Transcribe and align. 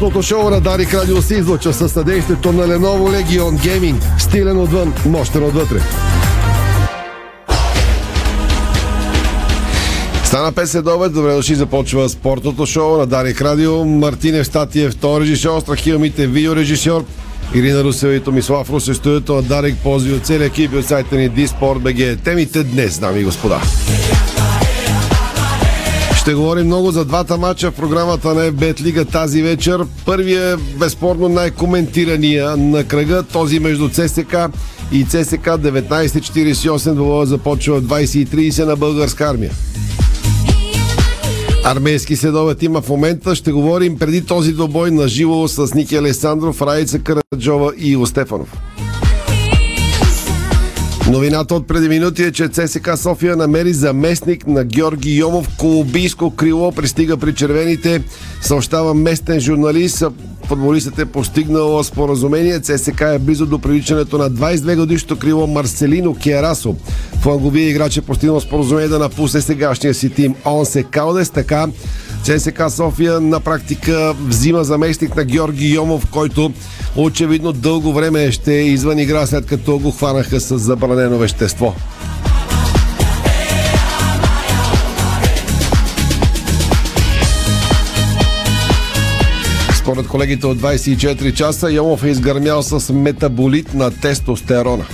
Спортното 0.00 0.26
шоу 0.26 0.50
на 0.50 0.60
Дарик 0.60 0.94
Радио 0.94 1.22
се 1.22 1.34
излъчва 1.34 1.72
със 1.72 1.92
съдействието 1.92 2.52
на 2.52 2.68
Lenovo 2.68 3.22
Legion 3.22 3.58
Gaming. 3.58 4.18
Стилен 4.18 4.60
отвън, 4.60 4.94
мощен 5.06 5.44
отвътре. 5.44 5.80
Стана 10.24 10.52
5 10.52 10.64
следобед, 10.64 11.12
добре 11.12 11.34
дошли, 11.34 11.54
започва 11.54 12.08
спортното 12.08 12.66
шоу 12.66 12.96
на 12.96 13.06
Дарик 13.06 13.42
Радио. 13.42 13.84
Мартинев 13.84 14.46
Статиев, 14.46 14.92
втори 14.92 15.22
режисьор, 15.22 15.60
Страхил 15.60 15.98
Мите, 15.98 16.26
видеорежисьор. 16.26 17.04
Ирина 17.54 17.84
Русева 17.84 18.14
и 18.14 18.20
Томислав 18.20 18.70
Русе, 18.70 18.94
студиото 18.94 19.34
на 19.34 19.42
Дарик 19.42 19.76
Пози 19.82 20.12
от 20.12 20.26
целия 20.26 20.46
екип 20.46 20.72
и 20.72 20.76
от 20.76 20.86
сайта 20.86 21.16
ни 21.16 21.28
Диспорт.бг. 21.28 22.22
Темите 22.24 22.62
днес, 22.62 22.98
дами 22.98 23.20
и 23.20 23.24
господа. 23.24 23.60
Ще 26.30 26.34
говорим 26.34 26.66
много 26.66 26.90
за 26.90 27.04
двата 27.04 27.36
мача 27.36 27.70
в 27.70 27.74
програмата 27.74 28.34
на 28.34 28.52
FBET 28.52 28.80
Лига 28.80 29.04
тази 29.04 29.42
вечер. 29.42 29.80
Първият 30.06 30.60
е 30.60 30.62
безспорно 30.78 31.28
най-коментирания 31.28 32.56
на 32.56 32.84
кръга, 32.84 33.22
този 33.22 33.58
между 33.60 33.88
ЦСК 33.88 34.36
и 34.92 35.04
ЦСК 35.04 35.46
1948. 35.46 36.94
Двобоя 36.94 37.26
започва 37.26 37.80
в 37.80 37.84
20.30 37.84 38.64
на 38.64 38.76
българска 38.76 39.24
армия. 39.24 39.50
Армейски 41.64 42.16
следовет 42.16 42.62
има 42.62 42.80
в 42.80 42.88
момента. 42.88 43.34
Ще 43.34 43.52
говорим 43.52 43.98
преди 43.98 44.24
този 44.24 44.52
двобой 44.52 44.90
на 44.90 45.08
живо 45.08 45.48
с 45.48 45.74
Ники 45.74 45.96
Александров, 45.96 46.62
Раица 46.62 46.98
Караджова 46.98 47.72
и 47.78 47.90
Иво 47.90 48.06
Стефанов. 48.06 48.56
Новината 51.10 51.54
от 51.54 51.66
преди 51.66 51.88
минути 51.88 52.22
е, 52.22 52.32
че 52.32 52.48
ЦСК 52.48 52.90
София 52.96 53.36
намери 53.36 53.72
заместник 53.72 54.46
на 54.46 54.64
Георги 54.64 55.16
Йомов. 55.16 55.56
Колумбийско 55.58 56.30
крило 56.30 56.72
пристига 56.72 57.16
при 57.16 57.34
червените. 57.34 58.02
Съобщава 58.40 58.94
местен 58.94 59.40
журналист. 59.40 60.04
Футболистът 60.44 60.98
е 60.98 61.06
постигнал 61.06 61.84
споразумение. 61.84 62.60
ЦСК 62.60 63.00
е 63.00 63.18
близо 63.18 63.46
до 63.46 63.58
привличането 63.58 64.18
на 64.18 64.30
22 64.30 64.76
годишното 64.76 65.18
крило 65.18 65.46
Марселино 65.46 66.14
Киарасо. 66.14 66.76
Фланговия 67.20 67.68
играч 67.68 67.96
е 67.96 68.00
постигнал 68.00 68.40
споразумение 68.40 68.88
да 68.88 68.98
напусне 68.98 69.40
сегашния 69.40 69.94
си 69.94 70.10
тим 70.10 70.34
Онсе 70.46 70.82
Калдес. 70.82 71.30
Така 71.30 71.66
ЦСК 72.22 72.62
София 72.70 73.20
на 73.20 73.40
практика 73.40 74.14
взима 74.26 74.64
заместник 74.64 75.16
на 75.16 75.24
Георги 75.24 75.74
Йомов, 75.74 76.06
който 76.10 76.52
очевидно 76.96 77.52
дълго 77.52 77.92
време 77.92 78.32
ще 78.32 78.54
е 78.54 78.64
извън 78.64 78.98
игра, 78.98 79.26
след 79.26 79.46
като 79.46 79.78
го 79.78 79.90
хванаха 79.90 80.40
с 80.40 80.58
забранено 80.58 81.18
вещество. 81.18 81.74
Според 89.90 90.08
колегите 90.08 90.46
от 90.46 90.58
24 90.58 91.34
часа, 91.34 91.70
Йомов 91.70 92.04
е 92.04 92.08
изгърмял 92.08 92.62
с 92.62 92.92
метаболит 92.92 93.74
на 93.74 93.90
тестостерона. 93.90 94.84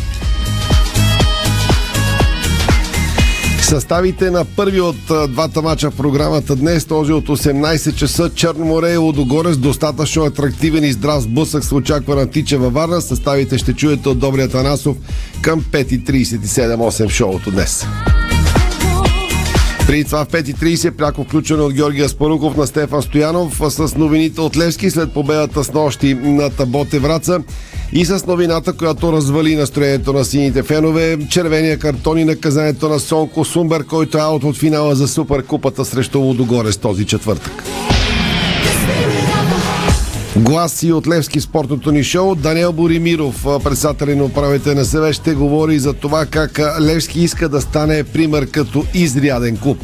Съставите 3.63 4.31
на 4.31 4.45
първи 4.45 4.81
от 4.81 4.97
двата 5.29 5.63
мача 5.63 5.91
в 5.91 5.97
програмата 5.97 6.57
днес, 6.57 6.85
този 6.85 7.13
от 7.13 7.29
18 7.29 7.95
часа, 7.95 8.31
Черноморе 8.35 8.93
и 8.93 8.97
Лодогорец, 8.97 9.57
достатъчно 9.57 10.25
атрактивен 10.25 10.85
и 10.85 10.93
здрав 10.93 11.23
сблъсък 11.23 11.65
се 11.65 11.75
очаква 11.75 12.17
на 12.17 12.31
Тича 12.31 12.59
във 12.59 12.73
Варна. 12.73 13.01
Съставите 13.01 13.59
ще 13.59 13.73
чуете 13.73 14.09
от 14.09 14.19
Добрия 14.19 14.49
Танасов 14.49 14.97
към 15.41 15.61
5.37.8 15.63 17.09
шоуто 17.09 17.51
днес. 17.51 17.87
При 19.87 20.05
това 20.05 20.25
в 20.25 20.29
5.30 20.29 20.91
пряко 20.91 21.25
включване 21.25 21.63
от 21.63 21.73
Георгия 21.73 22.09
Спаруков 22.09 22.57
на 22.57 22.67
Стефан 22.67 23.03
Стоянов 23.03 23.61
с 23.69 23.97
новините 23.97 24.41
от 24.41 24.57
Левски 24.57 24.91
след 24.91 25.13
победата 25.13 25.65
с 25.65 25.73
нощи 25.73 26.15
на 26.15 26.51
Таботе 26.51 26.99
Враца 26.99 27.39
и 27.93 28.05
с 28.05 28.27
новината, 28.27 28.73
която 28.73 29.13
развали 29.13 29.57
настроението 29.57 30.13
на 30.13 30.25
сините 30.25 30.63
фенове. 30.63 31.19
Червения 31.31 31.79
картон 31.79 32.19
и 32.19 32.25
наказанието 32.25 32.89
на 32.89 33.01
Сонко 33.01 33.45
Сумбер, 33.45 33.85
който 33.85 34.19
е 34.19 34.21
аут 34.21 34.45
от 34.45 34.57
финала 34.57 34.95
за 34.95 35.09
Суперкупата 35.09 35.85
срещу 35.85 36.19
Лудогорец 36.19 36.77
този 36.77 37.07
четвъртък. 37.07 37.86
Гласи 40.37 40.93
от 40.93 41.09
Левски 41.09 41.41
спортното 41.41 41.93
ни 41.93 42.05
шоу. 42.05 42.35
Даниел 42.35 42.73
Боримиров, 42.73 43.47
председател 43.65 44.17
на 44.17 44.25
управите 44.25 44.75
на 44.75 44.85
СВ, 44.85 45.13
ще 45.13 45.35
говори 45.35 45.79
за 45.79 45.93
това 45.93 46.27
как 46.27 46.61
Левски 46.81 47.21
иска 47.21 47.49
да 47.49 47.61
стане 47.61 48.05
пример 48.05 48.51
като 48.51 48.85
изряден 48.95 49.57
клуб. 49.57 49.79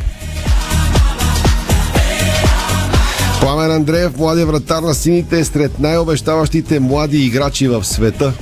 Пламен 3.41 3.71
Андреев, 3.71 4.19
младия 4.19 4.47
вратар 4.47 4.83
на 4.83 4.95
сините, 4.95 5.39
е 5.39 5.45
сред 5.45 5.79
най-обещаващите 5.79 6.81
млади 6.81 7.25
играчи 7.25 7.69
в 7.69 7.85
света. 7.85 8.33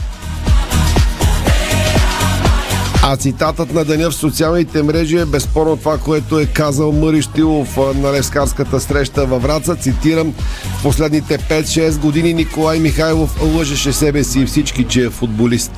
А 3.03 3.17
цитатът 3.17 3.75
на 3.75 3.85
деня 3.85 4.11
в 4.11 4.15
социалните 4.15 4.83
мрежи 4.83 5.19
е 5.19 5.25
безспорно 5.25 5.77
това, 5.77 5.99
което 5.99 6.39
е 6.39 6.47
казал 6.47 6.93
Мъри 6.93 7.23
Штилов 7.23 7.77
на 7.95 8.13
Левскарската 8.13 8.81
среща 8.81 9.27
във 9.27 9.43
Враца. 9.43 9.77
Цитирам, 9.77 10.35
в 10.79 10.83
последните 10.83 11.39
5-6 11.39 11.99
години 11.99 12.35
Николай 12.35 12.79
Михайлов 12.79 13.43
лъжеше 13.57 13.93
себе 13.93 14.25
си 14.25 14.41
и 14.41 14.47
всички, 14.47 14.85
че 14.85 15.05
е 15.05 15.11
футболист. 15.11 15.73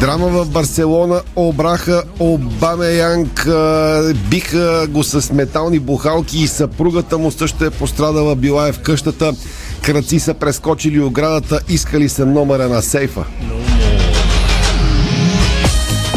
Драма 0.00 0.28
в 0.28 0.48
Барселона 0.48 1.20
обраха 1.36 2.02
Обаме 2.18 2.86
Янг, 2.86 3.48
биха 4.30 4.86
го 4.88 5.04
с 5.04 5.32
метални 5.32 5.78
бухалки 5.78 6.38
и 6.38 6.46
съпругата 6.46 7.18
му 7.18 7.30
също 7.30 7.64
е 7.64 7.70
пострадала, 7.70 8.36
била 8.36 8.68
е 8.68 8.72
в 8.72 8.78
къщата. 8.78 9.32
Кръци 9.88 10.20
са 10.20 10.34
прескочили 10.34 11.00
оградата, 11.00 11.60
искали 11.68 12.08
са 12.08 12.26
номера 12.26 12.68
на 12.68 12.82
сейфа. 12.82 13.24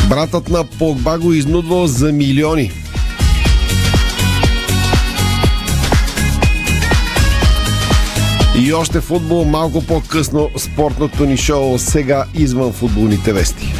Братът 0.09 0.49
на 0.49 0.63
Погба 0.63 1.19
го 1.19 1.33
изнудвал 1.33 1.87
за 1.87 2.11
милиони. 2.11 2.71
И 8.59 8.73
още 8.73 9.01
футбол 9.01 9.45
малко 9.45 9.85
по-късно 9.85 10.49
спортното 10.57 11.25
ни 11.25 11.37
шоу 11.37 11.79
сега 11.79 12.25
извън 12.33 12.73
футболните 12.73 13.33
вести. 13.33 13.73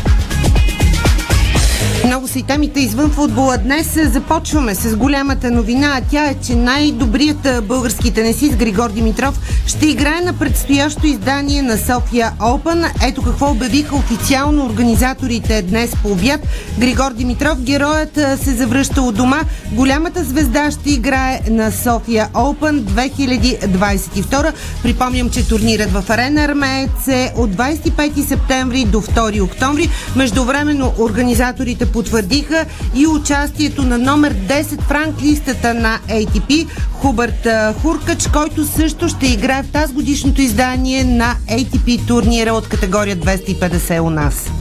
Много 2.12 2.28
са 2.28 2.40
и 2.40 2.44
темите 2.44 2.80
извън 2.80 3.10
футбола. 3.10 3.58
Днес 3.58 3.98
започваме 4.12 4.76
с 4.76 4.96
голямата 4.96 5.52
новина, 5.52 5.94
а 5.98 6.02
тя 6.12 6.26
е, 6.26 6.36
че 6.46 6.56
най-добрият 6.56 7.68
български 7.68 8.14
тенесист 8.14 8.56
Григор 8.56 8.90
Димитров 8.90 9.40
ще 9.68 9.88
играе 9.88 10.22
на 10.22 10.34
предстоящо 10.34 11.08
издание 11.08 11.62
на 11.62 11.78
София 11.78 12.34
Open. 12.40 13.08
Ето 13.08 13.22
какво 13.22 13.52
обявиха 13.52 13.96
официално 13.96 14.66
организаторите 14.66 15.62
днес 15.62 15.92
по 16.04 16.12
обяд. 16.12 16.42
Григор 16.80 17.14
Димитров, 17.14 17.62
героят 17.62 18.20
се 18.44 18.52
завръща 18.52 19.02
от 19.02 19.16
дома. 19.16 19.42
Голямата 19.72 20.24
звезда 20.24 20.72
ще 20.72 20.92
играе 20.92 21.42
на 21.50 21.72
София 21.72 22.30
Open 22.34 22.82
2022. 22.82 24.54
Припомням, 24.84 25.30
че 25.30 25.48
турнирът 25.48 25.92
в 25.92 26.10
Арена 26.10 26.44
Армеец 26.44 27.08
е 27.08 27.34
от 27.38 27.50
25 27.50 28.28
септември 28.28 28.86
до 28.86 29.02
2 29.02 29.44
октомври. 29.44 29.90
Междувременно 30.16 30.94
организаторите 31.00 31.92
потвърдиха 32.02 32.66
и 32.96 33.08
участието 33.08 33.84
на 33.84 33.98
номер 33.98 34.34
10 34.34 34.82
в 34.82 34.92
ранглистата 34.92 35.74
на 35.74 36.00
ATP 36.10 36.68
Хубърт 36.92 37.48
Хуркач, 37.82 38.28
който 38.28 38.66
също 38.66 39.10
ще 39.10 39.28
играе 39.28 39.64
в 39.64 39.72
тази 39.72 39.94
годишното 39.94 40.42
издание 40.42 41.04
на 41.04 41.36
ATP 41.50 42.08
турнира 42.08 42.54
от 42.54 42.70
категория 42.70 43.18
250 43.18 44.02
у 44.02 44.10
нас. 44.10 44.52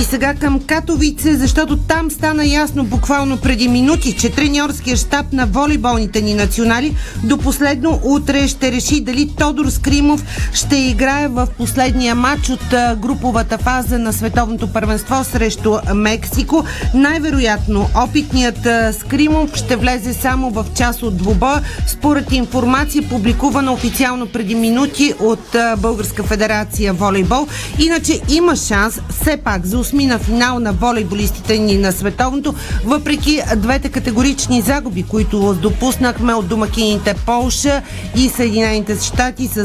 И 0.00 0.04
сега 0.04 0.34
към 0.34 0.60
Катовице, 0.60 1.36
защото 1.36 1.76
там 1.76 2.10
стана 2.10 2.46
ясно 2.46 2.84
буквално 2.84 3.36
преди 3.36 3.68
минути, 3.68 4.12
че 4.12 4.30
треньорския 4.30 4.96
щаб 4.96 5.32
на 5.32 5.46
волейболните 5.46 6.20
ни 6.20 6.34
национали 6.34 6.96
до 7.24 7.38
последно 7.38 8.00
утре 8.04 8.48
ще 8.48 8.72
реши 8.72 9.00
дали 9.00 9.28
Тодор 9.38 9.66
Скримов 9.66 10.24
ще 10.52 10.76
играе 10.76 11.28
в 11.28 11.48
последния 11.58 12.14
матч 12.14 12.50
от 12.50 12.74
груповата 12.98 13.58
фаза 13.58 13.98
на 13.98 14.12
световното 14.12 14.72
първенство 14.72 15.24
срещу 15.24 15.76
Мексико. 15.94 16.64
Най-вероятно 16.94 17.88
опитният 17.96 18.68
Скримов 19.00 19.54
ще 19.54 19.76
влезе 19.76 20.12
само 20.14 20.50
в 20.50 20.66
част 20.76 21.02
от 21.02 21.16
двубоя, 21.16 21.62
според 21.86 22.32
информация 22.32 23.08
публикувана 23.08 23.72
официално 23.72 24.26
преди 24.26 24.54
минути 24.54 25.14
от 25.20 25.56
Българска 25.78 26.22
федерация 26.22 26.92
волейбол. 26.92 27.46
Иначе 27.78 28.20
има 28.28 28.56
шанс 28.56 29.00
все 29.10 29.36
пак 29.36 29.66
за 29.66 29.78
осми 29.88 30.06
на 30.06 30.18
финал 30.18 30.58
на 30.58 30.72
волейболистите 30.72 31.58
ни 31.58 31.78
на 31.78 31.92
световното, 31.92 32.54
въпреки 32.84 33.40
двете 33.56 33.88
категорични 33.88 34.60
загуби, 34.60 35.02
които 35.02 35.58
допуснахме 35.62 36.34
от 36.34 36.48
домакините 36.48 37.14
Полша 37.26 37.82
и 38.16 38.28
Съединените 38.28 38.96
щати 39.04 39.46
с 39.46 39.56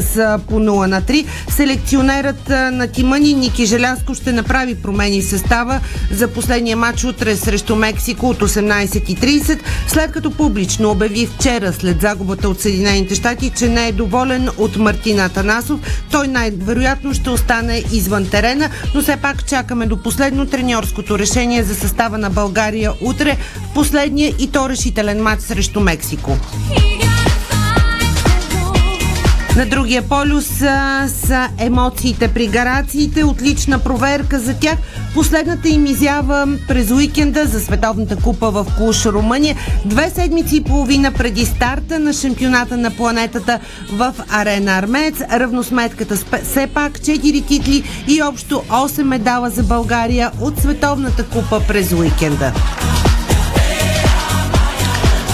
по 0.48 0.54
0 0.54 0.86
на 0.86 1.02
3. 1.02 1.26
Селекционерът 1.48 2.48
на 2.48 2.86
Тимани 2.86 3.34
Ники 3.34 3.66
Желязко 3.66 4.14
ще 4.14 4.32
направи 4.32 4.74
промени 4.74 5.22
в 5.22 5.28
състава 5.28 5.80
за 6.12 6.28
последния 6.28 6.76
матч 6.76 7.04
утре 7.04 7.36
срещу 7.36 7.76
Мексико 7.76 8.28
от 8.28 8.38
18.30, 8.38 9.58
след 9.88 10.12
като 10.12 10.30
публично 10.30 10.90
обяви 10.90 11.26
вчера 11.26 11.72
след 11.72 12.00
загубата 12.00 12.48
от 12.48 12.60
Съединените 12.60 13.14
щати, 13.14 13.52
че 13.58 13.68
не 13.68 13.88
е 13.88 13.92
доволен 13.92 14.48
от 14.58 14.76
Мартина 14.76 15.28
Танасов. 15.28 15.80
Той 16.10 16.28
най-вероятно 16.28 17.14
ще 17.14 17.30
остане 17.30 17.82
извън 17.92 18.26
терена, 18.26 18.70
но 18.94 19.02
все 19.02 19.16
пак 19.16 19.46
чакаме 19.46 19.86
до 19.86 19.96
последно 20.14 20.46
треньорското 20.46 21.18
решение 21.18 21.62
за 21.62 21.74
състава 21.74 22.18
на 22.18 22.30
България 22.30 22.92
утре 23.00 23.36
в 23.70 23.74
последния 23.74 24.34
и 24.38 24.50
то 24.52 24.68
решителен 24.68 25.22
матч 25.22 25.42
срещу 25.42 25.80
Мексико. 25.80 26.36
На 29.56 29.66
другия 29.66 30.02
полюс 30.02 30.46
са, 30.46 31.04
са 31.08 31.48
емоциите 31.58 32.28
при 32.28 32.46
гарациите. 32.46 33.24
Отлична 33.24 33.78
проверка 33.78 34.40
за 34.40 34.54
тях. 34.54 34.78
Последната 35.14 35.68
им 35.68 35.86
изява 35.86 36.48
през 36.68 36.90
уикенда 36.90 37.46
за 37.46 37.60
Световната 37.60 38.16
купа 38.16 38.50
в 38.50 38.66
Куш, 38.78 39.06
Румъния. 39.06 39.56
Две 39.84 40.10
седмици 40.10 40.56
и 40.56 40.64
половина 40.64 41.12
преди 41.12 41.46
старта 41.46 41.98
на 41.98 42.12
шампионата 42.12 42.76
на 42.76 42.90
планетата 42.90 43.60
в 43.92 44.14
Арена 44.30 44.72
Армец. 44.72 45.14
Равносметката 45.32 46.16
все 46.42 46.66
пак 46.66 46.98
4 46.98 47.46
титли 47.46 47.84
и 48.08 48.22
общо 48.22 48.62
8 48.68 49.02
медала 49.02 49.50
за 49.50 49.62
България 49.62 50.30
от 50.40 50.58
Световната 50.58 51.24
купа 51.24 51.60
през 51.68 51.92
уикенда. 51.92 52.52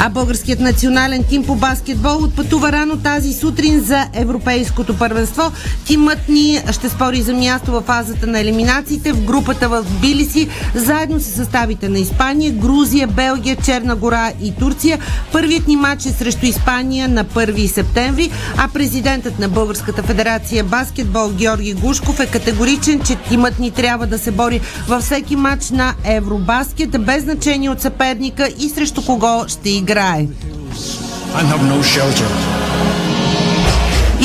А 0.02 0.08
българският 0.08 0.60
национален 0.60 1.24
тим 1.28 1.44
по 1.44 1.54
баскетбол 1.54 2.16
отпътува 2.22 2.72
рано 2.72 2.96
тази 2.96 3.32
сутрин 3.32 3.80
за 3.80 4.06
Европейското 4.14 4.98
първенство. 4.98 5.42
Тимът 5.84 6.28
ни 6.28 6.60
ще 6.72 6.88
спори 6.88 7.22
за 7.22 7.34
място 7.34 7.72
в 7.72 7.80
фазата 7.80 8.26
на 8.26 8.40
елиминациите 8.40 9.12
в 9.12 9.24
групата 9.24 9.68
в 9.68 9.86
Билиси, 10.00 10.48
заедно 10.74 11.20
с 11.20 11.24
съставите 11.24 11.88
на 11.88 11.98
Испания, 11.98 12.52
Грузия, 12.52 13.06
Белгия, 13.06 13.56
Черна 13.56 13.96
гора 13.96 14.32
и 14.42 14.54
Турция. 14.54 14.98
Първият 15.32 15.68
ни 15.68 15.76
матч 15.76 16.06
е 16.06 16.08
срещу 16.08 16.46
Испания 16.46 17.08
на 17.08 17.24
1 17.24 17.66
септември, 17.66 18.30
а 18.56 18.68
президентът 18.68 19.38
на 19.38 19.48
Българската 19.48 20.02
федерация 20.02 20.64
баскетбол 20.64 21.28
Георги 21.28 21.74
Гушков 21.74 22.20
е 22.20 22.26
категоричен, 22.26 23.00
че 23.00 23.16
тимът 23.16 23.58
ни 23.58 23.70
трябва 23.70 24.06
да 24.06 24.18
се 24.18 24.30
бори 24.30 24.60
във 24.88 25.02
всеки 25.02 25.36
матч 25.36 25.70
на 25.70 25.94
Евробаскет, 26.04 27.04
без 27.04 27.22
значение 27.22 27.70
от 27.70 27.80
съперника 27.80 28.48
и 28.58 28.68
срещу 28.68 29.04
кого 29.04 29.44
ще 29.48 29.70
игра 29.70 29.89
I 29.98 31.42
have 31.42 31.62
no 31.68 31.82
shelter. 31.82 32.89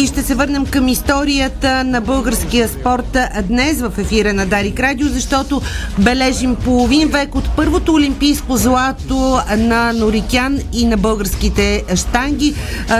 И 0.01 0.07
ще 0.07 0.23
се 0.23 0.35
върнем 0.35 0.65
към 0.65 0.87
историята 0.87 1.83
на 1.83 2.01
българския 2.01 2.67
спорт 2.67 3.17
днес 3.43 3.81
в 3.81 3.91
ефира 3.97 4.33
на 4.33 4.45
Дарик 4.45 4.79
Радио, 4.79 5.07
защото 5.07 5.61
бележим 5.99 6.55
половин 6.55 7.07
век 7.07 7.35
от 7.35 7.55
първото 7.55 7.93
олимпийско 7.93 8.57
злато 8.57 9.39
на 9.57 9.93
Норикян 9.93 10.59
и 10.73 10.85
на 10.85 10.97
българските 10.97 11.83
штанги. 11.95 12.55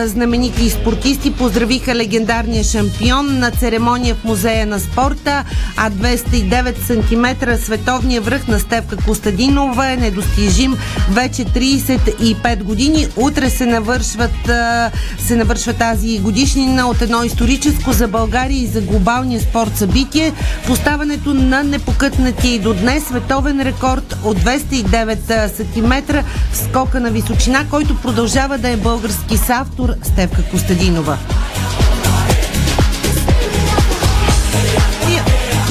Знаменити 0.05 0.69
спортисти 0.69 1.33
поздравиха 1.33 1.95
легендарния 1.95 2.63
шампион 2.63 3.39
на 3.39 3.51
церемония 3.51 4.15
в 4.15 4.23
Музея 4.23 4.65
на 4.65 4.79
спорта, 4.79 5.43
а 5.77 5.91
209 5.91 6.77
см 6.77 7.51
световния 7.63 8.21
връх 8.21 8.47
на 8.47 8.59
Стевка 8.59 8.97
Костадинова 8.97 9.91
е 9.91 9.97
недостижим 9.97 10.77
вече 11.11 11.45
35 11.45 12.63
години. 12.63 13.07
Утре 13.15 13.49
се 13.49 13.65
навършват 13.65 14.51
се 15.19 15.35
навършва 15.35 15.73
тази 15.73 16.19
годишнина 16.19 16.84
от 16.87 17.01
едно 17.01 17.23
историческо 17.23 17.91
за 17.91 18.07
България 18.07 18.57
и 18.61 18.67
за 18.67 18.81
глобалния 18.81 19.41
спорт 19.41 19.77
събитие, 19.77 20.33
поставането 20.67 21.33
на 21.33 21.63
непокътнати 21.63 22.47
и 22.49 22.59
до 22.59 22.73
днес 22.73 23.03
световен 23.03 23.61
рекорд 23.61 24.17
от 24.23 24.37
209 24.37 25.47
см 25.47 26.17
в 26.51 26.57
скока 26.57 26.99
на 26.99 27.09
височина, 27.09 27.65
който 27.69 28.01
продължава 28.01 28.57
да 28.57 28.69
е 28.69 28.77
български 28.77 29.37
с 29.37 29.49
автор 29.49 29.89
Стевка 30.03 30.43
Костадинова. 30.51 31.17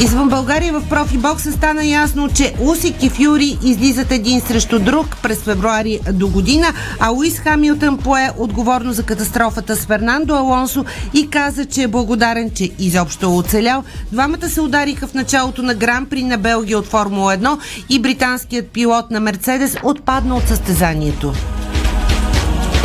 Извън 0.03 0.29
България 0.29 0.73
в 0.73 0.89
профибокса 0.89 1.53
стана 1.53 1.85
ясно, 1.85 2.29
че 2.29 2.55
Усик 2.61 3.03
и 3.03 3.09
Фюри 3.11 3.59
излизат 3.65 4.13
един 4.13 4.41
срещу 4.41 4.79
друг 4.79 5.17
през 5.23 5.39
февруари 5.39 6.01
до 6.13 6.29
година, 6.29 6.67
а 7.01 7.13
Уис 7.13 7.39
Хамилтън 7.39 7.99
пое 7.99 8.31
отговорно 8.39 8.93
за 8.93 9.03
катастрофата 9.03 9.77
с 9.77 9.87
Фернандо 9.87 10.35
Алонсо 10.35 10.85
и 11.15 11.31
каза, 11.31 11.65
че 11.65 11.83
е 11.83 11.89
благодарен, 11.89 12.51
че 12.51 12.71
изобщо 12.79 13.27
е 13.27 13.29
оцелял. 13.29 13.85
Двамата 14.13 14.49
се 14.49 14.61
удариха 14.61 15.07
в 15.07 15.15
началото 15.15 15.63
на 15.63 15.75
Гран-при 15.75 16.23
на 16.23 16.39
Белгия 16.39 16.79
от 16.79 16.87
Формула 16.87 17.37
1 17.37 17.59
и 17.89 17.99
британският 17.99 18.69
пилот 18.69 19.11
на 19.11 19.21
Мерцедес 19.21 19.77
отпадна 19.85 20.37
от 20.37 20.49
състезанието. 20.49 21.33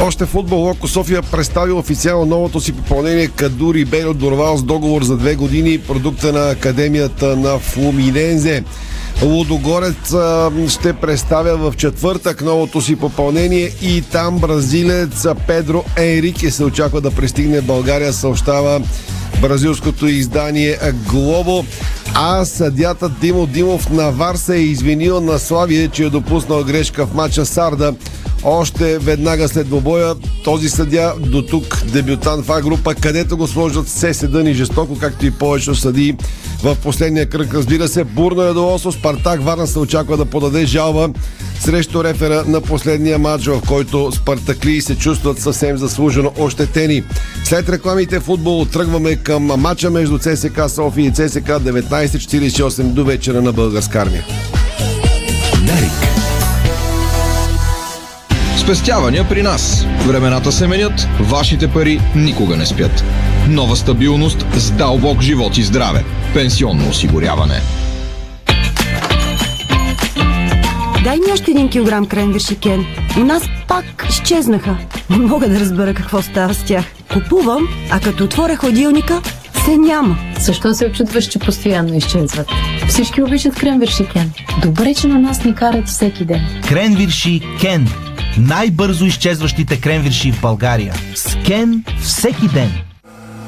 Още 0.01 0.25
футбол 0.25 0.59
Локо 0.59 0.87
София 0.87 1.21
представи 1.21 1.71
официално 1.71 2.25
новото 2.25 2.61
си 2.61 2.71
попълнение 2.71 3.27
Кадури 3.27 3.85
Бейо 3.85 4.13
Дорвал 4.13 4.57
с 4.57 4.63
договор 4.63 5.03
за 5.03 5.17
две 5.17 5.35
години 5.35 5.79
продукта 5.79 6.33
на 6.33 6.49
Академията 6.49 7.35
на 7.35 7.59
Флуминензе. 7.59 8.63
Лудогорец 9.23 10.15
ще 10.69 10.93
представя 10.93 11.71
в 11.71 11.77
четвъртък 11.77 12.41
новото 12.41 12.81
си 12.81 12.95
попълнение 12.95 13.71
и 13.81 14.01
там 14.01 14.39
бразилец 14.39 15.25
Педро 15.47 15.83
Енрике 15.97 16.51
се 16.51 16.63
очаква 16.63 17.01
да 17.01 17.11
пристигне 17.11 17.61
в 17.61 17.65
България, 17.65 18.13
съобщава 18.13 18.81
бразилското 19.41 20.07
издание 20.07 20.77
Глобо. 21.09 21.65
А 22.15 22.45
съдята 22.45 23.09
Димо 23.09 23.45
Димов 23.47 23.89
на 23.89 24.11
Вар 24.11 24.35
се 24.35 24.56
е 24.56 24.59
извинил 24.59 25.21
на 25.21 25.39
Славие, 25.39 25.88
че 25.88 26.03
е 26.03 26.09
допуснал 26.09 26.63
грешка 26.63 27.06
в 27.06 27.13
матча 27.13 27.45
Сарда. 27.45 27.94
Още 28.44 29.00
веднага 29.00 29.47
след 29.47 29.67
двобоя 29.67 30.15
този 30.44 30.69
съдя 30.69 31.13
до 31.19 31.41
тук 31.41 31.83
дебютант 31.85 32.45
в 32.45 32.51
А-група, 32.51 32.95
където 32.95 33.38
го 33.38 33.47
сложат 33.47 33.88
все 33.88 34.13
седън 34.13 34.47
и 34.47 34.53
жестоко, 34.53 34.97
както 35.00 35.25
и 35.25 35.31
повече 35.31 35.75
съди 35.75 36.15
в 36.63 36.77
последния 36.83 37.29
кръг. 37.29 37.53
Разбира 37.53 37.88
се, 37.88 38.03
бурно 38.03 38.41
е 38.41 38.53
до 38.53 38.73
Осо. 38.73 38.91
Спартак 38.91 39.44
Варна 39.44 39.67
се 39.67 39.79
очаква 39.79 40.17
да 40.17 40.25
подаде 40.25 40.65
жалба 40.65 41.09
срещу 41.59 42.03
рефера 42.03 42.44
на 42.47 42.61
последния 42.61 43.19
матч, 43.19 43.47
в 43.47 43.61
който 43.67 44.11
спартакли 44.11 44.81
се 44.81 44.97
чувстват 44.97 45.39
съвсем 45.39 45.77
заслужено 45.77 46.31
ощетени. 46.38 47.03
След 47.44 47.69
рекламите 47.69 48.19
футбол 48.19 48.66
тръгваме 48.66 49.16
към 49.16 49.44
матча 49.44 49.89
между 49.89 50.18
ЦСК 50.18 50.61
София 50.68 51.06
и 51.06 51.13
ЦСК 51.13 51.59
1948 52.07 52.83
до 52.83 53.06
вечера 53.06 53.41
на 53.41 53.51
българска 53.53 53.99
армия. 53.99 54.25
Дарик. 55.65 55.91
Спестявания 58.57 59.29
при 59.29 59.41
нас. 59.41 59.85
Времената 60.07 60.51
се 60.51 60.68
менят, 60.68 61.07
вашите 61.19 61.68
пари 61.68 62.01
никога 62.15 62.57
не 62.57 62.65
спят. 62.65 63.03
Нова 63.49 63.75
стабилност 63.75 64.45
с 64.53 64.71
дълбок 64.71 65.21
живот 65.21 65.57
и 65.57 65.63
здраве. 65.63 66.03
Пенсионно 66.33 66.89
осигуряване. 66.89 67.61
Дай 71.03 71.18
ми 71.18 71.31
още 71.33 71.51
един 71.51 71.69
килограм 71.69 72.06
кренвирши, 72.06 72.56
Кен. 72.56 72.85
У 73.18 73.19
нас 73.19 73.44
пак 73.68 74.06
изчезнаха. 74.09 74.77
Не 75.09 75.18
мога 75.18 75.49
да 75.49 75.59
разбера 75.59 75.94
какво 75.94 76.21
става 76.21 76.53
с 76.53 76.63
тях. 76.63 76.85
Купувам, 77.13 77.68
а 77.91 77.99
като 77.99 78.23
отворя 78.23 78.56
хладилника, 78.56 79.21
се 79.66 79.78
няма. 79.78 80.18
Защо 80.39 80.73
се 80.73 80.85
очудваш, 80.85 81.25
че 81.25 81.39
постоянно 81.39 81.95
изчезват? 81.95 82.47
Всички 82.87 83.23
обичат 83.23 83.56
кренвирши 83.56 84.07
Кен. 84.13 84.31
Добре, 84.61 84.94
че 84.94 85.07
на 85.07 85.19
нас 85.19 85.44
ни 85.44 85.56
карат 85.56 85.87
всеки 85.87 86.25
ден. 86.25 86.42
Кренвирши 86.68 87.42
Кен. 87.61 87.87
Най-бързо 88.37 89.06
изчезващите 89.06 89.81
кренвирши 89.81 90.31
в 90.31 90.42
България. 90.42 90.94
С 91.16 91.37
Кен 91.45 91.83
всеки 92.01 92.47
ден. 92.47 92.71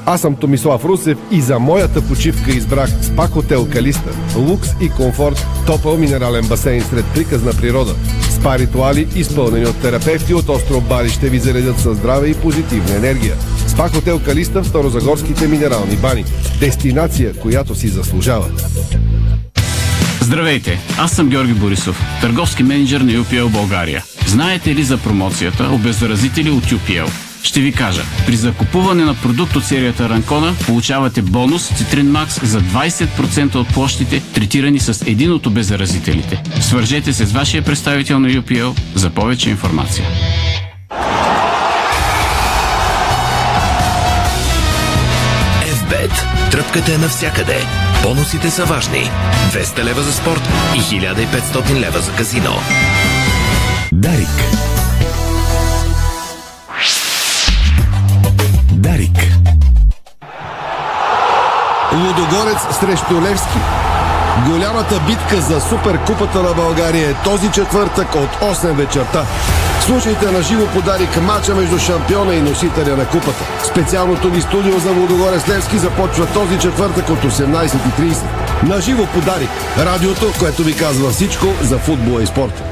Аз 0.06 0.20
съм 0.20 0.36
Томислав 0.36 0.84
Русев 0.84 1.18
и 1.30 1.40
за 1.40 1.58
моята 1.58 2.02
почивка 2.02 2.50
избрах 2.50 2.90
СПА 3.02 3.26
Хотел 3.26 3.68
Калиста. 3.72 4.10
Лукс 4.36 4.68
и 4.80 4.88
комфорт, 4.88 5.46
топъл 5.66 5.96
минерален 5.96 6.48
басейн 6.48 6.82
сред 6.82 7.04
приказна 7.14 7.52
природа. 7.52 7.94
Спа 8.30 8.58
ритуали, 8.58 9.08
изпълнени 9.16 9.66
от 9.66 9.80
терапевти 9.82 10.34
от 10.34 10.48
остров 10.48 10.88
Бали, 10.88 11.10
ще 11.10 11.28
ви 11.28 11.38
заредят 11.38 11.78
със 11.78 11.96
здраве 11.96 12.28
и 12.28 12.34
позитивна 12.34 12.96
енергия. 12.96 13.34
СПА 13.72 13.88
Хотел 13.88 14.18
Калиста 14.18 14.62
в 14.62 14.66
Старозагорските 14.66 15.48
минерални 15.48 15.96
бани. 15.96 16.24
Дестинация, 16.60 17.32
която 17.32 17.74
си 17.74 17.88
заслужава. 17.88 18.50
Здравейте, 20.20 20.78
аз 20.98 21.12
съм 21.12 21.28
Георги 21.28 21.54
Борисов, 21.54 22.02
търговски 22.20 22.62
менеджер 22.62 23.00
на 23.00 23.12
UPL 23.12 23.48
България. 23.48 24.04
Знаете 24.26 24.74
ли 24.74 24.82
за 24.82 24.98
промоцията 24.98 25.68
Обеззаразители 25.72 26.50
от 26.50 26.64
UPL? 26.64 27.10
Ще 27.42 27.60
ви 27.60 27.72
кажа. 27.72 28.02
При 28.26 28.36
закупуване 28.36 29.04
на 29.04 29.14
продукт 29.14 29.56
от 29.56 29.64
серията 29.64 30.08
Ранкона 30.08 30.54
получавате 30.66 31.22
бонус 31.22 31.70
Citrine 31.70 32.26
Max 32.26 32.44
за 32.44 32.60
20% 32.60 33.54
от 33.54 33.68
площите, 33.68 34.22
третирани 34.34 34.78
с 34.78 35.04
един 35.06 35.32
от 35.32 35.46
обеззаразителите. 35.46 36.42
Свържете 36.60 37.12
се 37.12 37.26
с 37.26 37.32
вашия 37.32 37.62
представител 37.62 38.20
на 38.20 38.28
UPL 38.28 38.78
за 38.94 39.10
повече 39.10 39.50
информация. 39.50 40.04
FBET. 46.62 46.72
Тръпката 46.72 46.94
е 46.94 46.98
навсякъде. 46.98 47.56
Бонусите 48.02 48.50
са 48.50 48.64
важни. 48.64 49.10
200 49.52 49.84
лева 49.84 50.02
за 50.02 50.12
спорт 50.12 50.42
и 50.74 50.80
1500 50.80 51.80
лева 51.80 52.00
за 52.00 52.12
казино. 52.12 52.52
Дарик. 53.92 54.28
Дарик. 58.72 59.18
Лудогорец 61.92 62.78
срещу 62.80 63.22
Левски. 63.22 63.58
Голямата 64.46 65.00
битка 65.06 65.40
за 65.40 65.60
Суперкупата 65.60 66.42
на 66.42 66.54
България 66.54 67.10
е 67.10 67.14
този 67.14 67.50
четвъртък 67.50 68.14
от 68.14 68.56
8 68.56 68.72
вечерта. 68.72 69.24
Слушайте 69.86 70.30
на 70.30 70.42
живо 70.42 70.66
подарик 70.66 71.22
мача 71.22 71.54
между 71.54 71.78
шампиона 71.78 72.34
и 72.34 72.42
носителя 72.42 72.96
на 72.96 73.06
купата. 73.06 73.44
Специалното 73.70 74.28
ни 74.28 74.40
студио 74.40 74.78
за 74.78 74.92
Лудогорец 74.92 75.48
Левски 75.48 75.78
започва 75.78 76.26
този 76.26 76.58
четвъртък 76.58 77.08
от 77.08 77.18
18.30. 77.18 78.68
На 78.68 78.80
живо 78.80 79.06
подарик. 79.06 79.50
Радиото, 79.78 80.32
което 80.38 80.62
ви 80.62 80.76
казва 80.76 81.10
всичко 81.10 81.46
за 81.62 81.78
футбола 81.78 82.22
и 82.22 82.26
спорта. 82.26 82.71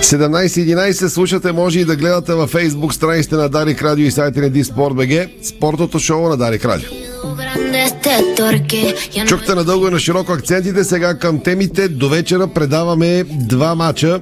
...17.11 0.00 1.06
слушате, 1.08 1.52
може 1.52 1.80
и 1.80 1.84
да 1.84 1.96
гледате 1.96 2.34
във 2.34 2.50
фейсбук 2.50 2.94
страниците 2.94 3.36
на 3.36 3.48
Дарик 3.48 3.82
Радио 3.82 4.06
и 4.06 4.10
сайта 4.10 4.40
на 4.40 4.50
БГ, 4.90 5.28
спортното 5.42 5.98
шоу 5.98 6.28
на 6.28 6.36
Дарик 6.36 6.64
Радио. 6.64 6.88
Чухте 9.26 9.54
надълго 9.54 9.88
и 9.88 9.90
на 9.90 9.98
широко 9.98 10.32
акцентите, 10.32 10.84
сега 10.84 11.14
към 11.14 11.40
темите. 11.42 11.88
До 11.88 12.08
вечера 12.08 12.46
предаваме 12.46 13.24
два 13.24 13.74
мача. 13.74 14.20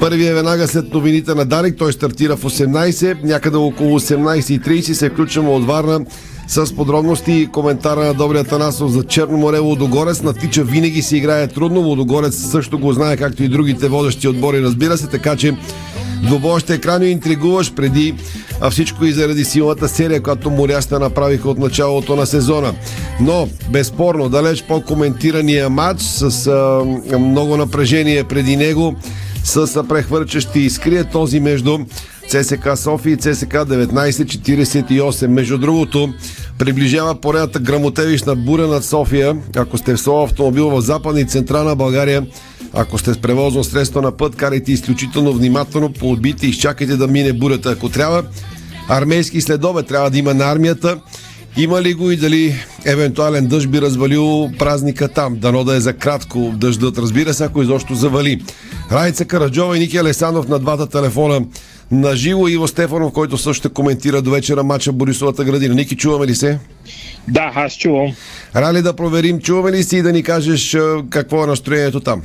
Първият 0.00 0.30
е 0.30 0.34
веднага 0.34 0.68
след 0.68 0.94
новините 0.94 1.34
на 1.34 1.44
Дарик, 1.44 1.76
той 1.78 1.92
стартира 1.92 2.36
в 2.36 2.44
18, 2.44 3.24
някъде 3.24 3.56
около 3.56 4.00
18.30 4.00 4.92
се 4.92 5.10
включваме 5.10 5.48
от 5.50 5.66
Варна 5.66 6.00
с 6.50 6.74
подробности 6.76 7.32
и 7.32 7.46
коментара 7.46 8.04
на 8.04 8.14
Добрия 8.14 8.44
Танасов 8.44 8.90
за 8.90 9.04
Черно 9.04 9.38
море 9.38 9.58
Лудогорец. 9.58 10.22
На 10.22 10.34
Тича 10.34 10.64
винаги 10.64 11.02
си 11.02 11.16
играе 11.16 11.46
трудно. 11.46 11.80
Лудогорец 11.80 12.34
също 12.50 12.78
го 12.78 12.92
знае, 12.92 13.16
както 13.16 13.42
и 13.42 13.48
другите 13.48 13.88
водещи 13.88 14.28
отбори, 14.28 14.62
разбира 14.62 14.98
се, 14.98 15.06
така 15.06 15.36
че 15.36 15.56
Двобой 16.22 16.60
ще 16.60 16.74
е 16.74 16.78
крайно 16.78 17.04
интригуваш 17.04 17.74
преди 17.74 18.14
а 18.60 18.70
всичко 18.70 19.04
и 19.04 19.12
заради 19.12 19.44
силната 19.44 19.88
серия, 19.88 20.22
която 20.22 20.50
моряста 20.50 20.98
направиха 20.98 21.50
от 21.50 21.58
началото 21.58 22.16
на 22.16 22.26
сезона. 22.26 22.74
Но, 23.20 23.48
безспорно, 23.70 24.28
далеч 24.28 24.64
по-коментирания 24.68 25.70
матч 25.70 26.02
с 26.02 26.46
а, 26.46 27.18
много 27.18 27.56
напрежение 27.56 28.24
преди 28.24 28.56
него, 28.56 28.94
с 29.44 29.84
прехвърчащи 29.88 30.60
искрия 30.60 31.04
този 31.04 31.40
между 31.40 31.78
ЦСК 32.28 32.68
София 32.76 33.12
и 33.12 33.16
ЦСК 33.16 33.52
1948. 33.52 35.26
Между 35.26 35.58
другото, 35.58 36.12
приближава 36.60 37.14
поредната 37.14 37.58
грамотевична 37.60 38.36
буря 38.36 38.66
над 38.66 38.84
София. 38.84 39.36
Ако 39.56 39.78
сте 39.78 39.94
в 39.94 40.00
своя 40.00 40.24
автомобил 40.24 40.70
в 40.70 40.80
Западна 40.80 41.20
и 41.20 41.24
Централна 41.24 41.76
България, 41.76 42.26
ако 42.72 42.98
сте 42.98 43.14
с 43.14 43.18
превозно 43.18 43.64
средство 43.64 44.02
на 44.02 44.16
път, 44.16 44.36
карайте 44.36 44.72
изключително 44.72 45.32
внимателно, 45.32 45.92
поотбите 45.92 46.46
и 46.46 46.50
изчакайте 46.50 46.96
да 46.96 47.08
мине 47.08 47.32
бурята. 47.32 47.70
Ако 47.70 47.88
трябва, 47.88 48.24
армейски 48.88 49.40
следове 49.40 49.82
трябва 49.82 50.10
да 50.10 50.18
има 50.18 50.34
на 50.34 50.44
армията. 50.44 51.00
Има 51.56 51.82
ли 51.82 51.94
го 51.94 52.10
и 52.10 52.16
дали 52.16 52.54
евентуален 52.84 53.46
дъжд 53.46 53.70
би 53.70 53.80
развалил 53.80 54.50
празника 54.58 55.08
там? 55.08 55.36
Дано 55.38 55.64
да 55.64 55.74
е 55.74 55.80
за 55.80 55.92
кратко 55.92 56.52
дъждът, 56.56 56.98
разбира 56.98 57.34
се, 57.34 57.44
ако 57.44 57.62
изобщо 57.62 57.94
завали. 57.94 58.42
Райца 58.92 59.24
Караджова 59.24 59.76
и 59.76 59.80
Ники 59.80 59.96
Алесанов 59.96 60.48
на 60.48 60.58
двата 60.58 60.86
телефона 60.86 61.40
на 61.90 62.16
живо 62.16 62.48
Иво 62.48 62.68
Стефанов, 62.68 63.12
който 63.12 63.38
също 63.38 63.54
ще 63.54 63.68
коментира 63.68 64.22
до 64.22 64.30
вечера 64.30 64.62
матча 64.62 64.92
Борисовата 64.92 65.44
градина. 65.44 65.74
Ники, 65.74 65.96
чуваме 65.96 66.26
ли 66.26 66.34
се? 66.34 66.58
Да, 67.28 67.52
аз 67.54 67.72
чувам. 67.72 68.12
Рали 68.56 68.82
да 68.82 68.96
проверим, 68.96 69.40
чуваме 69.40 69.72
ли 69.72 69.82
си 69.82 69.96
и 69.96 70.02
да 70.02 70.12
ни 70.12 70.22
кажеш 70.22 70.76
какво 71.10 71.44
е 71.44 71.46
настроението 71.46 72.00
там? 72.00 72.22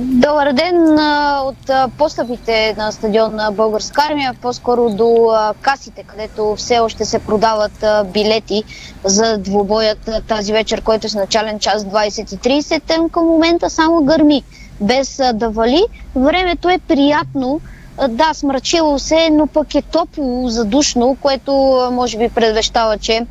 Добър 0.00 0.52
ден 0.52 0.98
от 1.42 1.90
постъпите 1.98 2.74
на 2.78 2.92
стадион 2.92 3.34
на 3.34 3.50
Българска 3.50 4.02
армия, 4.10 4.34
по-скоро 4.42 4.90
до 4.90 5.32
касите, 5.60 6.02
където 6.06 6.54
все 6.56 6.78
още 6.78 7.04
се 7.04 7.18
продават 7.18 7.84
билети 8.12 8.64
за 9.04 9.38
двубоят 9.38 10.10
тази 10.28 10.52
вечер, 10.52 10.82
който 10.82 11.06
е 11.06 11.10
с 11.10 11.14
начален 11.14 11.58
час 11.58 11.84
20.30. 11.84 13.10
Към 13.10 13.26
момента 13.26 13.70
само 13.70 14.04
гърми, 14.04 14.42
без 14.80 15.20
да 15.34 15.50
вали. 15.50 15.84
Времето 16.16 16.68
е 16.68 16.78
приятно, 16.78 17.60
да, 18.08 18.34
смрачило 18.34 18.98
се, 18.98 19.30
но 19.32 19.46
пък 19.46 19.74
е 19.74 19.82
топло, 19.82 20.48
задушно, 20.48 21.16
което 21.20 21.52
може 21.92 22.18
би 22.18 22.28
предвещава, 22.28 22.98
че 22.98 23.26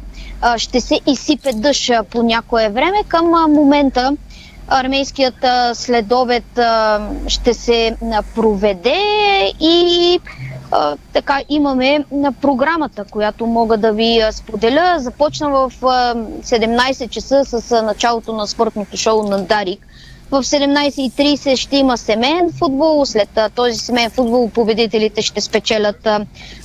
ще 0.57 0.81
се 0.81 0.99
изсипе 1.07 1.53
дъжд 1.53 1.91
по 2.09 2.23
някое 2.23 2.69
време. 2.69 3.03
Към 3.07 3.25
момента 3.51 4.17
армейският 4.67 5.45
следобед 5.73 6.59
ще 7.27 7.53
се 7.53 7.97
проведе 8.35 8.97
и 9.59 10.19
така 11.13 11.41
имаме 11.49 12.05
програмата, 12.41 13.05
която 13.11 13.45
мога 13.45 13.77
да 13.77 13.91
ви 13.91 14.21
споделя. 14.31 14.95
Започна 14.97 15.49
в 15.49 15.71
17 15.81 17.09
часа 17.09 17.45
с 17.45 17.81
началото 17.81 18.33
на 18.33 18.47
спортното 18.47 18.97
шоу 18.97 19.23
на 19.23 19.43
Дарик. 19.43 19.87
В 20.31 20.43
17.30 20.43 21.55
ще 21.55 21.77
има 21.77 21.97
семейен 21.97 22.51
футбол. 22.59 23.05
След 23.05 23.39
този 23.55 23.77
семейен 23.77 24.11
футбол 24.11 24.49
победителите 24.49 25.21
ще 25.21 25.41
спечелят 25.41 26.07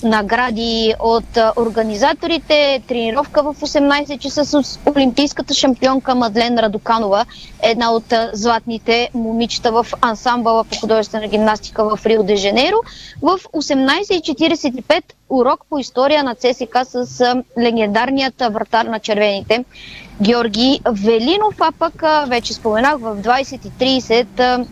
награди 0.03 0.95
от 1.01 1.37
организаторите. 1.57 2.83
Тренировка 2.89 3.43
в 3.43 3.55
18 3.55 4.19
часа 4.19 4.45
с 4.45 4.79
олимпийската 4.97 5.55
шампионка 5.55 6.15
Мадлен 6.15 6.59
Радоканова, 6.59 7.25
една 7.63 7.93
от 7.93 8.15
златните 8.33 9.11
момичета 9.15 9.73
в 9.73 9.87
ансамбъла 10.01 10.65
по 10.65 10.77
художествена 10.81 11.29
гимнастика 11.29 11.97
в 11.97 12.07
Рио 12.07 12.23
де 12.23 12.37
Жанейро. 12.37 12.77
В 13.23 13.39
18.45 13.53 15.03
урок 15.29 15.67
по 15.71 15.79
история 15.79 16.25
на 16.25 16.35
ЦСК 16.35 16.79
с 16.85 17.35
легендарният 17.59 18.35
вратар 18.51 18.85
на 18.85 19.01
червените 19.01 19.65
Георги 20.23 20.81
Велинов, 20.91 21.55
а 21.61 21.73
пък 21.79 22.03
вече 22.29 22.55
споменах 22.55 22.99
в 22.99 23.17
20.30 23.17 24.67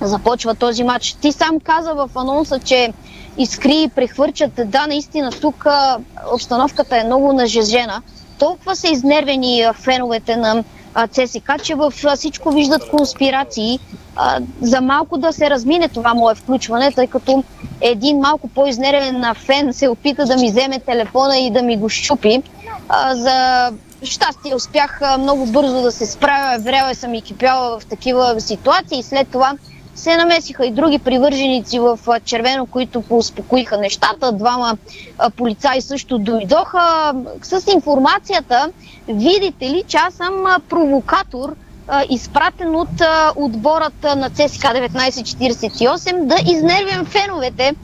започва 0.00 0.54
този 0.54 0.84
матч. 0.84 1.12
Ти 1.12 1.32
сам 1.32 1.60
каза 1.60 1.94
в 1.94 2.10
анонса, 2.14 2.58
че 2.58 2.92
искри 3.38 3.90
прехвърчат. 3.94 4.50
Да, 4.64 4.86
наистина, 4.86 5.30
тук 5.30 5.66
обстановката 6.32 6.96
е 6.96 7.04
много 7.04 7.32
нажежена. 7.32 8.02
Толкова 8.38 8.76
са 8.76 8.88
изнервени 8.88 9.64
феновете 9.74 10.36
на 10.36 10.64
ЦСК, 11.10 11.62
че 11.62 11.74
във 11.74 11.94
всичко 12.16 12.50
виждат 12.50 12.90
конспирации. 12.90 13.78
За 14.60 14.80
малко 14.80 15.18
да 15.18 15.32
се 15.32 15.50
размине 15.50 15.88
това 15.88 16.14
мое 16.14 16.34
включване, 16.34 16.92
тъй 16.92 17.06
като 17.06 17.44
един 17.80 18.18
малко 18.18 18.48
по-изнервен 18.48 19.24
фен 19.34 19.72
се 19.72 19.88
опита 19.88 20.24
да 20.24 20.36
ми 20.36 20.50
вземе 20.50 20.80
телефона 20.80 21.38
и 21.38 21.50
да 21.50 21.62
ми 21.62 21.76
го 21.76 21.88
щупи. 21.88 22.42
За 23.12 23.70
щастие 24.06 24.54
успях 24.54 25.00
много 25.18 25.46
бързо 25.46 25.82
да 25.82 25.92
се 25.92 26.06
справя. 26.06 26.58
Време 26.58 26.94
съм 26.94 27.14
и 27.14 27.22
кипяла 27.22 27.80
в 27.80 27.86
такива 27.86 28.40
ситуации. 28.40 29.02
След 29.02 29.28
това 29.28 29.52
се 29.94 30.16
намесиха 30.16 30.66
и 30.66 30.70
други 30.70 30.98
привърженици 30.98 31.78
в 31.78 31.98
червено, 32.24 32.66
които 32.66 33.02
поуспокоиха 33.02 33.76
нещата. 33.78 34.32
Двама 34.32 34.76
полицаи 35.36 35.80
също 35.82 36.18
дойдоха 36.18 37.12
с 37.42 37.72
информацията, 37.72 38.70
видите 39.08 39.70
ли, 39.70 39.84
че 39.86 39.96
аз 39.96 40.14
съм 40.14 40.32
провокатор, 40.68 41.54
изпратен 42.10 42.74
от 42.76 42.88
отборът 43.36 44.02
на 44.02 44.30
ЦСК 44.30 44.62
1948 44.62 46.24
да 46.24 46.36
изнервям 46.46 47.06
феновете 47.06 47.74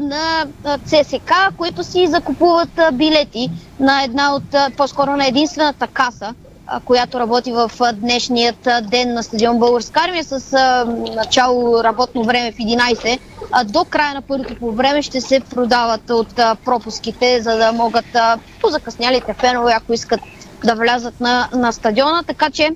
на 0.00 0.46
ЦСК, 0.84 1.32
които 1.56 1.84
си 1.84 2.06
закупуват 2.06 2.80
билети 2.92 3.50
на 3.80 4.02
една 4.02 4.34
от, 4.34 4.76
по-скоро 4.76 5.16
на 5.16 5.26
единствената 5.26 5.86
каса 5.86 6.34
а, 6.70 6.80
която 6.80 7.20
работи 7.20 7.52
в 7.52 7.70
а, 7.80 7.92
днешният 7.92 8.66
а, 8.66 8.80
ден 8.80 9.14
на 9.14 9.22
стадион 9.22 9.58
Българска 9.58 10.00
армия 10.00 10.24
с 10.24 10.52
а, 10.52 10.84
начало 11.16 11.84
работно 11.84 12.24
време 12.24 12.52
в 12.52 12.56
11. 12.56 13.18
А, 13.52 13.64
до 13.64 13.84
края 13.84 14.14
на 14.14 14.22
първото 14.22 14.54
по 14.54 14.72
време 14.72 15.02
ще 15.02 15.20
се 15.20 15.40
продават 15.40 16.10
от 16.10 16.38
а, 16.38 16.54
пропуските, 16.64 17.42
за 17.42 17.56
да 17.56 17.72
могат 17.72 18.14
а, 18.14 18.38
позакъснялите 18.60 19.34
фенове, 19.34 19.72
ако 19.76 19.92
искат 19.92 20.20
да 20.64 20.74
влязат 20.74 21.20
на, 21.20 21.48
на 21.52 21.72
стадиона. 21.72 22.22
Така 22.26 22.50
че 22.50 22.70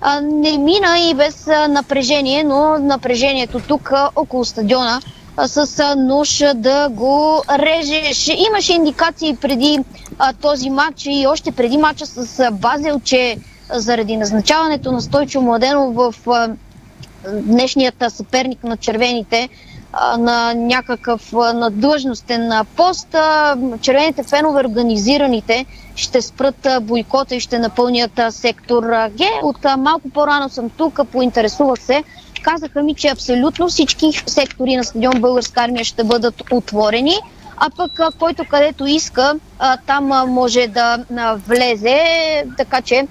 а, 0.00 0.20
не 0.20 0.58
мина 0.58 0.98
и 0.98 1.14
без 1.14 1.48
а, 1.48 1.68
напрежение, 1.68 2.44
но 2.44 2.78
напрежението 2.78 3.60
тук 3.60 3.92
а, 3.92 4.10
около 4.16 4.44
стадиона 4.44 5.00
а, 5.04 5.19
с 5.46 5.94
нож 5.96 6.42
да 6.54 6.88
го 6.88 7.42
режеш. 7.50 8.28
Имаше 8.48 8.74
индикации 8.74 9.36
преди 9.36 9.78
а, 10.18 10.32
този 10.32 10.70
матч 10.70 11.06
и 11.06 11.26
още 11.28 11.52
преди 11.52 11.76
матча 11.76 12.06
с 12.06 12.40
а, 12.40 12.50
Базел, 12.50 13.00
че 13.04 13.36
заради 13.72 14.16
назначаването 14.16 14.92
на 14.92 15.00
Стойчо 15.02 15.40
Младенов 15.40 15.94
в 15.94 16.14
а, 16.30 16.48
днешният 17.32 18.04
съперник 18.08 18.64
на 18.64 18.76
червените 18.76 19.48
а, 19.92 20.16
на 20.16 20.54
някакъв 20.54 21.34
а, 21.34 21.52
на 21.52 22.64
пост, 22.76 23.14
а, 23.14 23.56
червените 23.80 24.22
фенове, 24.22 24.60
организираните, 24.60 25.66
ще 25.94 26.22
спрат 26.22 26.66
бойкота 26.82 27.34
и 27.34 27.40
ще 27.40 27.58
напълнят 27.58 28.20
сектор 28.30 28.82
Г. 28.90 29.12
От 29.42 29.66
малко 29.78 30.10
по-рано 30.10 30.48
съм 30.48 30.70
тук, 30.70 31.00
поинтересувах 31.12 31.82
се. 31.82 32.04
Казаха 32.42 32.82
ми, 32.82 32.94
че 32.94 33.08
абсолютно 33.08 33.68
всички 33.68 34.06
сектори 34.26 34.76
на 34.76 34.84
стадион 34.84 35.20
Българска 35.20 35.60
армия 35.60 35.84
ще 35.84 36.04
бъдат 36.04 36.42
отворени, 36.52 37.14
а 37.56 37.70
пък 37.76 38.00
който 38.18 38.44
където 38.44 38.86
иска, 38.86 39.34
там 39.86 40.04
може 40.28 40.66
да 40.66 41.04
влезе, 41.46 42.02
така 42.56 42.82
че 42.82 43.08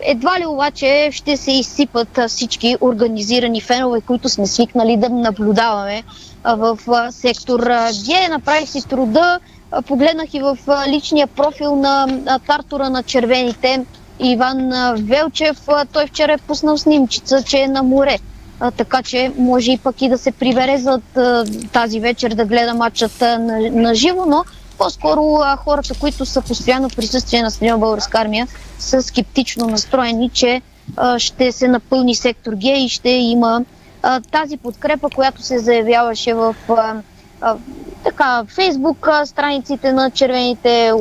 едва 0.00 0.40
ли 0.40 0.46
обаче 0.46 1.08
ще 1.12 1.36
се 1.36 1.52
изсипат 1.52 2.18
всички 2.28 2.76
организирани 2.80 3.60
фенове, 3.60 4.00
които 4.00 4.28
сме 4.28 4.46
свикнали 4.46 4.96
да 4.96 5.08
наблюдаваме 5.08 6.02
в 6.44 6.78
сектор 7.10 7.60
Г. 7.60 8.28
Направих 8.30 8.68
си 8.68 8.88
труда, 8.88 9.40
погледнах 9.86 10.34
и 10.34 10.40
в 10.40 10.58
личния 10.88 11.26
профил 11.26 11.76
на 11.76 12.06
тартора 12.46 12.90
на 12.90 13.02
червените 13.02 13.84
Иван 14.20 14.70
Велчев. 14.98 15.56
Той 15.92 16.06
вчера 16.06 16.32
е 16.32 16.38
пуснал 16.38 16.78
снимчица, 16.78 17.42
че 17.42 17.58
е 17.58 17.68
на 17.68 17.82
море. 17.82 18.18
А, 18.64 18.70
така 18.70 19.02
че 19.02 19.32
може 19.38 19.72
и 19.72 19.78
пък 19.78 20.02
и 20.02 20.08
да 20.08 20.18
се 20.18 20.32
прибере 20.32 20.78
за 20.78 21.00
тази 21.72 22.00
вечер 22.00 22.34
да 22.34 22.44
гледа 22.44 22.74
матчът 22.74 23.22
а, 23.22 23.38
на, 23.38 23.70
на 23.70 23.94
живо, 23.94 24.26
но 24.26 24.44
по-скоро 24.78 25.38
а, 25.42 25.56
хората, 25.56 25.94
които 26.00 26.26
са 26.26 26.40
постоянно 26.40 26.88
присъствие 26.88 27.42
на 27.42 27.50
стадион 27.50 27.80
Българска 27.80 28.18
армия, 28.18 28.46
са 28.78 29.02
скептично 29.02 29.66
настроени, 29.66 30.30
че 30.30 30.62
а, 30.96 31.18
ще 31.18 31.52
се 31.52 31.68
напълни 31.68 32.14
сектор 32.14 32.52
Г 32.52 32.68
и 32.68 32.88
ще 32.88 33.10
има 33.10 33.64
а, 34.02 34.20
тази 34.20 34.56
подкрепа, 34.56 35.10
която 35.10 35.42
се 35.42 35.58
заявяваше 35.58 36.34
в 36.34 36.56
а, 36.68 36.94
а, 37.40 37.56
така, 38.04 38.44
Фейсбук 38.48 39.08
а, 39.08 39.26
страниците 39.26 39.92
на 39.92 40.10
червените 40.10 40.92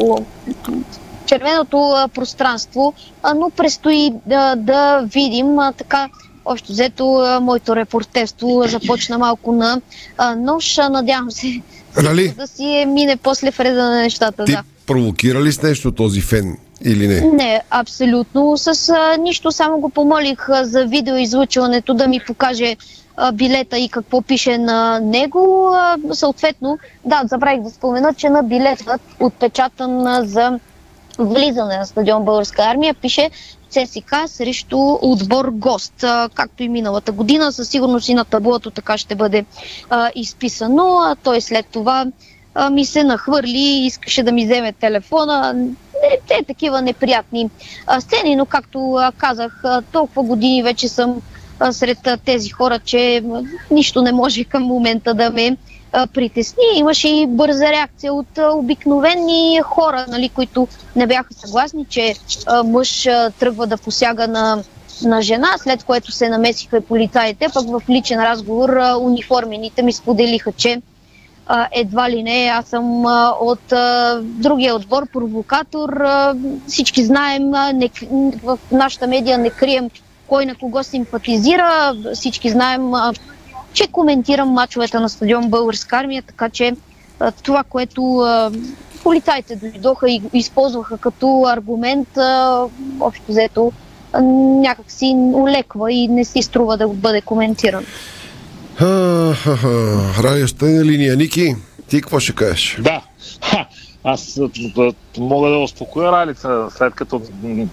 червеното 1.25 1.89
а, 1.89 2.08
пространство, 2.08 2.93
а, 3.24 3.34
но 3.34 3.50
предстои 3.50 4.12
да, 4.25 4.55
да 4.55 5.01
видим 5.13 5.60
а, 5.60 5.72
така 5.72 6.10
Общо 6.46 6.72
взето, 6.72 7.38
моето 7.42 7.76
репортерство 7.76 8.64
започна 8.68 9.18
малко 9.18 9.52
на 9.52 9.82
а, 10.18 10.36
нож. 10.36 10.78
Надявам 10.78 11.32
се 11.32 11.62
Нали? 12.04 12.28
да 12.38 12.48
си 12.48 12.66
е 12.66 12.86
мине 12.86 13.16
после 13.16 13.52
в 13.52 13.60
реда 13.60 13.84
на 13.84 14.02
нещата. 14.02 14.46
Ти 14.46 14.52
Да. 14.52 14.64
провокира 14.86 15.42
ли 15.42 15.52
с 15.52 15.62
нещо 15.62 15.92
този 15.92 16.22
фен 16.22 16.58
или 16.86 17.08
не? 17.08 17.22
Не, 17.22 17.62
абсолютно. 17.70 18.58
С 18.58 18.90
а, 18.90 19.18
нищо, 19.18 19.52
само 19.52 19.80
го 19.80 19.90
помолих 19.90 20.50
а, 20.50 20.66
за 20.66 20.86
видеоизлъчването 20.86 21.94
да 21.94 22.08
ми 22.08 22.20
покаже 22.28 22.76
а, 23.18 23.32
билета 23.32 23.78
и 23.78 23.90
какво 23.90 24.22
пише 24.22 24.58
на 24.58 25.00
него. 25.00 25.72
А, 25.74 25.98
съответно, 26.14 26.78
да, 27.06 27.22
забравих 27.26 27.62
да 27.62 27.70
спомена, 27.70 28.14
че 28.14 28.30
на 28.30 28.44
билетът, 28.44 29.02
отпечатан 29.20 30.08
а, 30.08 30.26
за 30.26 30.60
влизане 31.20 31.78
на 31.78 31.86
стадион 31.86 32.24
Българска 32.26 32.62
армия, 32.64 32.94
пише 32.94 33.30
ЦСК 33.74 34.15
срещу 34.27 34.77
отбор 35.01 35.50
гост. 35.50 36.03
А, 36.03 36.30
както 36.34 36.63
и 36.63 36.70
миналата 36.70 37.12
година, 37.12 37.51
със 37.51 37.70
сигурност 37.70 38.10
и 38.10 38.13
на 38.13 38.25
таблото 38.25 38.72
така 38.72 38.98
ще 38.98 39.15
бъде 39.15 39.46
а, 39.89 40.12
изписано. 40.15 41.00
А 41.03 41.15
той 41.15 41.42
след 41.42 41.65
това 41.65 42.06
а, 42.56 42.70
ми 42.70 42.86
се 42.86 43.03
нахвърли 43.03 43.60
и 43.60 43.86
искаше 43.86 44.24
да 44.24 44.32
ми 44.32 44.46
вземе 44.46 44.74
телефона. 44.74 45.56
Те 46.27 46.44
такива 46.48 46.82
неприятни 46.82 47.50
а, 47.88 48.02
сцени, 48.02 48.36
но 48.36 48.45
както 48.45 48.93
а, 48.93 49.12
казах, 49.12 49.62
а, 49.63 49.82
толкова 49.82 50.24
години 50.24 50.63
вече 50.63 50.88
съм 50.88 51.21
а, 51.60 51.74
сред 51.74 52.08
а, 52.08 52.17
тези 52.17 52.50
хора, 52.50 52.80
че 52.80 53.21
м, 53.26 53.41
нищо 53.71 54.02
не 54.02 54.12
може 54.12 54.43
към 54.43 54.63
момента 54.63 55.13
да 55.13 55.30
ме 55.30 55.58
притесни. 56.13 56.63
Имаше 56.75 57.08
и 57.08 57.27
бърза 57.27 57.65
реакция 57.65 58.13
от 58.13 58.39
обикновени 58.53 59.60
хора, 59.63 60.06
нали, 60.10 60.29
които 60.29 60.67
не 60.95 61.08
бяха 61.08 61.34
съгласни, 61.34 61.86
че 61.89 62.15
мъж 62.65 63.03
тръгва 63.39 63.67
да 63.67 63.77
посяга 63.77 64.27
на 64.27 64.63
на 65.01 65.21
жена, 65.21 65.47
след 65.58 65.84
което 65.84 66.12
се 66.12 66.29
намесиха 66.29 66.77
и 66.77 66.82
полицаите, 66.82 67.47
пък 67.53 67.69
в 67.69 67.82
личен 67.89 68.19
разговор 68.23 68.77
униформените 68.99 69.84
ми 69.84 69.93
споделиха, 69.93 70.51
че 70.51 70.82
едва 71.71 72.10
ли 72.10 72.23
не, 72.23 72.51
аз 72.53 72.65
съм 72.65 73.06
от 73.41 73.73
другия 74.21 74.75
отбор, 74.75 75.08
провокатор. 75.13 76.03
Всички 76.67 77.03
знаем, 77.03 77.51
не, 77.73 77.89
в 78.43 78.58
нашата 78.71 79.08
медия 79.08 79.38
не 79.38 79.49
крием 79.49 79.89
кой 80.27 80.45
на 80.45 80.56
кого 80.56 80.84
симпатизира. 80.84 81.95
Всички 82.13 82.49
знаем, 82.49 82.91
че 83.74 83.88
коментирам 83.88 84.50
мачовете 84.50 85.00
на 85.00 85.10
стадион 85.10 85.50
Българска 85.50 85.98
армия, 85.98 86.24
така 86.28 86.50
че 86.50 86.74
а, 87.20 87.32
това, 87.32 87.64
което 87.64 88.18
а, 88.18 88.52
полицайите 89.04 89.56
дойдоха 89.56 90.12
и 90.12 90.20
го 90.20 90.30
използваха 90.34 90.98
като 90.98 91.44
аргумент, 91.48 92.18
а, 92.18 92.64
общо 93.00 93.24
взето, 93.28 93.72
а, 94.14 94.22
някак 94.22 94.92
си 94.92 95.16
улеква 95.34 95.92
и 95.92 96.08
не 96.08 96.26
си 96.26 96.42
струва 96.42 96.78
да 96.78 96.88
бъде 96.88 97.22
коментиран. 97.22 97.86
Радио 100.20 100.48
Стена 100.48 100.86
линия. 100.86 101.16
Ники, 101.16 101.56
ти 101.90 102.02
какво 102.02 102.20
ще 102.20 102.36
кажеш? 102.36 102.78
Да. 102.80 103.02
Ха, 103.42 103.66
аз 104.04 104.40
мога 105.18 105.50
да 105.50 105.58
успокоя 105.58 106.12
Ралица, 106.12 106.68
след 106.78 106.94
като 106.94 107.22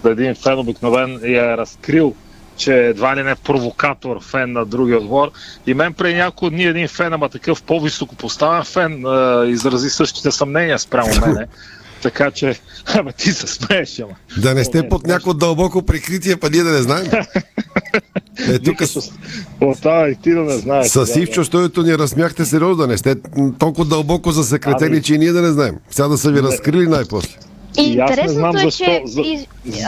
един 0.05 0.35
фен 0.35 0.59
обикновен 0.59 1.19
я 1.23 1.53
е 1.53 1.57
разкрил, 1.57 2.13
че 2.61 2.73
едва 2.73 3.15
ли 3.15 3.23
не 3.23 3.35
провокатор 3.35 4.23
фен 4.23 4.51
на 4.51 4.65
другия 4.65 4.97
отбор. 4.97 5.31
И 5.67 5.73
мен 5.73 5.93
преди 5.93 6.15
няколко 6.15 6.49
дни 6.49 6.63
един 6.63 6.87
фен, 6.87 7.13
ама 7.13 7.29
такъв 7.29 7.63
по-високо 7.63 8.15
поставен 8.15 8.63
фен, 8.63 9.05
а, 9.05 9.45
изрази 9.47 9.89
същите 9.89 10.31
съмнения 10.31 10.79
спрямо 10.79 11.09
мене. 11.27 11.45
Така 12.01 12.31
че, 12.31 12.59
ама 12.93 13.11
ти 13.11 13.31
се 13.31 13.47
смееш, 13.47 13.99
ама. 13.99 14.13
Да 14.37 14.53
не 14.53 14.63
сте 14.63 14.89
под 14.89 15.07
някакво 15.07 15.33
дълбоко 15.33 15.81
прикритие, 15.81 16.35
па 16.35 16.49
ние 16.49 16.63
да 16.63 16.71
не 16.71 16.81
знаем. 16.81 17.11
Е, 18.39 18.59
тук 18.59 18.83
с, 18.83 19.11
Остава 19.61 20.09
и 20.09 20.15
ти 20.15 20.31
да 20.31 20.41
не 20.41 20.57
знаеш. 20.57 20.87
с 20.87 21.15
Ивчо 21.15 21.45
Стоето 21.45 21.83
ни 21.83 21.97
разсмяхте 21.97 22.45
сериозно, 22.45 22.75
да 22.75 22.87
не 22.87 22.97
сте 22.97 23.15
толкова 23.59 23.85
дълбоко 23.85 24.31
засекретени, 24.31 24.95
Ами- 24.95 25.01
че 25.01 25.15
и 25.15 25.17
ние 25.17 25.31
да 25.31 25.41
не 25.41 25.51
знаем. 25.51 25.75
Сега 25.91 26.07
да 26.07 26.17
са 26.17 26.31
ви 26.31 26.41
разкрили 26.41 26.87
най-после. 26.87 27.37
И 27.77 27.83
И 27.83 27.99
аз 27.99 28.15
не 28.15 28.23
е, 28.23 28.27
защо- 28.53 28.85
че 28.85 29.01
за- 29.05 29.23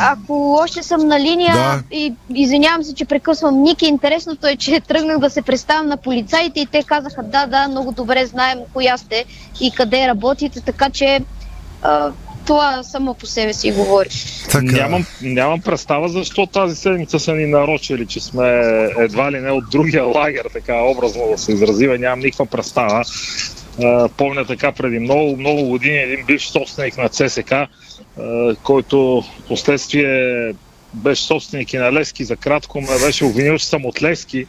ако 0.01 0.53
още 0.53 0.83
съм 0.83 1.07
на 1.07 1.19
линия 1.19 1.53
Да. 1.53 1.83
и 1.91 2.13
извинявам 2.31 2.83
се, 2.83 2.93
че 2.93 3.05
прекъсвам 3.05 3.61
Ники, 3.61 3.85
интересното 3.85 4.47
е, 4.47 4.55
че 4.55 4.79
тръгнах 4.79 5.17
да 5.19 5.29
се 5.29 5.41
представям 5.41 5.87
на 5.87 5.97
полицаите 5.97 6.59
и 6.59 6.65
те 6.65 6.83
казаха 6.83 7.23
да, 7.23 7.45
да, 7.45 7.67
много 7.67 7.91
добре 7.91 8.25
знаем 8.25 8.59
коя 8.73 8.97
сте 8.97 9.25
и 9.61 9.71
къде 9.71 10.07
работите, 10.07 10.61
така 10.61 10.89
че 10.89 11.19
а, 11.81 12.11
това 12.45 12.83
само 12.83 13.13
по 13.13 13.25
себе 13.25 13.53
си 13.53 13.71
говори. 13.71 14.09
Така. 14.45 14.63
Нямам, 14.63 15.05
нямам 15.21 15.61
представа 15.61 16.09
защо 16.09 16.45
тази 16.45 16.75
седмица 16.75 17.19
са 17.19 17.31
ни 17.31 17.45
нарочили, 17.45 18.05
че 18.05 18.19
сме 18.19 18.47
едва 18.97 19.31
ли 19.31 19.39
не 19.39 19.51
от 19.51 19.63
другия 19.71 20.03
лагер, 20.05 20.45
така 20.53 20.75
образно 20.75 21.21
да 21.31 21.37
се 21.37 21.51
изразива. 21.51 21.97
Нямам 21.97 22.19
никаква 22.19 22.45
представа. 22.45 23.03
Помня 24.17 24.45
така 24.45 24.71
преди 24.71 24.99
много, 24.99 25.38
много 25.38 25.63
години 25.63 25.97
един 25.97 26.25
бивш 26.25 26.47
собственик 26.47 26.97
на 26.97 27.09
ЦСК, 27.09 27.51
а, 27.51 27.67
който 28.63 29.23
последствие 29.47 30.53
беше 30.93 31.23
собственик 31.23 31.73
и 31.73 31.77
на 31.77 31.93
Лески 31.93 32.23
за 32.23 32.36
кратко, 32.36 32.81
ме 32.81 32.99
беше 33.05 33.25
обвинил, 33.25 33.57
че 33.57 33.65
съм 33.65 33.86
от 33.86 34.01
Лески. 34.01 34.45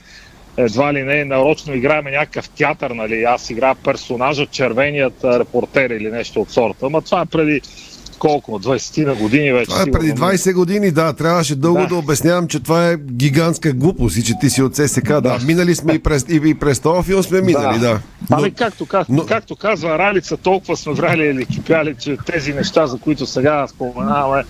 Едва 0.57 0.95
ли 0.95 1.03
не, 1.03 1.25
нарочно 1.25 1.75
играеме 1.75 2.11
някакъв 2.11 2.49
театър, 2.49 2.91
нали? 2.91 3.23
Аз 3.23 3.51
играя 3.51 3.75
персонажа 3.75 4.47
червеният 4.47 5.25
репортер 5.25 5.91
или 5.91 6.11
нещо 6.11 6.41
от 6.41 6.51
сорта. 6.51 6.87
Ама 6.87 7.03
това 7.03 7.21
е 7.21 7.27
преди 7.27 7.61
колко? 8.25 8.61
20 8.61 9.07
на 9.07 9.15
години 9.15 9.53
вече. 9.53 9.71
Това 9.71 9.83
е 9.83 9.91
преди 9.91 10.07
сигурно. 10.07 10.27
20 10.27 10.55
години, 10.55 10.91
да. 10.91 11.13
Трябваше 11.13 11.55
дълго 11.55 11.81
да, 11.81 11.87
Да. 11.87 11.95
обяснявам, 11.97 12.49
че 12.49 12.61
това 12.61 12.89
е 12.89 12.97
гигантска 12.97 13.73
глупост 13.73 14.17
и 14.17 14.25
че 14.25 14.33
ти 14.41 14.51
си 14.51 14.63
от 14.63 14.77
ССК. 14.77 15.07
Да, 15.07 15.21
да. 15.21 15.39
минали 15.47 15.75
сме 15.75 15.93
и 15.93 15.99
през, 15.99 16.27
и, 16.29 16.41
и 16.45 16.55
през 16.55 16.81
този 16.81 17.07
филм 17.07 17.23
сме 17.23 17.41
минали, 17.41 17.79
да. 17.79 18.01
Но, 18.31 18.37
Ами 18.37 18.51
както, 18.51 18.87
как, 18.87 19.09
но- 19.09 19.27
както 19.27 19.57
казва 19.57 19.99
Ралица, 19.99 20.37
толкова 20.37 20.77
сме 20.77 20.93
врали 20.93 21.27
или 21.27 21.47
кипяли, 21.47 21.95
че 21.99 22.17
тези 22.27 22.53
неща, 22.55 22.87
за 22.87 22.99
които 22.99 23.27
сега 23.27 23.67
споменаваме, 23.67 24.45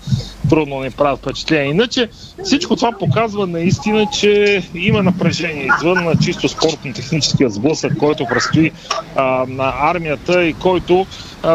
трудно 0.49 0.79
ни 0.79 0.91
правят 0.91 1.19
впечатление. 1.19 1.71
Иначе 1.71 2.09
всичко 2.43 2.75
това 2.75 2.91
показва 2.91 3.47
наистина, 3.47 4.07
че 4.19 4.63
има 4.75 5.03
напрежение 5.03 5.69
извън 5.77 6.03
на 6.03 6.15
чисто 6.15 6.49
спортно-техническия 6.49 7.49
сблъсък, 7.49 7.97
който 7.97 8.25
предстои 8.25 8.71
а, 9.15 9.45
на 9.47 9.73
армията 9.81 10.45
и 10.45 10.53
който 10.53 11.05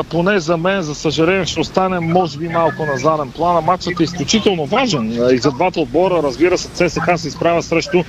поне 0.09 0.41
за 0.41 0.57
мен, 0.57 0.83
за 0.83 0.95
съжаление, 0.95 1.47
ще 1.47 1.61
остане 1.61 2.01
може 2.01 2.39
би 2.39 2.49
малко 2.49 2.87
на 2.87 2.97
заден 2.97 3.31
план. 3.31 3.65
Матчът 3.65 4.01
е 4.01 4.03
изключително 4.03 4.67
важен 4.67 5.13
и 5.35 5.39
за 5.39 5.51
двата 5.51 5.81
отбора, 5.81 6.23
разбира 6.23 6.59
се, 6.59 6.69
ЦСКА 6.69 7.19
се 7.19 7.29
изправя 7.29 7.63
срещу 7.63 8.03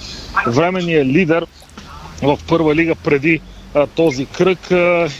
временния 0.47 1.05
лидер 1.05 1.45
в 2.21 2.39
първа 2.47 2.75
лига 2.75 2.95
преди 2.95 3.41
този 3.95 4.25
кръг 4.25 4.59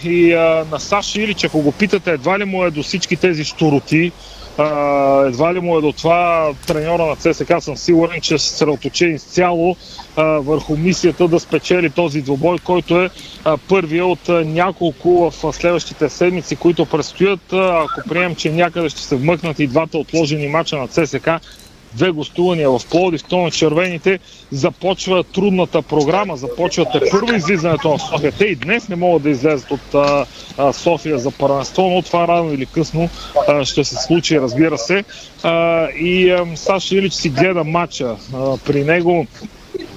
и 0.04 0.34
на 0.72 0.80
Саши 0.80 1.22
Илич, 1.22 1.44
ако 1.44 1.62
го 1.62 1.72
питате, 1.72 2.12
едва 2.12 2.40
ли 2.40 2.46
му 2.46 2.66
е 2.66 2.72
до 2.72 2.84
всички 2.84 3.16
тези 3.16 3.44
штуроти, 3.44 4.12
а, 4.58 5.26
едва 5.28 5.54
ли 5.54 5.60
му 5.60 5.78
е 5.78 5.82
до 5.82 5.92
това 5.92 6.54
треньора 6.68 7.06
на 7.06 7.16
ЦСК, 7.16 7.54
съм 7.60 7.78
сигурен, 7.78 8.22
че 8.22 8.38
се 8.38 8.50
съсредоточи 8.50 9.06
изцяло 9.06 9.76
а, 10.16 10.24
върху 10.24 10.78
мисията 10.78 11.28
да 11.28 11.40
спечели 11.40 11.90
този 11.90 12.22
двобой, 12.22 12.58
който 12.58 13.02
е 13.02 13.10
а, 13.44 13.58
първия 13.58 14.06
от 14.06 14.30
а, 14.30 14.46
няколко 14.46 15.32
в 15.32 15.54
следващите 15.54 16.10
седмици, 16.10 16.56
които 16.56 16.86
предстоят. 16.86 17.54
А, 17.54 17.86
ако 17.90 18.10
приемем, 18.10 18.36
че 18.36 18.52
някъде 18.52 18.90
ще 18.90 19.02
се 19.02 19.16
вмъкнат 19.16 19.60
и 19.60 19.68
двата 19.68 19.98
отложени 19.98 20.48
мача 20.48 20.78
на 20.78 20.88
ЦСК, 20.88 21.30
две 21.94 22.12
гостувания 22.12 22.70
в 22.70 22.82
Пловдив, 22.90 23.24
то 23.24 23.38
на 23.38 23.52
червените, 23.52 24.20
започва 24.52 25.24
трудната 25.24 25.82
програма, 25.82 26.38
започва 26.38 26.86
те 26.92 27.00
първо 27.12 27.34
излизането 27.34 27.90
на 27.90 28.00
София. 28.00 28.32
Те 28.32 28.46
и 28.46 28.56
днес 28.56 28.90
не 28.90 28.96
могат 28.96 29.24
да 29.24 29.30
излезат 29.30 29.72
от 29.72 29.96
а, 29.96 30.26
а, 30.58 30.74
София 30.74 31.20
за 31.20 31.32
първенство, 31.32 31.90
но 31.90 32.02
това 32.02 32.28
рано 32.28 32.54
или 32.54 32.66
късно 32.66 33.10
а, 33.48 33.66
ще 33.66 33.84
се 33.84 33.96
случи, 33.96 34.42
разбира 34.42 34.78
се. 34.78 35.04
А, 35.44 35.88
и 35.90 36.32
а, 36.32 36.46
Саша 36.56 36.96
Илич 36.96 37.14
си 37.14 37.30
гледа 37.30 37.64
матча. 37.64 38.16
А, 38.34 38.58
при 38.58 38.84
него 38.84 39.28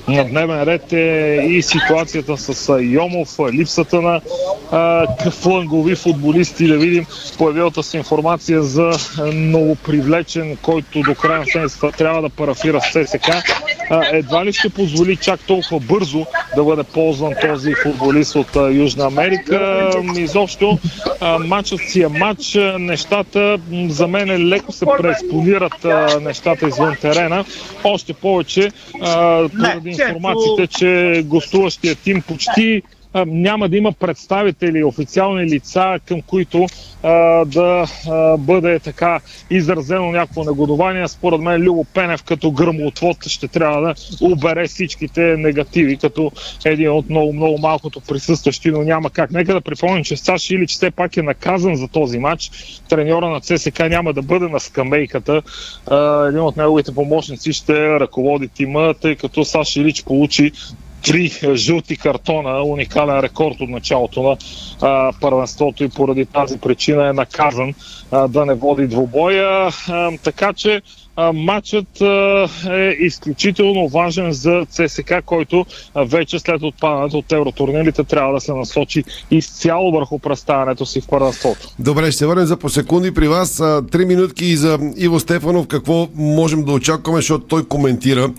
на 0.08 0.24
дневен 0.24 0.62
ред 0.62 0.92
е 0.92 0.96
и 1.44 1.62
ситуацията 1.62 2.36
с 2.36 2.74
Йомов, 2.74 3.28
липсата 3.52 4.00
на 4.02 4.20
флангови 5.32 5.94
футболисти. 5.94 6.66
Да 6.66 6.78
видим 6.78 7.06
появилата 7.38 7.82
се 7.82 7.96
информация 7.98 8.62
за 8.62 8.90
новопривлечен, 9.24 10.56
който 10.56 11.00
до 11.00 11.14
края 11.14 11.38
на 11.38 11.46
седмицата 11.46 11.92
трябва 11.92 12.22
да 12.22 12.28
парафира 12.28 12.80
с 12.82 13.06
ССК. 13.06 13.28
Едва 13.90 14.44
ли 14.46 14.52
ще 14.52 14.68
позволи 14.68 15.16
чак 15.16 15.40
толкова 15.40 15.80
бързо 15.80 16.26
да 16.52 16.64
бъде 16.64 16.82
ползван 16.84 17.34
този 17.34 17.74
футболист 17.74 18.34
от 18.34 18.48
Южна 18.72 19.06
Америка. 19.06 19.86
Изобщо 20.16 20.78
матчът 21.40 21.80
си 21.80 22.02
е 22.02 22.08
матч. 22.08 22.58
Нещата 22.78 23.58
за 23.88 24.08
мен 24.08 24.30
е 24.30 24.38
леко 24.38 24.72
се 24.72 24.86
преекспонират 24.86 25.84
нещата 26.20 26.66
извън 26.66 26.96
терена. 26.96 27.44
Още 27.84 28.12
повече 28.12 28.72
поради 29.52 29.90
информациите, 29.90 30.66
че 30.68 31.22
гостуващия 31.26 31.94
тим 31.94 32.22
почти 32.22 32.82
няма 33.26 33.68
да 33.68 33.76
има 33.76 33.92
представители, 33.92 34.84
официални 34.84 35.44
лица, 35.44 35.98
към 36.06 36.22
които 36.22 36.66
а, 37.02 37.44
да 37.44 37.86
а, 38.08 38.36
бъде 38.36 38.78
така 38.78 39.20
изразено 39.50 40.12
някакво 40.12 40.44
негодование. 40.44 41.08
Според 41.08 41.40
мен 41.40 41.62
Любо 41.62 41.84
Пенев 41.84 42.22
като 42.22 42.50
гръмоотвод 42.50 43.16
ще 43.26 43.48
трябва 43.48 43.80
да 43.80 43.94
убере 44.20 44.68
всичките 44.68 45.20
негативи, 45.20 45.96
като 45.96 46.32
един 46.64 46.90
от 46.90 47.10
много, 47.10 47.32
много 47.32 47.58
малкото 47.58 48.00
присъстващи, 48.00 48.70
но 48.70 48.82
няма 48.82 49.10
как. 49.10 49.30
Нека 49.30 49.52
да 49.54 49.60
припомним, 49.60 50.04
че 50.04 50.16
Саш 50.16 50.50
Илич 50.50 50.70
все 50.70 50.90
пак 50.90 51.16
е 51.16 51.22
наказан 51.22 51.76
за 51.76 51.88
този 51.88 52.18
матч. 52.18 52.50
Треньора 52.88 53.28
на 53.28 53.40
ЦСК 53.40 53.78
няма 53.78 54.12
да 54.12 54.22
бъде 54.22 54.48
на 54.48 54.60
скамейката. 54.60 55.42
А, 55.86 56.26
един 56.28 56.40
от 56.40 56.56
неговите 56.56 56.94
помощници 56.94 57.52
ще 57.52 58.00
ръководи 58.00 58.48
тима, 58.48 58.94
тъй 59.00 59.16
като 59.16 59.44
Саш 59.44 59.76
Илич 59.76 60.04
получи 60.04 60.52
три 61.04 61.32
жълти 61.54 61.96
картона, 61.96 62.62
уникален 62.62 63.20
рекорд 63.20 63.60
от 63.60 63.68
началото 63.70 64.22
на 64.22 64.36
а, 64.82 65.12
първенството 65.20 65.84
и 65.84 65.88
поради 65.88 66.26
тази 66.26 66.58
причина 66.58 67.08
е 67.08 67.12
наказан 67.12 67.74
а, 68.10 68.28
да 68.28 68.46
не 68.46 68.54
води 68.54 68.86
двубоя. 68.86 69.70
А, 69.88 70.10
така 70.24 70.52
че 70.52 70.82
матчът 71.34 72.00
е 72.70 72.96
изключително 73.00 73.88
важен 73.88 74.32
за 74.32 74.66
ЦСК, 74.70 75.14
който 75.24 75.66
вече 75.96 76.38
след 76.38 76.62
отпадането 76.62 77.18
от 77.18 77.32
евротурнирите 77.32 78.04
трябва 78.04 78.34
да 78.34 78.40
се 78.40 78.52
насочи 78.52 79.04
изцяло 79.30 79.92
върху 79.92 80.18
представянето 80.18 80.86
си 80.86 81.00
в 81.00 81.06
първенството. 81.08 81.68
Добре, 81.78 82.12
ще 82.12 82.26
върнем 82.26 82.46
за 82.46 82.56
по 82.56 82.68
секунди 82.68 83.14
при 83.14 83.28
вас. 83.28 83.62
Три 83.92 84.04
минутки 84.04 84.56
за 84.56 84.78
Иво 84.96 85.20
Стефанов. 85.20 85.66
Какво 85.66 86.08
можем 86.14 86.64
да 86.64 86.72
очакваме, 86.72 87.18
защото 87.18 87.46
той 87.46 87.64
коментира 87.64 88.30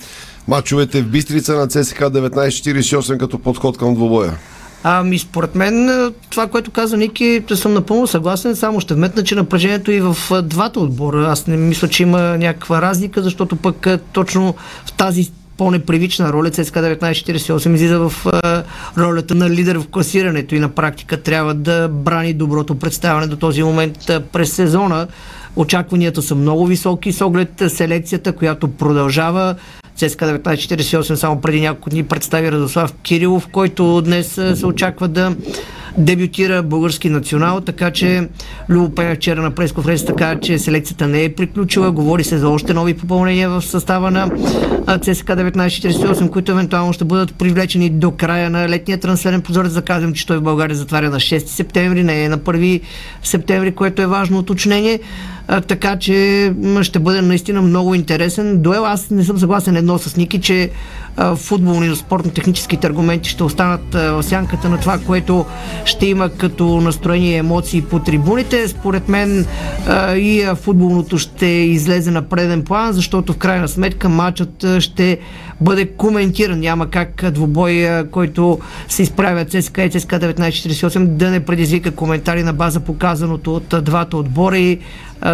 мачовете 0.48 1.02
в 1.02 1.08
Бистрица 1.08 1.56
на 1.56 1.68
ЦСК 1.68 2.00
1948 2.00 3.18
като 3.18 3.40
подход 3.40 3.78
към 3.78 3.96
двубоя? 3.96 4.38
Ами, 4.84 5.20
според 5.20 5.56
мен, 5.56 5.90
това, 6.30 6.48
което 6.48 6.72
каза 6.72 6.98
Ники, 6.98 7.44
съм 7.56 7.74
напълно 7.74 8.08
съгласен, 8.08 8.56
само 8.56 8.80
ще 8.80 8.94
вметна, 8.94 9.24
че 9.24 9.36
напрежението 9.36 9.92
и 9.92 10.02
в 10.02 10.18
двата 10.42 10.80
отбора. 10.80 11.28
Аз 11.32 11.48
не 11.48 11.58
мисля, 11.58 11.88
че 11.88 12.04
има 12.04 12.20
някаква 12.20 12.82
разлика, 12.82 13.22
защото 13.22 13.56
пък 13.56 13.88
точно 14.14 14.56
в 14.86 14.94
тази 14.94 15.32
по-непривична 15.58 16.34
роля. 16.34 16.50
ЦСКА 16.50 16.80
1948 16.80 17.74
излиза 17.74 18.00
в 18.00 18.14
ролята 18.98 19.36
на 19.36 19.50
лидер 19.50 19.76
в 19.76 19.88
класирането 19.88 20.56
и 20.56 20.60
на 20.60 20.70
практика 20.70 21.22
трябва 21.22 21.54
да 21.54 21.88
брани 21.88 22.34
доброто 22.34 22.76
представяне 22.76 23.28
до 23.28 23.36
този 23.36 23.64
момент 23.64 24.12
през 24.32 24.54
сезона. 24.54 25.08
Очакванията 25.56 26.22
са 26.22 26.36
много 26.36 26.66
високи 26.66 27.14
с 27.14 27.26
оглед 27.26 27.64
селекцията, 27.68 28.32
която 28.32 28.68
продължава. 28.68 29.56
ЦСКА 29.96 30.26
1948 30.40 31.14
само 31.14 31.42
преди 31.42 31.62
няколко 31.62 31.90
дни 31.90 32.04
представи 32.04 32.52
Радослав 32.52 32.94
Кирилов, 33.04 33.48
който 33.48 34.02
днес 34.02 34.34
се 34.56 34.66
очаква 34.66 35.08
да 35.08 35.36
дебютира 35.98 36.64
български 36.64 37.10
национал, 37.10 37.62
така 37.62 37.92
че 37.92 38.30
Любо 38.70 38.96
Пеня 38.96 39.16
вчера 39.16 39.42
на 39.42 39.52
пресконференцията 39.52 40.16
каза, 40.16 40.40
че 40.40 40.60
селекцията 40.60 41.08
не 41.08 41.24
е 41.24 41.34
приключила, 41.34 41.92
говори 41.92 42.24
се 42.24 42.38
за 42.38 42.50
още 42.50 42.74
нови 42.74 42.94
попълнения 42.94 43.50
в 43.50 43.62
състава 43.62 44.12
на 44.12 44.30
ЦСКА 45.02 45.36
1948, 45.36 46.30
които 46.30 46.52
евентуално 46.52 46.94
ще 46.94 47.06
бъдат 47.06 47.36
привлечени 47.36 47.90
до 47.90 48.12
края 48.12 48.50
на 48.50 48.70
летния 48.70 49.00
трансферен 49.00 49.42
прозорец. 49.42 49.74
Да 49.74 49.82
кажем, 49.82 50.14
че 50.14 50.28
той 50.28 50.38
в 50.38 50.42
България 50.42 50.76
затваря 50.76 51.10
на 51.10 51.18
6 51.18 51.46
септември, 51.46 52.04
не 52.04 52.24
е 52.24 52.30
на 52.30 52.38
1 52.38 52.82
септември, 53.24 53.72
което 53.72 54.02
е 54.02 54.08
важно 54.08 54.38
уточнение. 54.38 55.00
А, 55.48 55.62
така 55.62 56.00
че 56.00 56.54
ще 56.82 57.00
бъде 57.00 57.22
наистина 57.22 57.62
много 57.62 57.96
интересен 57.96 58.62
дуел. 58.62 58.86
Аз 58.86 59.10
не 59.10 59.24
съм 59.24 59.40
съгласен 59.40 59.76
едно 59.76 59.98
с 59.98 60.16
Ники, 60.16 60.42
че 60.42 60.70
футболни, 61.36 61.95
спортно-техническите 61.95 62.88
аргументи 62.88 63.30
ще 63.30 63.43
останат 63.43 63.93
в 63.93 64.23
сянката 64.23 64.69
на 64.69 64.80
това, 64.80 64.99
което 64.99 65.45
ще 65.86 66.06
има 66.06 66.30
като 66.30 66.82
настроение 66.82 67.32
и 67.32 67.38
емоции 67.38 67.82
по 67.82 67.99
трибуните. 67.99 68.67
Според 68.67 69.10
мен 69.10 69.45
и 70.15 70.47
футболното 70.56 71.17
ще 71.17 71.45
излезе 71.45 72.12
на 72.12 72.21
преден 72.21 72.63
план, 72.63 72.93
защото 72.93 73.34
в 73.34 73.38
крайна 73.38 73.67
сметка 73.67 74.10
матчът 74.10 74.65
ще 74.80 75.17
бъде 75.62 75.88
коментиран. 75.88 76.60
Няма 76.60 76.89
как 76.89 77.25
двубой, 77.32 78.04
който 78.12 78.60
се 78.88 79.04
изправя 79.04 79.45
ЦСКА 79.45 79.84
и 79.84 79.89
ЦСКА 79.89 80.19
1948 80.19 81.06
да 81.06 81.32
не 81.32 81.45
предизвика 81.45 81.91
коментари 81.91 82.43
на 82.43 82.54
база 82.54 82.80
показаното 82.80 83.56
от 83.56 83.75
двата 83.82 84.17
отбора 84.17 84.58
и 84.58 84.80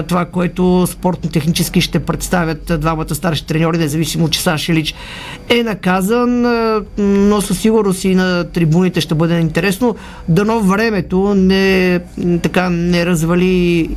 това, 0.08 0.26
което 0.26 0.88
спортно-технически 0.88 1.82
ще 1.82 2.00
представят 2.00 2.72
двамата 2.80 3.16
старши 3.16 3.46
треньори, 3.46 3.78
независимо, 3.78 4.30
че 4.30 4.42
Саша 4.42 4.74
Лич 4.74 4.96
е 5.50 5.64
наказан, 5.64 6.42
но 6.98 7.42
със 7.42 7.60
сигурност 7.60 8.04
и 8.04 8.16
на 8.16 8.44
трибуните 8.44 9.02
ще 9.02 9.16
бъде 9.16 9.40
интересно. 9.40 9.96
Дано 10.30 10.60
времето 10.60 11.34
не, 11.36 12.00
така, 12.42 12.70
не 12.70 13.06
развали 13.06 13.48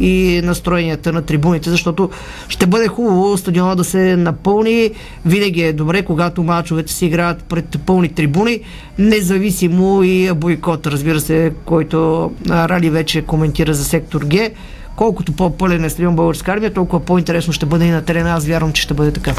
и 0.00 0.40
настроенията 0.44 1.12
на 1.12 1.22
трибуните, 1.22 1.70
защото 1.70 2.10
ще 2.48 2.66
бъде 2.66 2.88
хубаво 2.88 3.36
стадиона 3.36 3.76
да 3.76 3.84
се 3.84 4.16
напълни. 4.16 4.90
Винаги 5.26 5.62
е 5.62 5.72
добре, 5.72 6.02
когато 6.02 6.42
мачовете 6.42 6.92
се 6.92 7.06
играят 7.06 7.44
пред 7.44 7.78
пълни 7.86 8.08
трибуни, 8.08 8.60
независимо 8.98 10.02
и 10.02 10.32
бойкот, 10.32 10.86
разбира 10.86 11.20
се, 11.20 11.52
който 11.64 12.30
Рали 12.50 12.90
вече 12.90 13.22
коментира 13.22 13.74
за 13.74 13.84
сектор 13.84 14.20
Г 14.20 14.50
колкото 14.96 15.32
по-пълен 15.32 15.84
е 15.84 15.90
стадион 15.90 16.16
българска 16.16 16.52
армия, 16.52 16.74
толкова 16.74 17.04
по-интересно 17.04 17.52
ще 17.52 17.66
бъде 17.66 17.84
и 17.84 17.90
на 17.90 18.04
терена. 18.04 18.30
Аз 18.30 18.46
вярвам, 18.46 18.72
че 18.72 18.82
ще 18.82 18.94
бъде 18.94 19.12
така. 19.12 19.34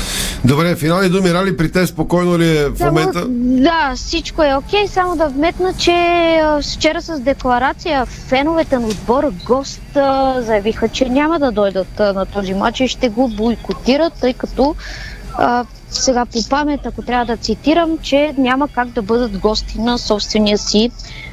Добре, 0.46 0.76
финални 0.76 1.10
думи, 1.10 1.34
Рали, 1.34 1.58
при 1.58 1.72
те 1.72 1.88
спокойно 1.88 2.40
ли 2.40 2.58
е 2.58 2.70
в 2.70 2.78
Само, 2.78 2.92
момента? 2.92 3.26
да, 3.64 3.94
всичко 3.96 4.44
е 4.44 4.56
окей. 4.56 4.88
Само 4.88 5.16
да 5.16 5.28
вметна, 5.28 5.74
че 5.74 5.92
вчера 6.74 7.02
с 7.02 7.20
декларация 7.20 8.06
феновете 8.06 8.80
на 8.80 8.88
отбора 8.88 9.32
гост 9.46 9.82
заявиха, 10.38 10.90
че 10.90 11.10
няма 11.10 11.40
да 11.40 11.52
дойдат 11.52 12.00
на 12.00 12.26
този 12.26 12.54
матч 12.54 12.80
и 12.80 12.88
ще 12.88 13.10
го 13.10 13.28
бойкотират, 13.28 14.14
тъй 14.14 14.34
като 14.34 14.76
а, 15.38 15.66
сега 15.90 16.26
по 16.26 16.50
памет, 16.50 16.86
ако 16.86 17.02
трябва 17.02 17.26
да 17.26 17.38
цитирам, 17.38 17.98
че 18.02 18.34
няма 18.38 18.68
как 18.68 18.88
да 18.88 19.02
бъдат 19.02 19.38
гости 19.38 19.80
на 19.80 19.98
собствения 19.98 20.58
си 20.58 20.92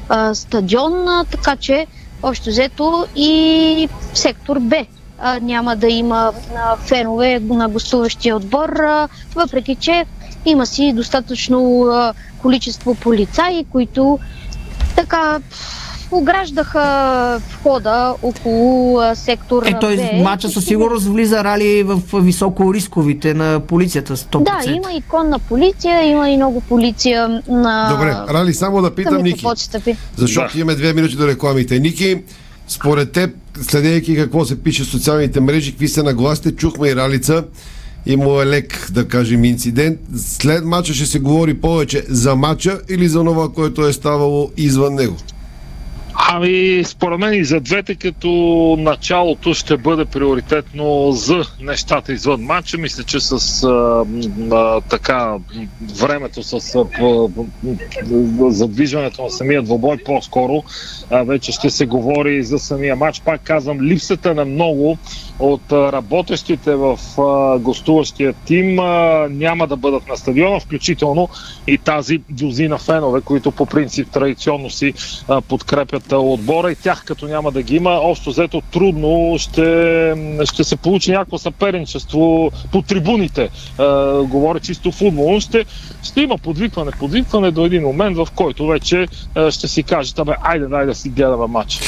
а, 0.09 0.35
стадион, 0.35 1.07
а, 1.07 1.25
така 1.31 1.55
че 1.55 1.87
общо 2.23 2.49
взето 2.49 3.07
и 3.15 3.87
сектор 4.13 4.57
Б. 4.59 4.85
Няма 5.41 5.75
да 5.75 5.87
има 5.87 6.33
фенове 6.79 7.39
на 7.39 7.69
гостуващия 7.69 8.35
отбор, 8.35 8.69
въпреки 9.35 9.75
че 9.75 10.05
има 10.45 10.65
си 10.65 10.93
достатъчно 10.93 11.85
количество 12.37 12.95
полицаи, 12.95 13.65
които 13.65 14.19
така 14.95 15.39
ограждаха 16.17 17.41
входа 17.49 18.13
около 18.21 19.01
сектор 19.15 19.63
Е, 19.65 19.79
той 19.79 19.95
Б. 19.95 20.23
матча 20.23 20.49
със 20.49 20.65
сигурност 20.65 21.07
влиза 21.07 21.43
рали 21.43 21.83
в 21.83 22.01
високо 22.21 22.73
рисковите 22.73 23.33
на 23.33 23.59
полицията 23.59 24.17
100%. 24.17 24.43
Да, 24.43 24.71
има 24.71 24.93
и 24.93 25.01
конна 25.01 25.39
полиция, 25.39 26.03
има 26.03 26.29
и 26.29 26.37
много 26.37 26.61
полиция 26.61 27.41
на 27.47 27.89
Добре, 27.91 28.33
Рали, 28.33 28.53
само 28.53 28.81
да 28.81 28.95
питам 28.95 29.23
Ники, 29.23 29.45
защото 30.17 30.59
имаме 30.59 30.75
две 30.75 30.93
минути 30.93 31.15
до 31.15 31.27
рекламите. 31.27 31.79
Ники, 31.79 32.21
според 32.67 33.11
теб, 33.11 33.35
следейки 33.61 34.15
какво 34.15 34.45
се 34.45 34.63
пише 34.63 34.83
в 34.83 34.87
социалните 34.87 35.39
мрежи, 35.39 35.71
какви 35.71 35.87
са 35.87 36.03
нагласите, 36.03 36.55
чухме 36.55 36.89
и 36.89 36.95
Ралица, 36.95 37.43
имало 38.05 38.41
е 38.41 38.45
лек, 38.45 38.87
да 38.91 39.07
кажем, 39.07 39.45
инцидент. 39.45 39.99
След 40.17 40.65
матча 40.65 40.93
ще 40.93 41.05
се 41.05 41.19
говори 41.19 41.53
повече 41.53 42.03
за 42.09 42.35
матча 42.35 42.79
или 42.89 43.07
за 43.07 43.19
това, 43.19 43.49
което 43.49 43.87
е 43.87 43.93
ставало 43.93 44.51
извън 44.57 44.95
него? 44.95 45.15
Ами, 46.23 46.53
според 46.85 47.19
мен 47.19 47.33
и 47.33 47.45
за 47.45 47.61
двете, 47.61 47.95
като 47.95 48.29
началото 48.79 49.53
ще 49.53 49.77
бъде 49.77 50.05
приоритетно 50.05 51.11
за 51.11 51.41
нещата 51.61 52.13
извън 52.13 52.41
матча. 52.41 52.77
Мисля, 52.77 53.03
че 53.03 53.19
с 53.19 53.33
а, 53.63 54.05
а, 54.51 54.81
така 54.81 55.37
времето, 55.93 56.43
с 56.43 56.53
а, 56.75 56.85
п- 56.85 57.29
задвижването 58.49 59.23
на 59.23 59.29
самия 59.29 59.63
двобой 59.63 59.97
по-скоро, 59.99 60.63
а, 61.09 61.23
вече 61.23 61.51
ще 61.51 61.69
се 61.69 61.85
говори 61.85 62.43
за 62.43 62.59
самия 62.59 62.95
матч. 62.95 63.21
Пак 63.21 63.43
казвам, 63.43 63.81
липсата 63.81 64.35
на 64.35 64.45
много 64.45 64.97
от 65.39 65.71
работещите 65.71 66.75
в 66.75 66.99
гостуващия 67.59 68.33
тим 68.45 68.75
няма 69.29 69.67
да 69.67 69.75
бъдат 69.77 70.07
на 70.07 70.17
стадиона, 70.17 70.59
включително 70.59 71.29
и 71.67 71.77
тази 71.77 72.21
дозина 72.29 72.77
фенове, 72.77 73.21
които 73.21 73.51
по 73.51 73.65
принцип 73.65 74.11
традиционно 74.11 74.69
си 74.69 74.93
подкрепят 75.47 76.11
отбора 76.11 76.71
и 76.71 76.75
тях 76.75 77.03
като 77.05 77.27
няма 77.27 77.51
да 77.51 77.61
ги 77.61 77.75
има, 77.75 77.89
общо 77.89 78.29
взето 78.29 78.61
трудно 78.71 79.35
ще, 79.39 80.15
ще 80.43 80.63
се 80.63 80.75
получи 80.75 81.11
някакво 81.11 81.37
съперничество 81.37 82.51
по 82.71 82.81
трибуните. 82.81 83.49
Говоря 84.23 84.59
чисто 84.59 84.91
футболно. 84.91 85.41
Ще, 85.41 85.65
ще 86.03 86.21
има 86.21 86.37
подвикване, 86.37 86.91
подвикване 86.91 87.51
до 87.51 87.65
един 87.65 87.83
момент, 87.83 88.17
в 88.17 88.27
който 88.35 88.67
вече 88.67 89.07
ще 89.49 89.67
си 89.67 89.83
кажете, 89.83 90.21
айде, 90.41 90.67
дай 90.67 90.85
да 90.85 90.95
си 90.95 91.09
гледаме 91.09 91.47
матч. 91.47 91.79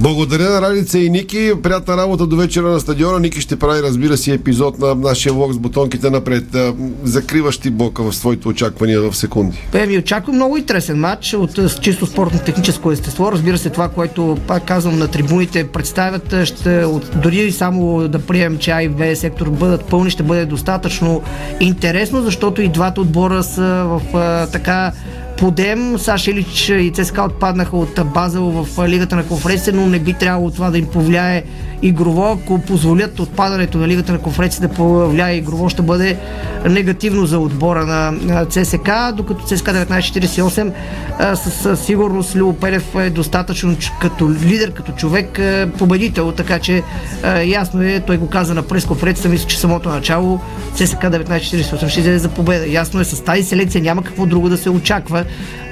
Благодаря 0.00 0.50
на 0.50 0.62
Ралица 0.62 0.98
и 0.98 1.10
Ники. 1.10 1.52
Приятна 1.62 1.96
работа 1.96 2.26
до 2.26 2.36
вечера 2.36 2.68
на 2.68 2.80
стадиона. 2.80 3.20
Ники 3.20 3.40
ще 3.40 3.58
прави, 3.58 3.82
разбира 3.82 4.16
се, 4.16 4.32
епизод 4.32 4.78
на 4.78 4.94
нашия 4.94 5.32
влог 5.32 5.52
с 5.52 5.58
бутонките 5.58 6.10
напред. 6.10 6.54
А, 6.54 6.74
Закриваш 7.04 7.58
ти 7.58 7.70
блока 7.70 8.02
в 8.02 8.12
своите 8.12 8.48
очаквания 8.48 9.00
в 9.00 9.16
секунди. 9.16 9.58
Бе, 9.72 9.86
ми 9.86 9.98
очаквам 9.98 10.36
много 10.36 10.56
интересен 10.56 10.98
матч 10.98 11.34
от 11.34 11.50
с 11.56 11.78
чисто 11.80 12.06
спортно-техническо 12.06 12.92
естество. 12.92 13.32
Разбира 13.32 13.58
се, 13.58 13.70
това, 13.70 13.88
което 13.88 14.38
пак 14.46 14.64
казвам 14.64 14.98
на 14.98 15.08
трибуните 15.08 15.68
представят, 15.68 16.32
а, 16.32 16.46
ще, 16.46 16.84
от, 16.84 17.10
дори 17.22 17.52
само 17.52 18.08
да 18.08 18.18
приемем, 18.18 18.58
че 18.58 18.70
А 18.70 18.82
и 18.82 18.88
Б 18.88 19.16
сектор 19.16 19.50
бъдат 19.50 19.84
пълни, 19.84 20.10
ще 20.10 20.22
бъде 20.22 20.46
достатъчно 20.46 21.22
интересно, 21.60 22.22
защото 22.22 22.62
и 22.62 22.68
двата 22.68 23.00
отбора 23.00 23.42
са 23.42 23.84
в 23.86 24.16
а, 24.16 24.46
така 24.46 24.92
подем. 25.38 25.98
Саша 25.98 26.30
Илич 26.30 26.70
и 26.70 26.90
ЦСКА 26.90 27.24
отпаднаха 27.24 27.76
от 27.76 28.06
Базел 28.14 28.50
в 28.50 28.88
Лигата 28.88 29.16
на 29.16 29.26
конференция, 29.26 29.74
но 29.74 29.86
не 29.86 29.98
би 29.98 30.12
трябвало 30.12 30.50
това 30.50 30.70
да 30.70 30.78
им 30.78 30.86
повлияе 30.86 31.44
игрово. 31.82 32.38
Ако 32.42 32.58
позволят 32.58 33.20
отпадането 33.20 33.78
на 33.78 33.88
Лигата 33.88 34.12
на 34.12 34.18
конференция 34.18 34.68
да 34.68 34.74
повлияе 34.74 35.36
игрово, 35.36 35.68
ще 35.68 35.82
бъде 35.82 36.18
негативно 36.68 37.26
за 37.26 37.38
отбора 37.38 37.86
на 37.86 38.44
ЦСКА, 38.46 39.12
докато 39.16 39.44
ЦСКА 39.44 39.72
1948 39.72 40.72
а, 41.18 41.36
със, 41.36 41.80
сигурност 41.80 42.36
Любо 42.36 42.52
Пелев 42.52 42.94
е 42.94 43.10
достатъчно 43.10 43.76
като 44.00 44.30
лидер, 44.30 44.72
като 44.72 44.92
човек 44.92 45.40
победител, 45.78 46.32
така 46.32 46.58
че 46.58 46.82
ясно 47.44 47.82
е, 47.82 48.00
той 48.00 48.16
го 48.16 48.28
каза 48.28 48.54
на 48.54 48.62
пресконференцията, 48.62 49.28
мисля, 49.28 49.46
че 49.48 49.58
самото 49.58 49.88
начало 49.88 50.40
ЦСКА 50.74 51.10
1948 51.10 51.88
ще 51.88 52.00
излезе 52.00 52.18
за 52.18 52.28
победа. 52.28 52.66
Ясно 52.68 53.00
е, 53.00 53.04
с 53.04 53.24
тази 53.24 53.42
селекция 53.42 53.82
няма 53.82 54.02
какво 54.02 54.26
друго 54.26 54.48
да 54.48 54.56
се 54.56 54.70
очаква. 54.70 55.24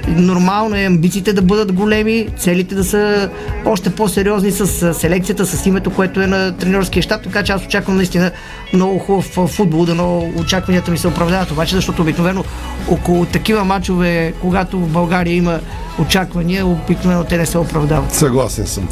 Нормално 0.07 0.75
е 0.75 0.83
амбициите 0.83 1.33
да 1.33 1.41
бъдат 1.41 1.71
големи, 1.71 2.27
целите 2.37 2.75
да 2.75 2.83
са 2.83 3.29
още 3.65 3.89
по-сериозни 3.89 4.51
с 4.51 4.93
селекцията, 4.93 5.45
с 5.45 5.65
името, 5.65 5.89
което 5.89 6.21
е 6.21 6.27
на 6.27 6.51
тренерския 6.57 7.03
щаб, 7.03 7.23
така 7.23 7.43
че 7.43 7.51
аз 7.51 7.65
очаквам 7.65 7.95
наистина 7.95 8.31
много 8.73 8.99
хубав 8.99 9.25
футбол, 9.47 9.85
да 9.85 9.93
много 9.93 10.33
очакванията 10.39 10.91
ми 10.91 10.97
се 10.97 11.07
оправдават, 11.07 11.51
обаче 11.51 11.75
защото 11.75 12.01
обикновено 12.01 12.43
около 12.89 13.25
такива 13.25 13.63
матчове, 13.63 14.33
когато 14.41 14.79
в 14.79 14.87
България 14.87 15.35
има 15.35 15.59
очаквания, 15.99 16.65
обикновено 16.65 17.23
те 17.23 17.37
не 17.37 17.45
се 17.45 17.57
оправдават. 17.57 18.13
Съгласен 18.13 18.67
съм. 18.67 18.87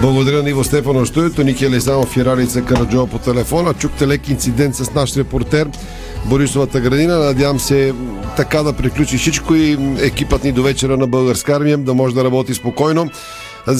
Благодаря 0.00 0.42
на 0.42 0.50
Иво 0.50 0.64
Стефанов 0.64 1.08
студиото, 1.08 1.44
Ники 1.44 1.64
Елизанов 1.64 2.16
и 2.16 2.24
Ралица 2.24 2.62
Караджова 2.62 3.06
по 3.06 3.18
телефона. 3.18 3.74
Чухте 3.74 4.08
лек 4.08 4.28
инцидент 4.28 4.74
с 4.74 4.94
наш 4.94 5.16
репортер 5.16 5.68
Борисовата 6.24 6.80
градина. 6.80 7.18
Надявам 7.18 7.60
се 7.60 7.94
така 8.36 8.62
да 8.62 8.72
приключи 8.72 9.18
всичко 9.18 9.54
и 9.54 9.78
екипът 10.00 10.44
ни 10.44 10.52
до 10.52 10.62
вечера 10.62 10.96
на 10.96 11.06
Българска 11.06 11.52
армия 11.52 11.78
да 11.78 11.94
може 11.94 12.14
да 12.14 12.24
работи 12.24 12.54
спокойно. 12.54 13.10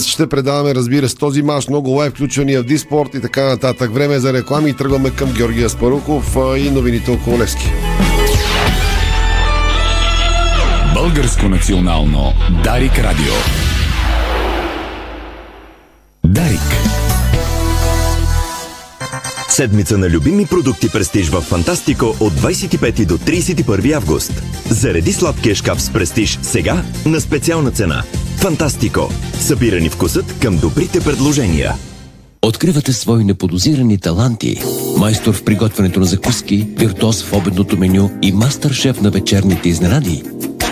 Ще 0.05 0.29
предаваме, 0.29 0.75
разбира 0.75 1.09
се, 1.09 1.15
този 1.15 1.41
мач, 1.41 1.67
много 1.67 1.89
лайв 1.89 2.13
включвания 2.13 2.61
в 2.61 2.65
Диспорт 2.65 3.09
и 3.13 3.21
така 3.21 3.43
нататък. 3.43 3.93
Време 3.93 4.15
е 4.15 4.19
за 4.19 4.33
реклами 4.33 4.69
и 4.69 4.73
тръгваме 4.73 5.09
към 5.09 5.31
Георгия 5.31 5.69
Спаруков 5.69 6.37
и 6.57 6.69
новините 6.71 7.11
около 7.11 7.39
Левски. 7.39 7.71
Българско 11.03 11.49
национално 11.49 12.33
Дарик 12.63 12.99
Радио. 12.99 13.33
Дарик. 16.25 16.59
Седмица 19.49 19.97
на 19.97 20.09
любими 20.09 20.45
продукти 20.45 20.89
Престиж 20.89 21.29
в 21.29 21.41
Фантастико 21.41 22.05
от 22.05 22.33
25 22.33 23.05
до 23.05 23.17
31 23.17 23.93
август. 23.93 24.43
Зареди 24.69 25.13
сладкия 25.13 25.55
шкаф 25.55 25.81
с 25.81 25.93
Престиж 25.93 26.39
сега 26.41 26.83
на 27.05 27.21
специална 27.21 27.71
цена. 27.71 28.03
Фантастико. 28.37 29.09
Събирани 29.39 29.89
вкусът 29.89 30.39
към 30.41 30.57
добрите 30.57 31.03
предложения. 31.03 31.73
Откривате 32.41 32.93
свои 32.93 33.23
неподозирани 33.23 33.97
таланти. 33.97 34.61
Майстор 34.97 35.33
в 35.33 35.43
приготвянето 35.43 35.99
на 35.99 36.05
закуски, 36.05 36.67
виртуоз 36.77 37.23
в 37.23 37.33
обедното 37.33 37.77
меню 37.77 38.11
и 38.21 38.31
мастър-шеф 38.33 39.01
на 39.01 39.09
вечерните 39.09 39.69
изненади. 39.69 40.23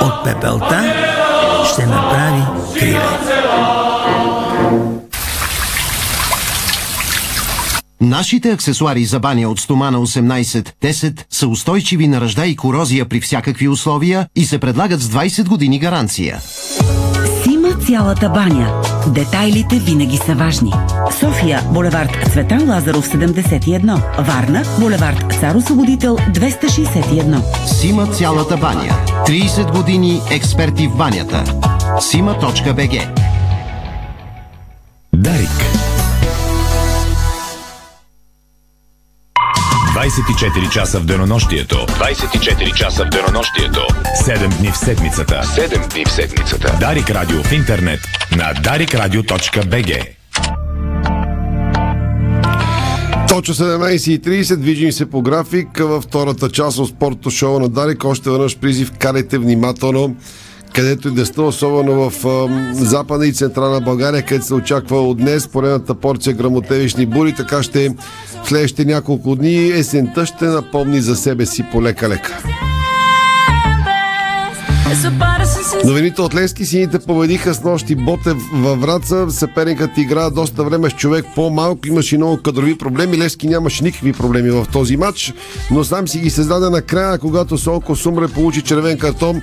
От 0.00 0.24
пепелта 0.24 0.94
ще 1.72 1.86
направи 1.86 2.42
криле. 2.78 3.36
Нашите 8.00 8.50
аксесуари 8.52 9.04
за 9.04 9.20
баня 9.20 9.48
от 9.48 9.60
стомана 9.60 9.98
18-10 9.98 11.24
са 11.30 11.48
устойчиви 11.48 12.08
на 12.08 12.20
ръжда 12.20 12.46
и 12.46 12.56
корозия 12.56 13.08
при 13.08 13.20
всякакви 13.20 13.68
условия 13.68 14.28
и 14.36 14.44
се 14.44 14.58
предлагат 14.58 15.00
с 15.00 15.08
20 15.08 15.48
години 15.48 15.78
гаранция. 15.78 16.40
Сима 17.66 17.78
цялата 17.78 18.28
баня. 18.28 18.82
Детайлите 19.06 19.76
винаги 19.76 20.16
са 20.16 20.34
важни. 20.34 20.72
София, 21.20 21.62
булевард 21.70 22.28
Цветан 22.32 22.70
Лазаров 22.70 23.08
71. 23.08 24.22
Варна, 24.22 24.62
булевард 24.80 25.34
Цар 25.40 25.54
Освободител 25.54 26.16
261. 26.16 27.66
Сима 27.66 28.06
цялата 28.06 28.56
баня. 28.56 28.92
30 29.26 29.76
години 29.76 30.20
експерти 30.30 30.88
в 30.88 30.96
банята. 30.96 31.44
Сима.бг 32.00 33.08
Дарик. 35.12 35.75
24 39.96 40.70
часа 40.72 41.00
в 41.00 41.04
денонощието. 41.04 41.76
24 41.76 42.74
часа 42.74 43.04
в 43.04 43.08
денонощието. 43.08 43.80
7 44.24 44.58
дни 44.58 44.70
в 44.70 44.76
седмицата. 44.76 45.34
7 45.34 45.92
дни 45.92 46.04
в 46.04 46.10
седмицата. 46.10 46.76
Дарик 46.80 47.10
Радио 47.10 47.42
в 47.42 47.52
интернет 47.52 48.00
на 48.36 48.54
darikradio.bg 48.54 50.06
Точно 53.28 53.54
17.30, 53.54 54.56
движим 54.56 54.92
се 54.92 55.10
по 55.10 55.22
график 55.22 55.78
във 55.78 56.04
втората 56.04 56.50
част 56.50 56.78
от 56.78 56.88
спортното 56.88 57.30
шоу 57.30 57.58
на 57.58 57.68
Дарик. 57.68 58.04
Още 58.04 58.30
веднъж 58.30 58.56
призив, 58.56 58.92
карайте 58.98 59.38
внимателно 59.38 60.16
където 60.76 61.08
и 61.08 61.10
да 61.10 61.26
сте, 61.26 61.40
особено 61.40 62.10
в 62.10 62.26
а, 62.26 62.74
западна 62.84 63.26
и 63.26 63.32
централна 63.32 63.80
България, 63.80 64.22
където 64.22 64.46
се 64.46 64.54
очаква 64.54 65.00
от 65.00 65.18
днес 65.18 65.48
поредната 65.48 65.94
порция 65.94 66.34
грамотевични 66.34 67.06
бури, 67.06 67.34
така 67.34 67.62
ще 67.62 67.88
в 68.44 68.48
следващите 68.48 68.84
няколко 68.84 69.36
дни 69.36 69.68
есента 69.68 70.26
ще 70.26 70.44
напомни 70.44 71.00
за 71.00 71.16
себе 71.16 71.46
си 71.46 71.64
полека-лека. 71.72 72.42
Новините 75.84 76.22
от 76.22 76.34
Левски 76.34 76.66
сините 76.66 76.98
победиха 76.98 77.54
с 77.54 77.62
нощи 77.62 77.94
Ботев 77.94 78.36
във 78.52 78.80
Враца. 78.80 79.26
Съперникът 79.30 79.98
игра 79.98 80.30
доста 80.30 80.64
време 80.64 80.90
с 80.90 80.92
човек 80.92 81.24
по-малко. 81.34 81.88
Имаше 81.88 82.16
много 82.16 82.42
кадрови 82.42 82.78
проблеми. 82.78 83.18
Левски 83.18 83.46
нямаше 83.46 83.84
никакви 83.84 84.12
проблеми 84.12 84.50
в 84.50 84.66
този 84.72 84.96
матч, 84.96 85.34
но 85.70 85.84
сам 85.84 86.08
си 86.08 86.18
ги 86.18 86.30
създаде 86.30 86.70
накрая, 86.70 87.18
когато 87.18 87.58
Солко 87.58 87.96
Сумре 87.96 88.28
получи 88.28 88.62
червен 88.62 88.98
картон 88.98 89.42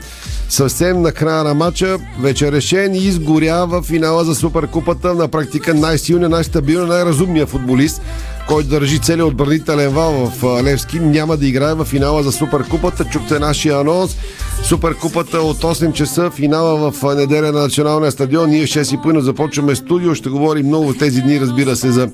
съвсем 0.49 1.01
на 1.01 1.11
края 1.11 1.43
на 1.43 1.53
матча. 1.53 1.97
Вече 2.19 2.51
решен 2.51 2.95
и 2.95 2.97
изгоря 2.97 3.65
в 3.67 3.81
финала 3.81 4.25
за 4.25 4.35
Суперкупата. 4.35 5.13
На 5.13 5.27
практика 5.27 5.73
най-силният, 5.73 6.31
най-стабилен, 6.31 6.87
най-разумният 6.87 7.49
футболист 7.49 8.01
който 8.47 8.69
държи 8.69 8.99
целият 8.99 9.27
отбранителен 9.27 9.89
вал 9.89 10.11
в 10.11 10.63
Левски, 10.63 10.99
няма 10.99 11.37
да 11.37 11.47
играе 11.47 11.73
в 11.73 11.85
финала 11.85 12.23
за 12.23 12.31
Суперкупата. 12.31 13.05
Чухте 13.05 13.39
нашия 13.39 13.79
анонс. 13.79 14.17
Суперкупата 14.63 15.41
от 15.41 15.57
8 15.57 15.93
часа, 15.93 16.31
финала 16.31 16.91
в 16.91 17.15
неделя 17.15 17.51
на 17.51 17.61
Националния 17.61 18.11
стадион. 18.11 18.49
Ние 18.49 18.63
6 18.63 19.19
и 19.19 19.21
започваме 19.21 19.75
студио. 19.75 20.15
Ще 20.15 20.29
говорим 20.29 20.67
много 20.67 20.93
в 20.93 20.97
тези 20.97 21.21
дни, 21.21 21.41
разбира 21.41 21.75
се, 21.75 21.91
за 21.91 22.09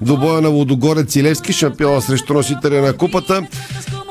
добоя 0.00 0.40
на 0.40 0.50
Водогорец 0.50 1.16
и 1.16 1.22
Левски, 1.22 1.52
шампиона 1.52 2.00
срещу 2.00 2.34
носителя 2.34 2.82
на 2.82 2.92
купата. 2.92 3.46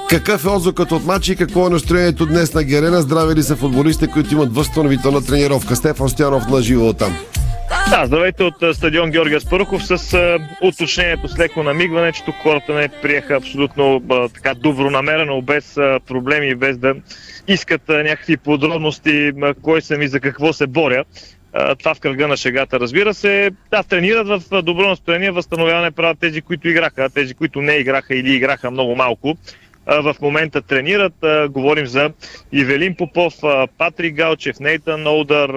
Какъв 0.10 0.46
е 0.46 0.50
отзвукът 0.50 0.92
от 0.92 1.06
матча 1.06 1.32
и 1.32 1.36
какво 1.36 1.68
е 1.68 1.70
настроението 1.70 2.26
днес 2.26 2.54
на 2.54 2.64
Герена? 2.64 3.02
Здраве 3.02 3.36
ли 3.36 3.44
са 3.44 3.56
футболистите, 3.56 4.12
които 4.12 4.34
имат 4.34 4.56
възстановителна 4.56 5.22
тренировка? 5.22 5.76
Стефан 5.76 6.10
Стоянов 6.10 6.48
на 6.48 6.62
живо 6.62 6.94
там. 6.94 7.18
Да, 7.90 8.06
здравейте 8.06 8.44
от 8.44 8.76
стадион 8.76 9.12
Георгия 9.12 9.42
Спарухов 9.42 9.86
с 9.86 10.18
уточнението 10.62 11.28
с 11.28 11.40
леко 11.40 11.64
намигване, 11.64 12.12
че 12.12 12.24
тук 12.26 12.36
хората 12.36 12.74
не 12.74 12.90
приеха 13.02 13.36
абсолютно 13.36 14.02
така 14.34 14.54
добронамерено, 14.54 15.42
без 15.42 15.74
проблеми, 16.08 16.56
без 16.56 16.78
да 16.78 16.96
искат 17.48 17.82
някакви 17.90 18.38
подробности, 18.38 19.32
кой 19.62 19.82
съм 19.82 20.02
и 20.02 20.08
за 20.08 20.20
какво 20.20 20.54
се 20.54 20.68
боря. 20.68 21.04
Това 21.80 21.94
в 21.94 22.00
кръга 22.00 22.28
на 22.28 22.38
шегата, 22.38 22.80
разбира 22.80 23.14
се. 23.14 23.52
Да, 23.72 23.84
тренират 23.84 24.28
в 24.28 24.62
добро 24.62 24.90
настроение, 24.90 25.32
възстановяване 25.32 25.92
правят 25.92 26.20
тези, 26.20 26.42
които 26.42 26.70
играха, 26.70 27.10
тези, 27.10 27.34
които 27.34 27.62
не 27.62 27.74
играха 27.74 28.16
или 28.16 28.36
играха 28.36 28.72
много 28.72 28.96
малко 28.96 29.38
в 29.88 30.16
момента 30.22 30.62
тренират. 30.62 31.14
Говорим 31.50 31.86
за 31.86 32.12
Ивелин 32.52 32.96
Попов, 32.96 33.34
Патрик 33.78 34.16
Галчев, 34.16 34.60
Нейтан 34.60 35.08
Олдър, 35.08 35.50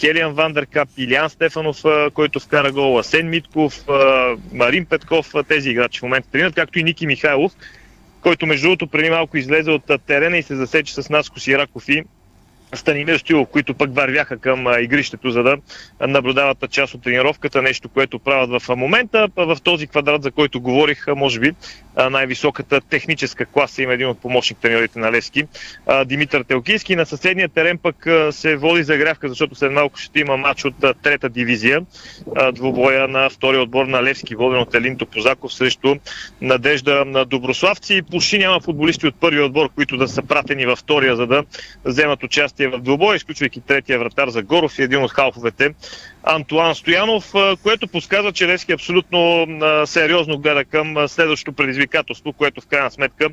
Келиан 0.00 0.32
Вандеркап, 0.32 0.88
Илян 0.96 1.30
Стефанов, 1.30 1.82
който 2.14 2.40
вкара 2.40 2.72
гол, 2.72 2.98
Асен 2.98 3.28
Митков, 3.28 3.84
Марин 4.52 4.86
Петков. 4.86 5.32
Тези 5.48 5.70
играчи 5.70 6.00
в 6.00 6.02
момента 6.02 6.30
тренират, 6.30 6.54
както 6.54 6.78
и 6.78 6.84
Ники 6.84 7.06
Михайлов, 7.06 7.52
който 8.20 8.46
между 8.46 8.66
другото 8.66 8.86
преди 8.86 9.10
малко 9.10 9.36
излезе 9.36 9.70
от 9.70 9.90
терена 10.06 10.38
и 10.38 10.42
се 10.42 10.56
засече 10.56 10.94
с 10.94 11.10
Наско 11.10 11.40
Сираков 11.40 11.88
и 11.88 12.04
Станимир 12.76 13.18
Стилов, 13.18 13.48
които 13.48 13.74
пък 13.74 13.94
вървяха 13.94 14.38
към 14.38 14.66
игрището, 14.80 15.30
за 15.30 15.42
да 15.42 15.56
наблюдават 16.00 16.70
част 16.70 16.94
от 16.94 17.02
тренировката, 17.02 17.62
нещо, 17.62 17.88
което 17.88 18.18
правят 18.18 18.62
в 18.62 18.76
момента. 18.76 19.28
В 19.36 19.58
този 19.62 19.86
квадрат, 19.86 20.22
за 20.22 20.30
който 20.30 20.60
говорих, 20.60 21.06
може 21.16 21.40
би 21.40 21.52
най-високата 22.10 22.80
техническа 22.80 23.46
класа 23.46 23.82
има 23.82 23.92
един 23.92 24.08
от 24.08 24.22
помощник 24.22 24.58
тренерите 24.58 24.98
на 24.98 25.12
Левски, 25.12 25.44
Димитър 26.06 26.42
Телкийски. 26.42 26.96
На 26.96 27.06
съседния 27.06 27.48
терен 27.48 27.78
пък 27.78 28.06
се 28.30 28.56
води 28.56 28.82
загрявка, 28.82 29.28
защото 29.28 29.54
след 29.54 29.72
малко 29.72 29.98
ще 29.98 30.20
има 30.20 30.36
матч 30.36 30.64
от 30.64 30.74
трета 31.02 31.28
дивизия. 31.28 31.80
Двубоя 32.52 33.08
на 33.08 33.30
втория 33.30 33.62
отбор 33.62 33.86
на 33.86 34.02
Левски, 34.02 34.34
воден 34.34 34.60
от 34.60 34.74
Елин 34.74 34.98
Топозаков 34.98 35.54
срещу 35.54 35.94
Надежда 36.40 37.04
на 37.04 37.24
Доброславци. 37.24 38.02
Почти 38.10 38.38
няма 38.38 38.60
футболисти 38.60 39.06
от 39.06 39.20
първия 39.20 39.44
отбор, 39.44 39.68
които 39.74 39.96
да 39.96 40.08
са 40.08 40.22
пратени 40.22 40.66
във 40.66 40.78
втория, 40.78 41.16
за 41.16 41.26
да 41.26 41.44
вземат 41.84 42.22
участие 42.22 42.65
в 42.68 42.78
двубоя, 42.78 43.16
изключвайки 43.16 43.60
третия 43.60 43.98
вратар 43.98 44.28
за 44.28 44.42
Горов 44.42 44.78
и 44.78 44.82
един 44.82 45.02
от 45.02 45.10
халфовете 45.10 45.74
Антуан 46.22 46.74
Стоянов, 46.74 47.32
което 47.62 47.88
подсказва, 47.88 48.32
че 48.32 48.48
Левски 48.48 48.72
абсолютно 48.72 49.46
сериозно 49.86 50.38
гледа 50.38 50.64
към 50.64 51.08
следващото 51.08 51.52
предизвикателство, 51.52 52.32
което 52.32 52.60
в 52.60 52.66
крайна 52.66 52.90
сметка 52.90 53.28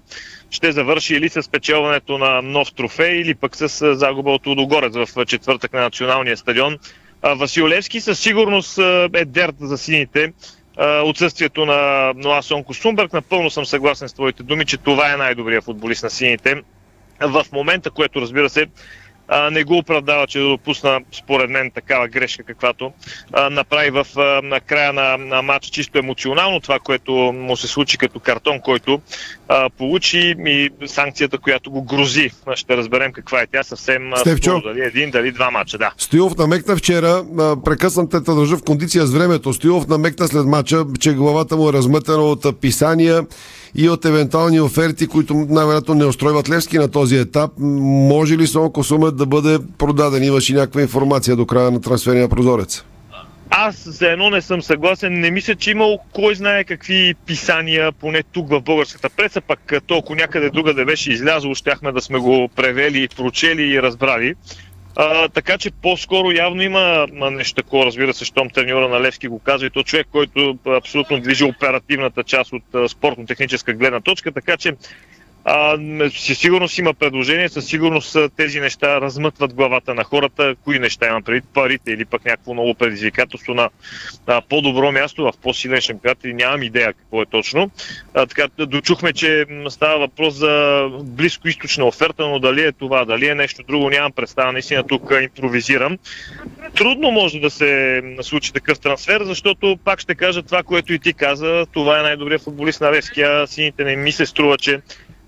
ще 0.50 0.72
завърши 0.72 1.16
или 1.16 1.30
с 1.30 1.52
печелването 1.52 2.18
на 2.18 2.42
нов 2.42 2.74
трофей, 2.74 3.22
или 3.22 3.36
пък 3.36 3.56
с 3.56 3.96
загуба 3.96 4.32
от 4.32 4.48
Удогорец 4.48 4.94
в 4.96 5.26
четвъртък 5.26 5.74
на 5.74 5.82
националния 5.82 6.38
стадион. 6.38 6.78
Васил 7.24 7.68
Левски 7.68 8.02
със 8.02 8.20
сигурност 8.20 8.78
е 9.14 9.26
дерт 9.26 9.56
за 9.60 9.78
сините 9.78 10.34
отсъствието 11.04 11.66
на 11.66 12.14
Ноа 12.16 12.44
Сонко. 12.44 12.74
Напълно 13.14 13.50
съм 13.50 13.66
съгласен 13.66 14.10
с 14.10 14.14
твоите 14.14 14.44
думи, 14.44 14.66
че 14.66 14.78
това 14.78 15.14
е 15.14 15.18
най-добрият 15.18 15.64
футболист 15.64 16.04
на 16.04 16.10
сините 16.10 16.62
в 17.22 17.46
момента, 17.52 17.92
което 17.92 18.22
разбира 18.22 18.50
се 18.50 18.66
а, 19.28 19.50
не 19.50 19.64
го 19.64 19.78
оправдава, 19.78 20.28
че 20.28 20.40
допусна 20.40 21.00
според 21.12 21.50
мен 21.50 21.72
такава 21.72 22.08
грешка, 22.08 22.44
каквато 22.44 22.92
а, 23.34 23.50
направи 23.50 23.90
в 23.90 24.08
а, 24.18 24.22
на 24.44 24.60
края 24.60 24.94
на, 24.94 25.18
на 25.18 25.42
матч 25.42 25.66
чисто 25.66 25.98
емоционално 25.98 26.60
това, 26.60 26.80
което 26.80 27.12
му 27.14 27.58
се 27.58 27.68
случи 27.68 27.98
като 27.98 28.20
картон, 28.20 28.60
който 28.60 29.02
а, 29.48 29.70
получи 29.70 30.36
и 30.46 30.70
санкцията, 30.86 31.38
която 31.38 31.72
го 31.72 31.84
грози. 31.84 32.32
Ще 32.56 32.78
разберем 32.78 33.14
каква 33.14 33.42
е 33.42 33.48
тя 33.48 33.64
съвсем 33.64 34.12
Стевчо, 34.16 34.62
дали 34.62 34.82
един, 34.82 35.12
дали 35.12 35.32
два 35.32 35.52
мача. 35.52 35.78
Да. 35.78 35.92
Стоилов 35.98 36.38
намекна 36.38 36.76
вчера, 36.76 37.24
прекъсвам 37.66 38.10
те 38.10 38.20
да 38.20 38.36
държа 38.36 38.58
в 38.58 38.64
кондиция 38.64 39.06
с 39.06 39.14
времето. 39.14 39.54
Стоилов 39.54 39.88
намекна 39.88 40.28
след 40.28 40.46
мача, 40.46 40.86
че 41.00 41.14
главата 41.14 41.58
му 41.58 41.70
е 41.70 41.74
размътена 41.74 42.24
от 42.24 42.62
писания 42.62 43.26
и 43.76 43.90
от 43.90 44.06
евентуални 44.06 44.62
оферти, 44.62 45.08
които 45.08 45.34
най-вероятно 45.50 45.94
не 45.94 46.06
устройват 46.06 46.50
Левски 46.50 46.78
на 46.78 46.92
този 46.92 47.18
етап. 47.18 47.52
Може 47.58 48.38
ли 48.38 48.48
Сонко 48.48 48.84
Сумет 48.84 49.16
да 49.16 49.26
бъде 49.26 49.58
продаден? 49.78 50.24
Имаш 50.24 50.50
и 50.50 50.54
някаква 50.54 50.82
информация 50.82 51.36
до 51.36 51.46
края 51.46 51.72
на 51.72 51.82
трансферния 51.82 52.30
прозорец? 52.30 52.84
Аз 53.50 53.90
за 53.90 54.08
едно 54.08 54.30
не 54.30 54.42
съм 54.42 54.62
съгласен. 54.62 55.20
Не 55.20 55.32
мисля, 55.32 55.56
че 55.56 55.72
имал 55.72 56.00
кой 56.14 56.36
знае 56.36 56.64
какви 56.64 57.14
писания, 57.26 57.92
поне 57.92 58.24
тук 58.32 58.50
в 58.50 58.62
българската 58.62 59.10
преса, 59.10 59.42
пък 59.42 59.74
толкова 59.88 60.16
някъде 60.16 60.50
друга 60.50 60.74
да 60.74 60.86
беше 60.86 61.12
излязло, 61.12 61.56
щяхме 61.56 61.92
да 61.92 62.02
сме 62.02 62.20
го 62.20 62.50
превели, 62.56 63.08
прочели 63.18 63.64
и 63.64 63.82
разбрали. 63.82 64.36
А, 64.96 65.30
така 65.30 65.58
че 65.58 65.72
по-скоро 65.72 66.32
явно 66.32 66.62
има 66.62 67.08
нещо 67.32 67.64
такова, 67.64 67.86
разбира 67.86 68.14
се, 68.14 68.26
щом 68.26 68.50
треньора 68.50 68.90
на 68.90 69.02
Левски 69.02 69.28
го 69.28 69.40
казва 69.40 69.68
и 69.68 69.70
то 69.70 69.84
човек, 69.84 70.08
който 70.12 70.58
абсолютно 70.66 71.20
движи 71.20 71.44
оперативната 71.44 72.24
част 72.24 72.54
от 72.54 72.92
спортно-техническа 72.92 73.74
гледна 73.74 74.02
точка, 74.02 74.32
така 74.32 74.58
че 74.58 74.74
а, 75.46 75.78
със 76.10 76.38
сигурност 76.38 76.78
има 76.78 76.94
предложение, 76.94 77.50
със 77.50 77.66
сигурност 77.66 78.18
тези 78.38 78.60
неща 78.60 79.02
размътват 79.02 79.54
главата 79.54 79.94
на 79.94 80.04
хората. 80.04 80.56
Кои 80.64 80.80
неща 80.80 81.08
имам 81.08 81.24
преди 81.24 81.48
парите 81.54 81.92
или 81.92 82.06
пък 82.06 82.26
някакво 82.26 82.54
ново 82.54 82.76
предизвикателство 82.76 83.54
на 83.54 83.70
а, 84.28 84.42
по-добро 84.42 84.92
място 84.92 85.24
в 85.24 85.34
по-силен 85.42 85.82
шампионат 85.82 86.24
и 86.24 86.34
нямам 86.34 86.64
идея 86.64 86.94
какво 86.94 87.22
е 87.22 87.26
точно. 87.26 87.72
А, 88.14 88.26
така, 88.26 88.48
дочухме, 88.66 89.14
че 89.14 89.46
става 89.70 90.00
въпрос 90.00 90.34
за 90.34 90.88
близко 91.04 91.48
източна 91.48 91.86
оферта, 91.86 92.28
но 92.28 92.40
дали 92.40 92.62
е 92.62 92.72
това, 92.72 93.06
дали 93.06 93.28
е 93.28 93.36
нещо 93.36 93.64
друго, 93.68 93.90
нямам 93.90 94.12
представа. 94.12 94.52
Наистина 94.52 94.84
тук 94.88 95.12
импровизирам. 95.22 95.98
Трудно 96.76 97.12
може 97.12 97.40
да 97.40 97.50
се 97.50 98.02
случи 98.22 98.54
такъв 98.54 98.80
трансфер, 98.80 99.24
защото 99.24 99.78
пак 99.84 100.00
ще 100.00 100.16
кажа 100.16 100.44
това, 100.44 100.64
което 100.64 100.94
и 100.94 101.00
ти 101.00 101.14
каза. 101.14 101.66
Това 101.72 102.00
е 102.00 102.04
най-добрият 102.04 102.44
футболист 102.44 102.82
на 102.82 102.92
Левския. 102.92 103.48
Сините 103.48 103.84
не 103.84 103.96
ми 103.96 104.12
се 104.12 104.26
струва, 104.26 104.58
че 104.58 104.82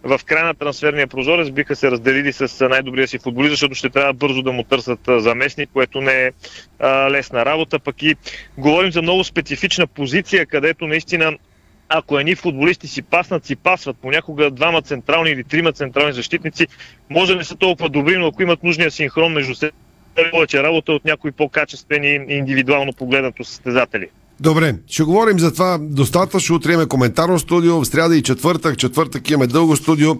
в 0.05 0.19
края 0.25 0.45
на 0.45 0.53
трансферния 0.53 1.07
прозорец 1.07 1.49
биха 1.49 1.75
се 1.75 1.91
разделили 1.91 2.33
с 2.33 2.69
най-добрия 2.69 3.07
си 3.07 3.19
футболист, 3.19 3.51
защото 3.51 3.75
ще 3.75 3.89
трябва 3.89 4.13
бързо 4.13 4.41
да 4.41 4.51
му 4.51 4.63
търсят 4.63 4.99
заместник, 5.07 5.69
което 5.73 6.01
не 6.01 6.25
е 6.25 6.31
а, 6.79 7.11
лесна 7.11 7.45
работа. 7.45 7.79
Пък 7.79 8.03
и 8.03 8.15
говорим 8.57 8.91
за 8.91 9.01
много 9.01 9.23
специфична 9.23 9.87
позиция, 9.87 10.45
където 10.45 10.87
наистина 10.87 11.37
ако 11.89 12.19
едни 12.19 12.35
футболисти 12.35 12.87
си 12.87 13.01
паснат, 13.01 13.45
си 13.45 13.55
пасват, 13.55 13.97
понякога 14.01 14.51
двама 14.51 14.81
централни 14.81 15.29
или 15.29 15.43
трима 15.43 15.71
централни 15.71 16.13
защитници, 16.13 16.67
може 17.09 17.31
да 17.31 17.37
не 17.37 17.43
са 17.43 17.55
толкова 17.55 17.89
добри, 17.89 18.17
но 18.17 18.27
ако 18.27 18.43
имат 18.43 18.63
нужния 18.63 18.91
синхрон 18.91 19.33
между 19.33 19.55
себе 19.55 19.71
повече 20.31 20.63
работа 20.63 20.93
от 20.93 21.05
някои 21.05 21.31
по-качествени 21.31 22.25
индивидуално 22.29 22.93
погледнато 22.93 23.43
състезатели. 23.43 24.09
Добре, 24.39 24.75
ще 24.87 25.03
говорим 25.03 25.39
за 25.39 25.53
това 25.53 25.77
достатъчно. 25.81 26.55
Утре 26.55 26.73
имаме 26.73 26.87
коментарно 26.87 27.39
студио, 27.39 27.79
в 27.79 27.85
сряда 27.85 28.17
и 28.17 28.21
четвъртък. 28.21 28.77
Четвъртък 28.77 29.29
имаме 29.29 29.47
дълго 29.47 29.75
студио. 29.75 30.15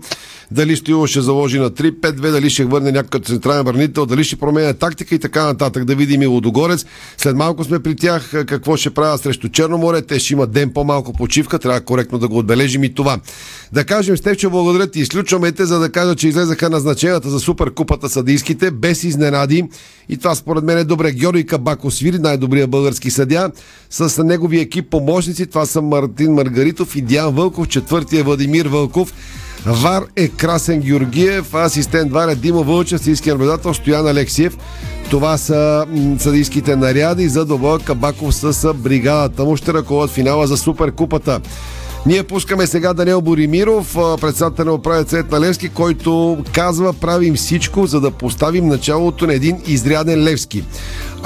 Дали 0.51 0.75
Стоило 0.75 1.07
ще 1.07 1.21
заложи 1.21 1.59
на 1.59 1.71
3-5-2, 1.71 2.31
дали 2.31 2.49
ще 2.49 2.65
върне 2.65 2.91
някакъв 2.91 3.25
централен 3.25 3.63
бранител, 3.63 4.05
дали 4.05 4.23
ще 4.23 4.35
променя 4.35 4.73
тактика 4.73 5.15
и 5.15 5.19
така 5.19 5.43
нататък. 5.43 5.85
Да 5.85 5.95
видим 5.95 6.21
и 6.21 6.25
Лодогорец. 6.25 6.85
След 7.17 7.35
малко 7.35 7.63
сме 7.63 7.79
при 7.79 7.95
тях 7.95 8.45
какво 8.45 8.77
ще 8.77 8.89
правят 8.89 9.21
срещу 9.21 9.49
Черно 9.49 9.77
море. 9.77 10.01
Те 10.01 10.19
ще 10.19 10.33
имат 10.33 10.51
ден 10.51 10.71
по-малко 10.73 11.13
почивка. 11.13 11.59
Трябва 11.59 11.81
коректно 11.81 12.19
да 12.19 12.27
го 12.27 12.37
отбележим 12.37 12.83
и 12.83 12.93
това. 12.93 13.19
Да 13.73 13.85
кажем, 13.85 14.17
Стевче, 14.17 14.49
благодаря 14.49 14.87
ти. 14.87 14.99
Изключваме 14.99 15.51
те, 15.51 15.65
за 15.65 15.79
да 15.79 15.91
кажа, 15.91 16.15
че 16.15 16.27
излезаха 16.27 16.69
назначенията 16.69 17.29
за 17.29 17.39
суперкупата 17.39 18.09
съдийските 18.09 18.71
без 18.71 19.03
изненади. 19.03 19.63
И 20.09 20.17
това 20.17 20.35
според 20.35 20.63
мен 20.63 20.77
е 20.77 20.83
добре. 20.83 21.11
Георги 21.11 21.45
Кабако 21.45 21.91
свири, 21.91 22.19
най-добрия 22.19 22.67
български 22.67 23.11
съдя. 23.11 23.51
С 23.89 24.04
неговия 24.17 24.61
екип 24.61 24.89
помощници. 24.89 25.45
Това 25.45 25.65
са 25.65 25.81
Мартин 25.81 26.33
Маргаритов 26.33 26.95
и 26.95 27.01
Диан 27.01 27.35
Вълков. 27.35 27.67
Четвъртия 27.67 28.23
Владимир 28.23 28.65
Вълков. 28.65 29.13
Вар 29.65 30.03
е 30.15 30.27
Красен 30.27 30.79
Георгиев, 30.79 31.53
асистент 31.53 32.11
Вар 32.11 32.27
е 32.27 32.35
Дима 32.35 32.63
Вълчев, 32.63 32.99
съдийски 32.99 33.29
наблюдател 33.29 33.73
Стоян 33.73 34.07
Алексиев. 34.07 34.57
Това 35.09 35.37
са 35.37 35.85
съдийските 36.19 36.75
наряди 36.75 37.27
за 37.27 37.45
Добоя 37.45 37.79
Кабаков 37.79 38.35
с 38.35 38.73
бригадата 38.73 39.45
му. 39.45 39.57
Ще 39.57 39.73
ръководят 39.73 40.11
финала 40.11 40.47
за 40.47 40.57
Суперкупата. 40.57 41.41
Ние 42.05 42.23
пускаме 42.23 42.67
сега 42.67 42.93
Даниел 42.93 43.21
Боримиров, 43.21 43.93
председател 44.21 44.65
на 44.65 44.73
управител 44.73 45.09
Цвет 45.09 45.31
на 45.31 45.39
Левски, 45.39 45.69
който 45.69 46.37
казва 46.53 46.93
правим 46.93 47.35
всичко, 47.35 47.85
за 47.85 48.01
да 48.01 48.11
поставим 48.11 48.67
началото 48.67 49.27
на 49.27 49.33
един 49.33 49.57
изряден 49.67 50.23
Левски. 50.23 50.63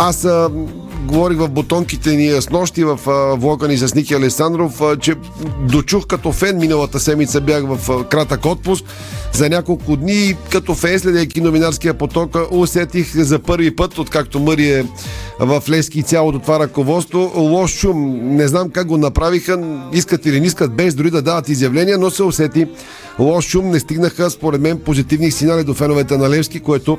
Аз 0.01 0.25
а, 0.25 0.49
говорих 1.07 1.37
в 1.37 1.49
бутонките 1.49 2.15
ни 2.15 2.41
с 2.41 2.49
нощи 2.49 2.83
в 2.83 2.99
а, 3.07 3.35
влога 3.35 3.67
ни 3.67 3.77
с 3.77 3.95
Ники 3.95 4.13
Александров, 4.13 4.81
а, 4.81 4.97
че 4.97 5.15
дочух 5.71 6.07
като 6.07 6.31
фен 6.31 6.57
миналата 6.57 6.99
седмица 6.99 7.41
бях 7.41 7.63
в 7.65 7.91
а, 7.91 8.03
кратък 8.03 8.45
отпуск 8.45 8.85
за 9.33 9.49
няколко 9.49 9.95
дни 9.95 10.35
като 10.51 10.75
фен, 10.75 10.99
следейки 10.99 11.41
новинарския 11.41 11.93
поток, 11.93 12.37
усетих 12.51 13.15
за 13.15 13.39
първи 13.39 13.75
път, 13.75 13.97
откакто 13.97 14.39
Мъри 14.39 14.69
е 14.71 14.85
в 15.39 15.63
Лески 15.69 15.99
и 15.99 16.03
цялото 16.03 16.39
това 16.39 16.59
ръководство, 16.59 17.31
лош 17.35 17.71
шум. 17.71 18.19
Не 18.21 18.47
знам 18.47 18.69
как 18.69 18.87
го 18.87 18.97
направиха, 18.97 19.59
искат 19.93 20.25
или 20.25 20.39
не 20.39 20.47
искат, 20.47 20.75
без 20.75 20.95
дори 20.95 21.11
да 21.11 21.21
дават 21.21 21.49
изявления, 21.49 21.97
но 21.97 22.09
се 22.09 22.23
усети 22.23 22.67
лош 23.19 23.47
шум. 23.47 23.69
Не 23.69 23.79
стигнаха, 23.79 24.29
според 24.29 24.61
мен, 24.61 24.79
позитивни 24.79 25.31
сигнали 25.31 25.63
до 25.63 25.73
феновете 25.73 26.17
на 26.17 26.29
Левски, 26.29 26.59
което 26.59 26.97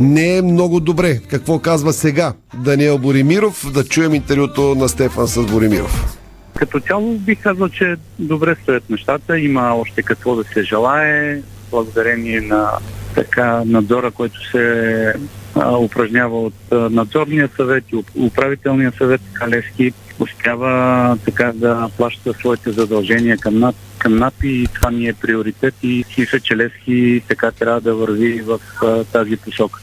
не 0.00 0.36
е 0.36 0.42
много 0.42 0.80
добре. 0.80 1.20
Какво 1.30 1.58
казва 1.58 1.92
сега 1.92 2.32
Даниел 2.54 2.98
Боримиров? 2.98 3.72
Да 3.72 3.84
чуем 3.84 4.14
интервюто 4.14 4.74
на 4.74 4.88
Стефан 4.88 5.26
с 5.26 5.46
Боримиров. 5.46 6.16
Като 6.56 6.80
цяло 6.80 7.18
бих 7.18 7.42
казал, 7.42 7.68
че 7.68 7.96
добре 8.18 8.56
стоят 8.62 8.90
нещата. 8.90 9.38
Има 9.38 9.74
още 9.74 10.02
какво 10.02 10.36
да 10.36 10.44
се 10.44 10.62
желае, 10.62 11.42
благодарение 11.70 12.40
на 12.40 12.70
така 13.14 13.62
надзора, 13.66 14.10
който 14.10 14.50
се 14.50 15.14
а, 15.54 15.78
упражнява 15.78 16.42
от 16.42 16.54
а, 16.72 16.76
надзорния 16.76 17.48
съвет 17.56 17.84
и 17.92 18.04
управителния 18.16 18.92
съвет 18.98 19.20
Калевски 19.32 19.92
успява 20.20 21.18
така 21.24 21.52
да 21.54 21.88
плаща 21.96 22.34
своите 22.34 22.72
задължения 22.72 23.38
към 23.38 23.58
НАП, 23.58 23.74
към 23.98 24.16
НАП 24.16 24.34
и 24.44 24.66
това 24.74 24.90
ни 24.90 25.08
е 25.08 25.12
приоритет 25.12 25.74
и 25.82 26.04
мисля, 26.18 26.40
че 26.40 26.56
Левски 26.56 27.22
така 27.28 27.50
трябва 27.50 27.80
да 27.80 27.94
върви 27.94 28.40
в 28.40 28.60
а, 28.82 29.04
тази 29.04 29.36
посока. 29.36 29.80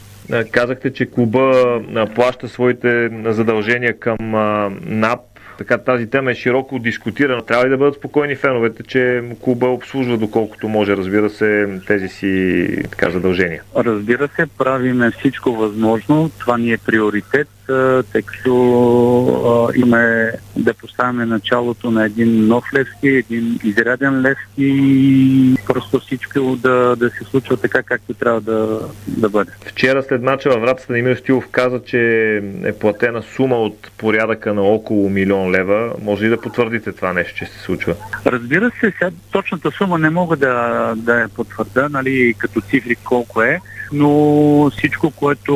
Казахте, 0.50 0.92
че 0.92 1.10
клуба 1.10 1.80
плаща 2.14 2.48
своите 2.48 3.10
задължения 3.24 3.98
към 3.98 4.16
НАП. 4.84 5.20
Така 5.58 5.78
тази 5.78 6.10
тема 6.10 6.30
е 6.30 6.34
широко 6.34 6.78
дискутирана. 6.78 7.42
Трябва 7.46 7.64
ли 7.64 7.68
да 7.68 7.76
бъдат 7.76 7.94
спокойни 7.94 8.36
феновете, 8.36 8.82
че 8.82 9.22
клуба 9.40 9.66
обслужва 9.66 10.18
доколкото 10.18 10.68
може, 10.68 10.96
разбира 10.96 11.30
се, 11.30 11.80
тези 11.86 12.08
си 12.08 12.66
така, 12.90 13.10
задължения? 13.10 13.62
Разбира 13.76 14.28
се, 14.36 14.46
правиме 14.58 15.10
всичко 15.10 15.52
възможно. 15.52 16.30
Това 16.38 16.58
ни 16.58 16.72
е 16.72 16.78
приоритет 16.78 17.48
тъй 18.12 18.22
като 18.22 19.70
имаме 19.74 20.32
да 20.56 20.74
поставяме 20.74 21.26
началото 21.26 21.90
на 21.90 22.04
един 22.04 22.46
нов 22.46 22.64
Левски, 22.74 23.08
един 23.08 23.58
изряден 23.64 24.22
Левски 24.22 24.44
и 24.58 25.56
просто 25.66 26.00
всичко 26.00 26.56
да, 26.56 26.96
да 26.96 27.10
се 27.10 27.24
случва 27.24 27.56
така, 27.56 27.82
както 27.82 28.14
трябва 28.14 28.40
да, 28.40 28.80
да 29.06 29.28
бъде. 29.28 29.50
Вчера 29.66 30.02
след 30.02 30.22
мача 30.22 30.50
във 30.50 30.60
вратата 30.60 30.92
Немир 30.92 31.16
Стилов 31.16 31.44
каза, 31.50 31.80
че 31.86 31.98
е 32.64 32.72
платена 32.72 33.22
сума 33.22 33.56
от 33.56 33.90
порядъка 33.98 34.54
на 34.54 34.62
около 34.62 35.10
милион 35.10 35.50
лева. 35.50 35.92
Може 36.02 36.24
ли 36.24 36.28
да 36.28 36.40
потвърдите 36.40 36.92
това 36.92 37.12
нещо, 37.12 37.36
че 37.36 37.46
се 37.46 37.58
случва? 37.58 37.94
Разбира 38.26 38.70
се, 38.70 38.80
сега 38.80 39.10
точната 39.30 39.70
сума 39.70 39.98
не 39.98 40.10
мога 40.10 40.36
да, 40.36 40.94
да 40.96 41.20
я 41.20 41.28
потвърда, 41.28 41.88
нали, 41.88 42.34
като 42.38 42.60
цифри 42.60 42.96
колко 42.96 43.42
е 43.42 43.60
но 43.92 44.70
всичко, 44.70 45.10
което 45.10 45.54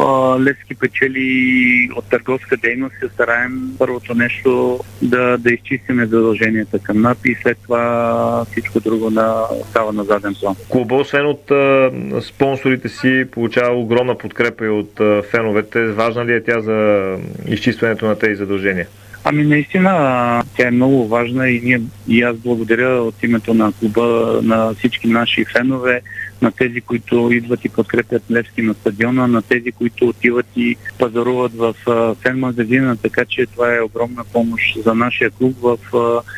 а, 0.00 0.40
Левски 0.40 0.74
печели 0.74 1.90
от 1.96 2.04
търговска 2.04 2.56
дейност, 2.56 2.94
се 3.00 3.08
стараем 3.08 3.52
първото 3.78 4.14
нещо 4.14 4.80
да, 5.02 5.38
да 5.38 5.50
изчистиме 5.50 6.06
задълженията 6.06 6.78
към 6.78 7.00
НАП 7.00 7.26
и 7.26 7.36
след 7.42 7.58
това 7.62 8.44
всичко 8.50 8.80
друго 8.80 9.10
на, 9.10 9.44
става 9.70 9.92
на 9.92 10.04
заден 10.04 10.34
план. 10.40 10.54
Клуба, 10.68 10.94
освен 10.94 11.26
от 11.26 11.50
а, 11.50 11.90
спонсорите 12.20 12.88
си, 12.88 13.24
получава 13.30 13.76
огромна 13.76 14.18
подкрепа 14.18 14.66
и 14.66 14.68
от 14.68 15.00
а, 15.00 15.22
феновете. 15.30 15.86
Важна 15.86 16.26
ли 16.26 16.32
е 16.32 16.44
тя 16.44 16.60
за 16.60 17.16
изчистването 17.48 18.06
на 18.06 18.18
тези 18.18 18.34
задължения? 18.34 18.86
Ами 19.24 19.44
наистина, 19.44 20.44
тя 20.56 20.68
е 20.68 20.70
много 20.70 21.08
важна 21.08 21.50
и, 21.50 21.60
ние, 21.60 21.80
и 22.08 22.22
аз 22.22 22.36
благодаря 22.36 23.02
от 23.02 23.22
името 23.22 23.54
на 23.54 23.72
клуба 23.72 24.40
на 24.42 24.74
всички 24.74 25.08
наши 25.08 25.44
фенове, 25.44 26.00
на 26.42 26.52
тези, 26.52 26.80
които 26.80 27.32
идват 27.32 27.64
и 27.64 27.68
подкрепят 27.68 28.22
Левски 28.30 28.62
на 28.62 28.74
стадиона, 28.74 29.26
на 29.28 29.42
тези, 29.42 29.72
които 29.72 30.08
отиват 30.08 30.46
и 30.56 30.76
пазаруват 30.98 31.52
в 31.54 31.74
фен 32.22 32.38
магазина, 32.38 32.96
така 32.96 33.24
че 33.24 33.46
това 33.46 33.74
е 33.74 33.80
огромна 33.80 34.24
помощ 34.32 34.82
за 34.82 34.94
нашия 34.94 35.30
клуб 35.30 35.56
в 35.62 35.78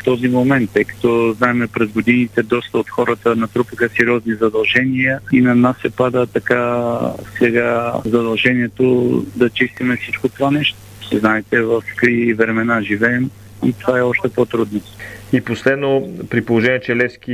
този 0.05 0.28
момент, 0.28 0.70
тъй 0.72 0.84
като 0.84 1.34
знаеме 1.38 1.66
през 1.66 1.88
годините 1.88 2.42
доста 2.42 2.78
от 2.78 2.90
хората 2.90 3.36
натрупаха 3.36 3.88
сериозни 3.88 4.34
задължения 4.34 5.20
и 5.32 5.40
на 5.40 5.55
нас 5.55 5.76
се 5.82 5.90
пада 5.90 6.26
така 6.26 6.90
сега 7.38 7.92
задължението 8.05 9.24
да 9.36 9.51
чистиме 9.51 9.96
всичко 9.96 10.28
това 10.28 10.51
нещо. 10.51 10.76
Знаете, 11.12 11.61
в 11.61 11.82
какви 11.86 12.34
времена 12.34 12.82
живеем 12.82 13.30
и 13.64 13.72
това 13.72 13.98
е 13.98 14.03
още 14.03 14.28
по-трудно. 14.28 14.80
И 15.33 15.41
последно, 15.41 16.09
при 16.31 16.45
положение, 16.45 16.81
че 16.81 16.97
Левски 16.97 17.33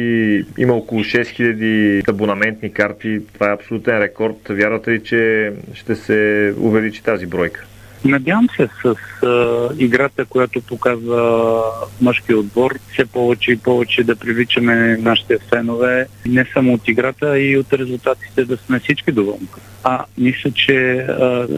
има 0.58 0.74
около 0.74 1.04
6000 1.04 2.08
абонаментни 2.08 2.72
карти, 2.72 3.20
това 3.34 3.50
е 3.50 3.54
абсолютен 3.54 3.98
рекорд. 3.98 4.36
Вярвате 4.48 4.90
ли, 4.90 5.02
че 5.02 5.52
ще 5.74 5.96
се 5.96 6.54
увеличи 6.58 7.02
тази 7.02 7.26
бройка? 7.26 7.66
Надявам 8.06 8.48
се 8.56 8.68
с 8.82 8.96
а, 9.22 9.68
играта, 9.78 10.24
която 10.24 10.60
показва 10.60 11.62
мъжки 12.00 12.34
отбор, 12.34 12.78
все 12.92 13.06
повече 13.06 13.52
и 13.52 13.58
повече 13.58 14.04
да 14.04 14.16
привличаме 14.16 14.96
нашите 14.96 15.38
фенове, 15.48 16.06
не 16.26 16.46
само 16.54 16.74
от 16.74 16.88
играта, 16.88 17.26
а 17.26 17.38
и 17.38 17.58
от 17.58 17.72
резултатите 17.72 18.44
да 18.44 18.56
сме 18.56 18.78
всички 18.78 19.12
доволни. 19.12 19.48
А 19.84 20.04
мисля, 20.18 20.50
че 20.50 20.96
а, 20.96 21.48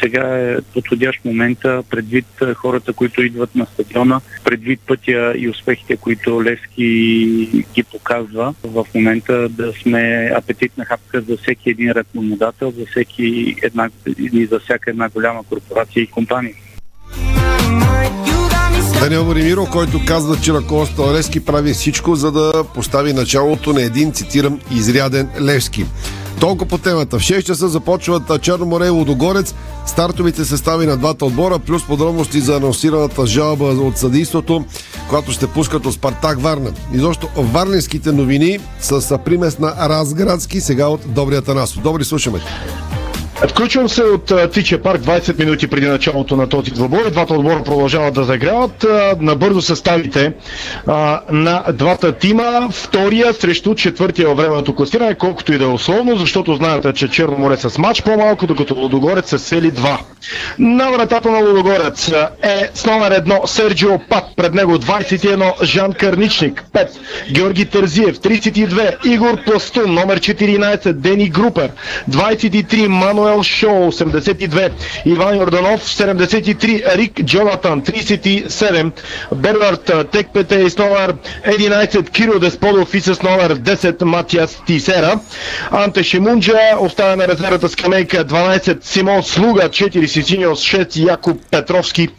сега 0.00 0.38
е 0.38 0.60
подходящ 0.60 1.24
момента, 1.24 1.82
предвид 1.90 2.26
хората, 2.54 2.92
които 2.92 3.22
идват 3.22 3.54
на 3.54 3.66
стадиона, 3.66 4.20
предвид 4.44 4.80
пътя 4.86 5.34
и 5.36 5.48
успехите, 5.48 5.96
които 5.96 6.44
Левски 6.44 6.84
ги 7.74 7.82
показва, 7.82 8.54
в 8.64 8.86
момента 8.94 9.48
да 9.48 9.72
сме 9.72 10.32
апетитна 10.36 10.84
хапка 10.84 11.20
за 11.20 11.36
всеки 11.36 11.70
един 11.70 11.90
рекламодател, 11.90 12.70
за, 12.70 12.86
всеки 12.86 13.56
една, 13.62 13.90
и 14.32 14.46
за 14.46 14.60
всяка 14.60 14.90
една 14.90 15.08
голяма 15.08 15.42
корпорация 15.72 16.02
и 16.02 16.06
компания. 16.06 16.54
Даниел 19.00 19.24
Боримиро, 19.24 19.66
който 19.72 20.00
казва, 20.06 20.36
че 20.42 20.52
ръководството 20.52 21.12
Левски 21.12 21.44
прави 21.44 21.72
всичко, 21.72 22.14
за 22.14 22.32
да 22.32 22.64
постави 22.74 23.12
началото 23.12 23.72
на 23.72 23.82
един, 23.82 24.12
цитирам, 24.12 24.60
изряден 24.70 25.28
Левски. 25.40 25.86
Толкова 26.40 26.68
по 26.68 26.78
темата. 26.78 27.18
В 27.18 27.22
6 27.22 27.42
часа 27.42 27.68
започват 27.68 28.42
Черно 28.42 28.66
море 28.66 28.86
и 28.86 28.90
Лодогорец. 28.90 29.54
Стартовите 29.86 30.44
състави 30.44 30.86
на 30.86 30.96
двата 30.96 31.24
отбора, 31.24 31.58
плюс 31.58 31.86
подробности 31.86 32.40
за 32.40 32.56
анонсираната 32.56 33.26
жалба 33.26 33.64
от 33.64 33.98
съдийството, 33.98 34.64
която 35.08 35.32
ще 35.32 35.46
пускат 35.46 35.86
от 35.86 35.94
Спартак 35.94 36.40
Варна. 36.40 36.72
Изобщо 36.94 37.28
варненските 37.36 38.12
новини 38.12 38.58
с 38.80 39.18
примес 39.18 39.58
на 39.58 39.74
Разградски, 39.88 40.60
сега 40.60 40.88
от 40.88 41.00
Добрия 41.06 41.42
Танасов. 41.42 41.82
Добри, 41.82 42.04
слушаме. 42.04 42.40
Включвам 43.48 43.88
се 43.88 44.02
от 44.02 44.32
Тиче 44.52 44.78
парк 44.78 45.00
20 45.00 45.38
минути 45.38 45.66
преди 45.66 45.86
началото 45.86 46.36
на 46.36 46.48
този 46.48 46.70
двобой. 46.70 47.10
Двата 47.10 47.34
отбора 47.34 47.62
продължават 47.62 48.14
да 48.14 48.24
загряват. 48.24 48.86
Набързо 49.20 49.62
съставите 49.62 50.32
на 51.30 51.64
двата 51.72 52.12
тима. 52.12 52.68
Втория 52.72 53.34
срещу 53.34 53.74
четвъртия 53.74 54.28
във 54.28 54.36
времето 54.36 54.74
класиране, 54.74 55.14
колкото 55.14 55.52
и 55.52 55.58
да 55.58 55.64
е 55.64 55.68
условно, 55.68 56.16
защото 56.16 56.54
знаете, 56.54 56.92
че 56.92 57.08
Черно 57.08 57.38
море 57.38 57.56
с 57.56 57.78
матч 57.78 58.02
по-малко, 58.02 58.46
докато 58.46 58.74
Лудогорец 58.74 59.28
са 59.28 59.38
сели 59.38 59.72
2. 59.72 59.98
На 60.58 60.90
вратата 60.90 61.30
на 61.30 61.38
Лудогорец 61.38 62.12
е 62.42 62.70
с 62.74 62.86
номер 62.86 63.10
едно 63.10 63.40
Серджио 63.46 63.98
Пат, 64.08 64.24
пред 64.36 64.54
него 64.54 64.78
21 64.78 65.64
Жан 65.64 65.92
Карничник, 65.92 66.64
5 66.74 66.88
Георги 67.32 67.64
Тързиев, 67.64 68.18
32 68.18 69.06
Игор 69.06 69.44
Пластун, 69.44 69.94
номер 69.94 70.20
14 70.20 70.92
Дени 70.92 71.28
Групер, 71.28 71.70
23 72.10 72.86
Мануел 72.86 73.31
Шоу, 73.40 73.86
82 73.86 74.72
Иван 75.04 75.36
Йорданов, 75.36 75.80
73 75.84 76.84
Рик 76.94 77.20
Джонатан, 77.20 77.82
37 77.82 78.92
Бернард 79.30 80.10
Текпете 80.10 80.68
с 80.68 80.76
номер 80.76 81.16
11 81.44 82.10
Кирил 82.10 82.38
Десподов 82.38 82.94
и 82.94 83.00
с 83.00 83.22
номер 83.22 83.56
10 83.56 84.02
Матиас 84.02 84.58
Тисера. 84.66 85.20
Анте 85.70 86.02
Шимунджа 86.02 86.76
оставя 86.78 87.16
на 87.16 87.26
резервата 87.26 87.68
скамейка 87.68 88.24
12 88.24 88.84
Симон 88.84 89.22
Слуга, 89.22 89.68
4 89.68 90.06
Сисиньос, 90.06 90.60
6 90.62 90.96
Якоб 90.96 91.40
Петровски. 91.50 92.10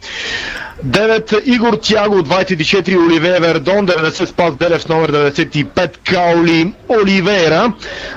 9 0.82 1.42
Игор 1.44 1.76
Тяго, 1.76 2.22
24 2.22 3.06
Оливея 3.06 3.40
Вердон, 3.40 3.86
90 3.86 4.24
Спас 4.24 4.56
Делев 4.56 4.88
номер 4.88 5.12
95 5.12 5.96
Каули 6.04 6.72
Оливейра, 6.88 7.72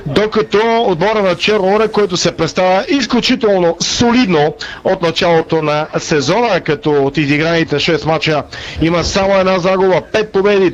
докато 0.05 0.83
отбора 0.87 1.21
на 1.21 1.35
Черно 1.35 1.79
който 1.93 2.17
се 2.17 2.31
представя 2.31 2.85
изключително 2.87 3.77
солидно 3.79 4.53
от 4.83 5.01
началото 5.01 5.61
на 5.61 5.87
сезона, 5.99 6.61
като 6.61 6.91
от 6.91 7.17
изиграните 7.17 7.75
6 7.75 8.05
мача 8.05 8.43
има 8.81 9.03
само 9.03 9.39
една 9.39 9.59
загуба, 9.59 10.01
5 10.13 10.27
победи, 10.27 10.73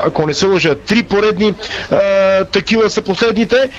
ако 0.00 0.26
не 0.26 0.34
се 0.34 0.46
лъжа, 0.46 0.74
три 0.74 1.02
поредни 1.02 1.48
е, 1.48 1.54
такива 2.44 2.90
са 2.90 3.02
последните. 3.02 3.70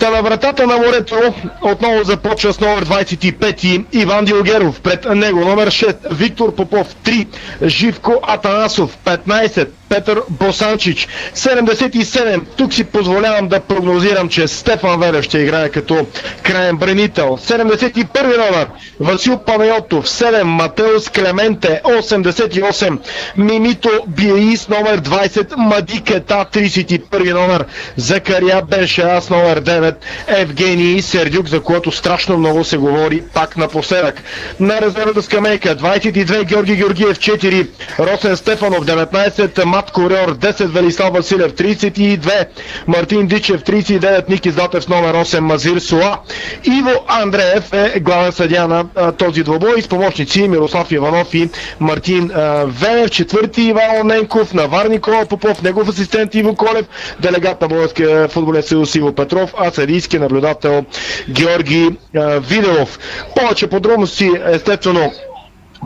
Та 0.00 0.10
на 0.10 0.22
вратата 0.22 0.66
на 0.66 0.76
морето 0.76 1.34
отново 1.62 2.04
започва 2.04 2.52
с 2.52 2.60
номер 2.60 2.84
25 2.84 3.84
Иван 3.92 4.24
Дилгеров. 4.24 4.80
Пред 4.80 5.04
него 5.04 5.40
номер 5.40 5.68
6 5.68 5.96
Виктор 6.10 6.54
Попов 6.54 6.86
3 7.04 7.26
Живко 7.62 8.20
Атанасов 8.22 8.96
15 9.04 9.68
Петър 9.90 10.22
Босанчич. 10.28 11.08
77. 11.34 12.40
Тук 12.56 12.74
си 12.74 12.84
позволявам 12.84 13.48
да 13.48 13.60
прогнозирам, 13.60 14.28
че 14.28 14.48
Стефан 14.48 15.00
Велев 15.00 15.24
ще 15.24 15.38
играе 15.38 15.68
като 15.68 16.06
краен 16.42 16.76
бранител. 16.76 17.38
71 17.42 18.36
номер 18.36 18.66
Васил 19.00 19.38
Панайотов. 19.38 20.06
7. 20.06 20.42
Матеус 20.42 21.08
Клементе. 21.08 21.80
88. 21.84 22.98
Мимито 23.36 23.90
Биеис 24.06 24.68
номер 24.68 25.00
20. 25.00 25.56
Мади 25.56 26.00
Кета 26.00 26.46
31 26.52 27.32
номер. 27.32 27.64
Закария 27.96 28.62
Беншеас 28.62 29.30
номер 29.30 29.60
9. 29.60 29.94
Евгений 30.26 31.02
Сердюк, 31.02 31.48
за 31.48 31.60
което 31.60 31.92
страшно 31.92 32.38
много 32.38 32.64
се 32.64 32.76
говори 32.76 33.22
пак 33.34 33.56
напоследък. 33.56 34.22
На 34.60 34.80
резервната 34.80 35.22
скамейка 35.22 35.76
22 35.76 36.44
Георги 36.44 36.76
Георгиев 36.76 37.18
4. 37.18 37.68
Росен 37.98 38.36
Стефанов 38.36 38.86
19. 38.86 39.64
Мат 39.80 39.90
Корьор 39.90 40.34
10, 40.34 40.72
Велислав 40.72 41.12
Василев 41.12 41.52
32, 41.52 42.46
Мартин 42.86 43.26
Дичев 43.26 43.62
39, 43.62 44.28
Ники 44.28 44.50
Златев 44.50 44.88
номер 44.88 45.14
8, 45.14 45.38
Мазир 45.38 45.78
Суа. 45.78 46.18
Иво 46.64 47.04
Андреев 47.08 47.72
е 47.72 48.00
главен 48.00 48.32
съдя 48.32 48.68
на 48.68 48.84
а, 48.94 49.12
този 49.12 49.42
двобой 49.42 49.82
с 49.82 49.88
помощници 49.88 50.48
Мирослав 50.48 50.92
Иванов 50.92 51.34
и 51.34 51.50
Мартин 51.80 52.30
Венев, 52.64 53.10
четвърти 53.10 53.62
Иван 53.62 54.06
Ненков, 54.06 54.54
Навар 54.54 54.86
Никола 54.86 55.26
Попов, 55.26 55.62
негов 55.62 55.88
асистент 55.88 56.34
Иво 56.34 56.54
Колев, 56.54 56.86
делегат 57.20 57.60
на 57.60 57.68
Българския 57.68 58.28
футболен 58.28 58.62
съюз 58.62 58.94
Иво 58.94 59.12
Петров, 59.12 59.54
а 59.58 59.70
съдийски 59.70 60.18
наблюдател 60.18 60.84
Георги 61.30 61.88
а, 62.16 62.40
Виделов. 62.40 62.98
Повече 63.36 63.66
подробности 63.66 64.30
естествено 64.46 65.12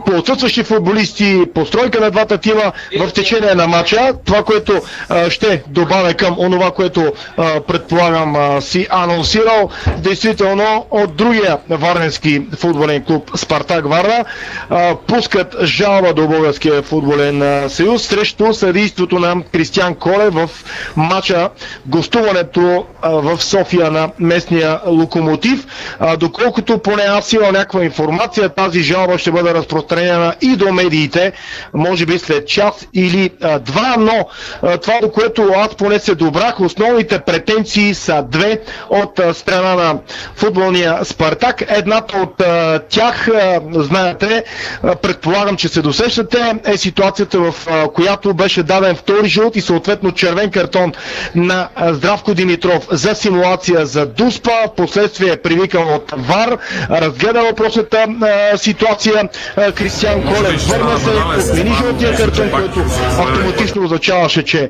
по 0.05 0.11
отсъстващи 0.11 0.63
футболисти, 0.63 1.43
постройка 1.53 1.99
на 1.99 2.11
двата 2.11 2.37
тима 2.37 2.71
в 2.99 3.11
течение 3.13 3.55
на 3.55 3.67
матча. 3.67 4.13
Това, 4.25 4.43
което 4.43 4.81
а, 5.09 5.29
ще 5.29 5.63
добавя 5.67 6.13
към 6.13 6.35
онова, 6.39 6.71
което 6.71 7.13
а, 7.37 7.59
предполагам 7.61 8.35
а, 8.35 8.61
си 8.61 8.87
анонсирал, 8.89 9.69
действително 9.97 10.85
от 10.91 11.15
другия 11.15 11.57
варненски 11.69 12.41
футболен 12.57 13.03
клуб 13.03 13.31
Спартак 13.35 13.87
Варна 13.89 14.25
а, 14.69 14.95
пускат 15.07 15.55
жалба 15.63 16.13
до 16.13 16.27
Българския 16.27 16.81
футболен 16.81 17.69
съюз 17.69 18.03
срещу 18.03 18.53
съдейството 18.53 19.19
на 19.19 19.35
Кристиан 19.51 19.95
Коле 19.95 20.29
в 20.29 20.49
матча 20.95 21.49
гостуването 21.85 22.85
а, 23.01 23.09
в 23.09 23.43
София 23.43 23.91
на 23.91 24.09
местния 24.19 24.79
локомотив. 24.85 25.67
А, 25.99 26.17
доколкото 26.17 26.77
поне 26.77 27.03
аз 27.03 27.33
имам 27.33 27.53
някаква 27.53 27.83
информация, 27.83 28.49
тази 28.49 28.81
жалба 28.81 29.17
ще 29.17 29.31
бъде 29.31 29.53
разпространена 29.53 29.84
разпространена 29.85 30.35
и 30.41 30.55
до 30.55 30.71
медиите, 30.73 31.31
може 31.73 32.05
би 32.05 32.19
след 32.19 32.47
час 32.47 32.87
или 32.93 33.29
а, 33.41 33.59
два, 33.59 33.95
но 33.99 34.27
а, 34.61 34.77
това, 34.77 34.99
до 35.01 35.11
което 35.11 35.51
аз 35.55 35.75
поне 35.75 35.99
се 35.99 36.15
добрах, 36.15 36.59
основните 36.59 37.19
претенции 37.19 37.93
са 37.93 38.23
две 38.23 38.59
от 38.89 39.19
а, 39.19 39.33
страна 39.33 39.75
на 39.75 39.99
футболния 40.35 41.05
Спартак. 41.05 41.63
Едната 41.67 42.17
от 42.17 42.41
а, 42.41 42.79
тях, 42.79 43.27
а, 43.27 43.59
знаете, 43.71 44.43
а, 44.83 44.95
предполагам, 44.95 45.57
че 45.57 45.67
се 45.67 45.81
досещате, 45.81 46.53
е 46.65 46.77
ситуацията, 46.77 47.39
в 47.39 47.55
а, 47.67 47.87
която 47.87 48.33
беше 48.33 48.63
даден 48.63 48.95
втори 48.95 49.27
жълт 49.27 49.55
и 49.55 49.61
съответно 49.61 50.11
червен 50.11 50.51
картон 50.51 50.93
на 51.35 51.67
а, 51.75 51.93
Здравко 51.93 52.33
Димитров 52.33 52.87
за 52.91 53.15
симулация 53.15 53.85
за 53.85 54.05
Дуспа, 54.05 54.51
последствие 54.77 55.31
е 55.31 55.37
привикан 55.37 55.93
от 55.93 56.13
ВАР, 56.17 56.57
разгледа 56.89 57.41
въпросната 57.41 58.05
а, 58.21 58.57
ситуация, 58.57 59.29
а, 59.57 59.71
Кристиан 59.75 60.23
Колев 60.23 60.67
върна 60.67 60.99
се, 60.99 61.09
отмени 61.51 61.75
жълтия 61.75 62.15
картон, 62.15 62.51
който 62.51 62.79
автоматично 63.19 63.83
означаваше, 63.83 64.43
че 64.43 64.69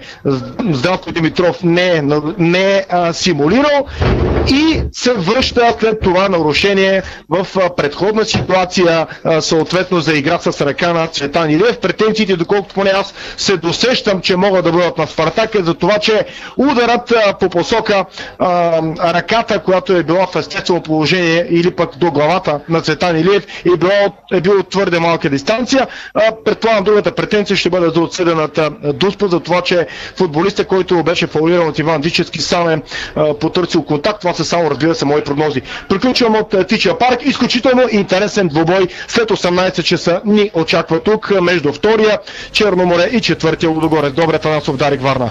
Здравко 0.71 1.11
Димитров 1.11 1.63
не 1.63 1.87
е, 1.87 2.01
не 2.37 2.77
е 2.77 2.85
а, 2.89 3.13
симулирал 3.13 3.85
и 4.47 4.81
се 4.91 5.13
връща 5.13 5.75
след 5.79 5.99
това 6.01 6.29
нарушение 6.29 7.03
в 7.29 7.47
а, 7.57 7.75
предходна 7.75 8.25
ситуация, 8.25 9.07
а, 9.23 9.41
съответно 9.41 9.99
за 9.99 10.13
игра 10.13 10.39
с 10.39 10.61
ръка 10.61 10.93
на 10.93 11.07
Цветан 11.07 11.49
Илиев. 11.49 11.79
Претенциите, 11.79 12.35
доколкото 12.35 12.73
поне 12.75 12.89
аз 12.89 13.13
се 13.37 13.57
досещам, 13.57 14.21
че 14.21 14.35
могат 14.35 14.65
да 14.65 14.71
бъдат 14.71 14.97
на 14.97 15.07
Спартак 15.07 15.55
е 15.55 15.63
за 15.63 15.73
това, 15.73 15.99
че 15.99 16.25
ударът 16.57 17.11
а, 17.11 17.33
по 17.33 17.49
посока 17.49 18.05
а, 18.39 18.81
ръката, 19.13 19.59
която 19.59 19.93
е 19.93 20.03
била 20.03 20.27
в 20.27 20.35
естествено 20.35 20.81
положение 20.81 21.47
или 21.49 21.71
пък 21.71 21.97
до 21.97 22.11
главата 22.11 22.59
на 22.69 22.81
Цветан 22.81 23.19
Илиев 23.19 23.45
е, 23.65 23.77
било, 23.77 23.91
е 24.33 24.41
бил 24.41 24.63
твърде 24.63 24.94
малка 24.99 25.29
дистанция. 25.29 25.87
Предполагам, 26.45 26.83
другата 26.83 27.15
претенция 27.15 27.57
ще 27.57 27.69
бъде 27.69 27.89
за 27.89 28.01
отсъдената 28.01 28.71
Дуспа 28.93 29.27
за 29.27 29.39
това, 29.39 29.61
че 29.61 29.87
футболиста, 30.15 30.65
който 30.65 31.03
беше 31.03 31.27
фаулиран 31.27 31.67
от 31.67 31.79
Иван 31.79 32.01
Дичевски, 32.01 32.41
сам 32.41 32.69
е 32.69 32.81
потърсил 33.39 33.83
контакт. 33.83 34.21
Това 34.21 34.33
са 34.33 34.45
само, 34.45 34.71
разбира 34.71 34.95
се, 34.95 35.05
мои 35.05 35.23
прогнози. 35.23 35.61
Приключвам 35.89 36.35
от 36.35 36.67
Тичия 36.67 36.97
парк. 36.97 37.25
Изключително 37.25 37.83
интересен 37.91 38.47
двубой 38.47 38.87
след 39.07 39.29
18 39.29 39.83
часа 39.83 40.21
ни 40.25 40.51
очаква 40.53 40.99
тук 40.99 41.41
между 41.41 41.73
втория 41.73 42.19
Черноморе 42.51 43.03
и 43.11 43.21
четвъртия 43.21 43.69
Лудогорец. 43.69 44.13
Добре, 44.13 44.39
Танасов 44.39 44.77
Дарик 44.77 45.01
Варна. 45.01 45.29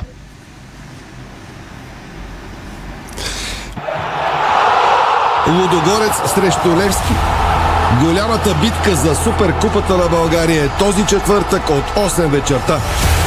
Лудогорец 5.48 6.32
срещу 6.34 6.76
Левски. 6.76 7.43
Голямата 8.02 8.54
битка 8.54 8.96
за 8.96 9.14
Суперкупата 9.14 9.96
на 9.96 10.08
България 10.08 10.64
е 10.64 10.78
този 10.78 11.06
четвъртък 11.06 11.70
от 11.70 12.10
8 12.10 12.26
вечерта. 12.26 12.80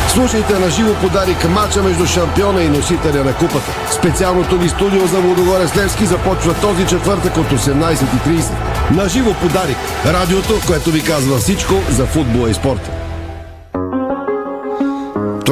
Слушайте 0.07 0.59
на 0.59 0.69
живо 0.69 0.93
подарик 0.93 1.49
мача 1.49 1.83
между 1.83 2.05
шампиона 2.05 2.63
и 2.63 2.69
носителя 2.69 3.23
на 3.23 3.33
купата. 3.33 3.71
Специалното 3.91 4.55
ни 4.55 4.69
студио 4.69 5.07
за 5.07 5.19
Водогорец 5.19 5.75
Левски 5.75 6.05
започва 6.05 6.53
този 6.53 6.87
четвъртък 6.87 7.37
от 7.37 7.47
18.30. 7.47 8.51
На 8.91 9.09
живо 9.09 9.33
подарик. 9.33 9.77
Радиото, 10.05 10.53
което 10.67 10.91
ви 10.91 11.03
казва 11.03 11.37
всичко 11.37 11.73
за 11.89 12.05
футбола 12.05 12.49
и 12.49 12.53
спорта. 12.53 13.06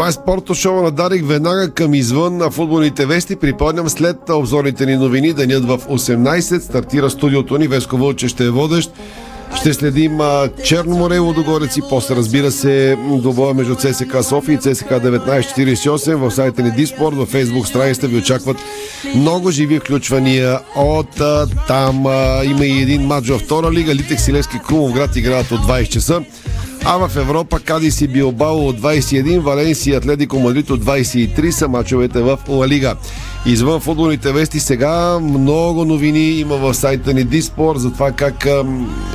Това 0.05 0.09
е 0.09 0.23
спорто 0.23 0.55
шоу 0.55 0.81
на 0.81 0.91
Дарик 0.91 1.27
веднага 1.27 1.71
към 1.71 1.93
извън 1.93 2.37
на 2.37 2.51
футболните 2.51 3.05
вести. 3.05 3.35
Припомням 3.35 3.89
след 3.89 4.29
обзорните 4.29 4.85
ни 4.85 4.95
новини, 4.95 5.33
денят 5.33 5.65
в 5.65 5.77
18 5.77 6.59
стартира 6.59 7.09
студиото 7.09 7.57
ни. 7.57 7.67
Веско 7.67 7.97
Вълче 7.97 8.27
ще 8.27 8.45
е 8.45 8.49
водещ. 8.49 8.91
Ще 9.55 9.73
следим 9.73 10.19
Черно 10.63 10.97
море, 10.97 11.17
Лодогорец 11.17 11.77
и 11.77 11.81
после 11.89 12.15
разбира 12.15 12.51
се 12.51 12.97
добоя 13.23 13.53
между 13.53 13.75
ЦСК 13.75 14.23
София 14.23 14.55
и 14.55 14.57
ЦСК 14.57 14.89
1948 14.89 16.15
в 16.15 16.31
сайта 16.31 16.63
ни 16.63 16.71
Диспорт, 16.71 17.15
в 17.15 17.25
фейсбук 17.25 17.67
страницата 17.67 18.07
ви 18.07 18.17
очакват 18.17 18.57
много 19.15 19.51
живи 19.51 19.79
включвания 19.79 20.59
от 20.75 21.21
там. 21.67 21.97
Има 22.45 22.65
и 22.65 22.81
един 22.81 23.01
матч 23.01 23.29
във 23.29 23.41
втора 23.41 23.71
лига. 23.71 23.95
Литек 23.95 24.19
Силевски 24.19 24.59
Крумов 24.67 24.93
град 24.93 25.15
играят 25.15 25.51
от 25.51 25.59
20 25.59 25.89
часа. 25.89 26.21
А 26.87 27.07
в 27.07 27.15
Европа 27.15 27.59
Кадис 27.59 28.01
и 28.01 28.07
Билбао 28.07 28.67
от 28.67 28.81
21, 28.81 29.39
Валенсия 29.39 29.93
и 29.93 29.95
Атлетико 29.95 30.39
Мадрид 30.39 30.69
от 30.69 30.85
23 30.85 31.49
са 31.51 31.67
мачовете 31.67 32.21
в 32.21 32.39
Ла 32.47 32.67
Лига. 32.67 32.95
Извън 33.45 33.79
футболните 33.79 34.31
вести 34.31 34.59
сега 34.59 35.19
много 35.19 35.85
новини 35.85 36.29
има 36.29 36.57
в 36.57 36.73
сайта 36.73 37.13
ни 37.13 37.23
Диспор 37.23 37.77
за 37.77 37.93
това 37.93 38.11
как 38.11 38.47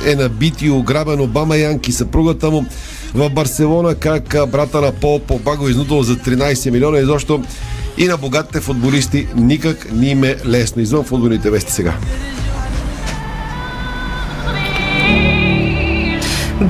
е 0.05 0.15
набит 0.15 0.61
и 0.61 0.69
ограбен 0.69 1.21
Обама 1.21 1.57
Янки, 1.57 1.91
съпругата 1.91 2.51
му 2.51 2.65
в 3.13 3.29
Барселона, 3.29 3.95
как 3.95 4.35
брата 4.51 4.81
на 4.81 4.91
Пол 4.91 5.19
Попа 5.19 5.55
го 5.57 5.69
изнудил 5.69 6.03
за 6.03 6.15
13 6.15 6.69
милиона 6.69 6.99
и 6.99 7.05
защо 7.05 7.41
и 7.97 8.07
на 8.07 8.17
богатите 8.17 8.59
футболисти 8.59 9.27
никак 9.35 9.91
не 9.93 10.07
им 10.07 10.23
е 10.23 10.35
лесно. 10.45 10.81
Извън 10.81 11.03
футболните 11.03 11.49
вести 11.49 11.71
сега. 11.71 11.93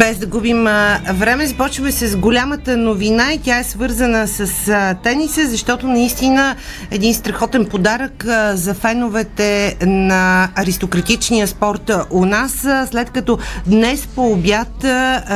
Без 0.01 0.17
да 0.17 0.25
губим 0.25 0.67
а, 0.67 0.99
време, 1.13 1.45
започваме 1.45 1.91
с 1.91 2.17
голямата 2.17 2.77
новина 2.77 3.33
и 3.33 3.37
тя 3.37 3.59
е 3.59 3.63
свързана 3.63 4.27
с 4.27 4.67
а, 4.67 4.93
тениса, 4.93 5.47
защото 5.47 5.87
наистина 5.87 6.55
един 6.91 7.13
страхотен 7.13 7.65
подарък 7.65 8.25
а, 8.25 8.55
за 8.57 8.73
феновете 8.73 9.77
на 9.81 10.49
аристократичния 10.55 11.47
спорт 11.47 11.91
у 12.09 12.25
нас, 12.25 12.67
след 12.91 13.09
като 13.09 13.37
днес 13.67 14.07
по 14.07 14.31
обяд 14.31 14.85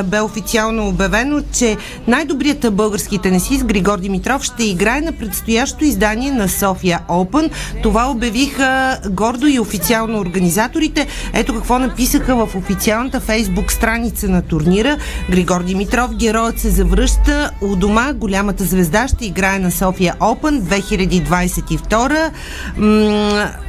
бе 0.05 0.20
официално 0.20 0.88
обявено, 0.88 1.41
че 1.53 1.78
най-добрият 2.07 2.76
български 2.76 3.18
тенисист 3.18 3.66
Григор 3.66 3.99
Димитров 3.99 4.43
ще 4.43 4.63
играе 4.63 5.01
на 5.01 5.11
предстоящо 5.11 5.86
издание 5.86 6.32
на 6.32 6.49
София 6.49 6.99
Open. 7.09 7.51
Това 7.84 8.11
обявиха 8.11 8.99
гордо 9.09 9.47
и 9.47 9.59
официално 9.59 10.20
организаторите. 10.20 11.07
Ето 11.34 11.55
какво 11.55 11.80
написаха 11.80 12.36
в 12.36 12.55
официалната 12.55 13.20
фейсбук 13.20 13.72
страница 13.72 14.30
на 14.30 14.41
турнира. 14.55 14.97
Григор 15.29 15.63
Димитров, 15.63 16.15
героят 16.15 16.59
се 16.59 16.69
завръща 16.69 17.51
у 17.61 17.75
дома. 17.75 18.13
Голямата 18.13 18.63
звезда 18.63 19.07
ще 19.07 19.25
играе 19.25 19.59
на 19.59 19.71
София 19.71 20.15
Open 20.19 20.61
2022 20.61 22.31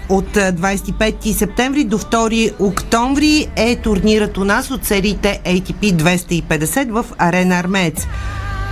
от 0.08 0.34
25 0.34 1.32
септември 1.32 1.84
до 1.84 1.98
2 1.98 2.52
октомври 2.58 3.46
е 3.56 3.76
турнирът 3.76 4.38
у 4.38 4.44
нас 4.44 4.70
от 4.70 4.84
сериите 4.84 5.40
ATP 5.44 5.92
250 5.92 6.90
в 6.90 7.04
Арена 7.18 7.58
Армеец. 7.58 8.06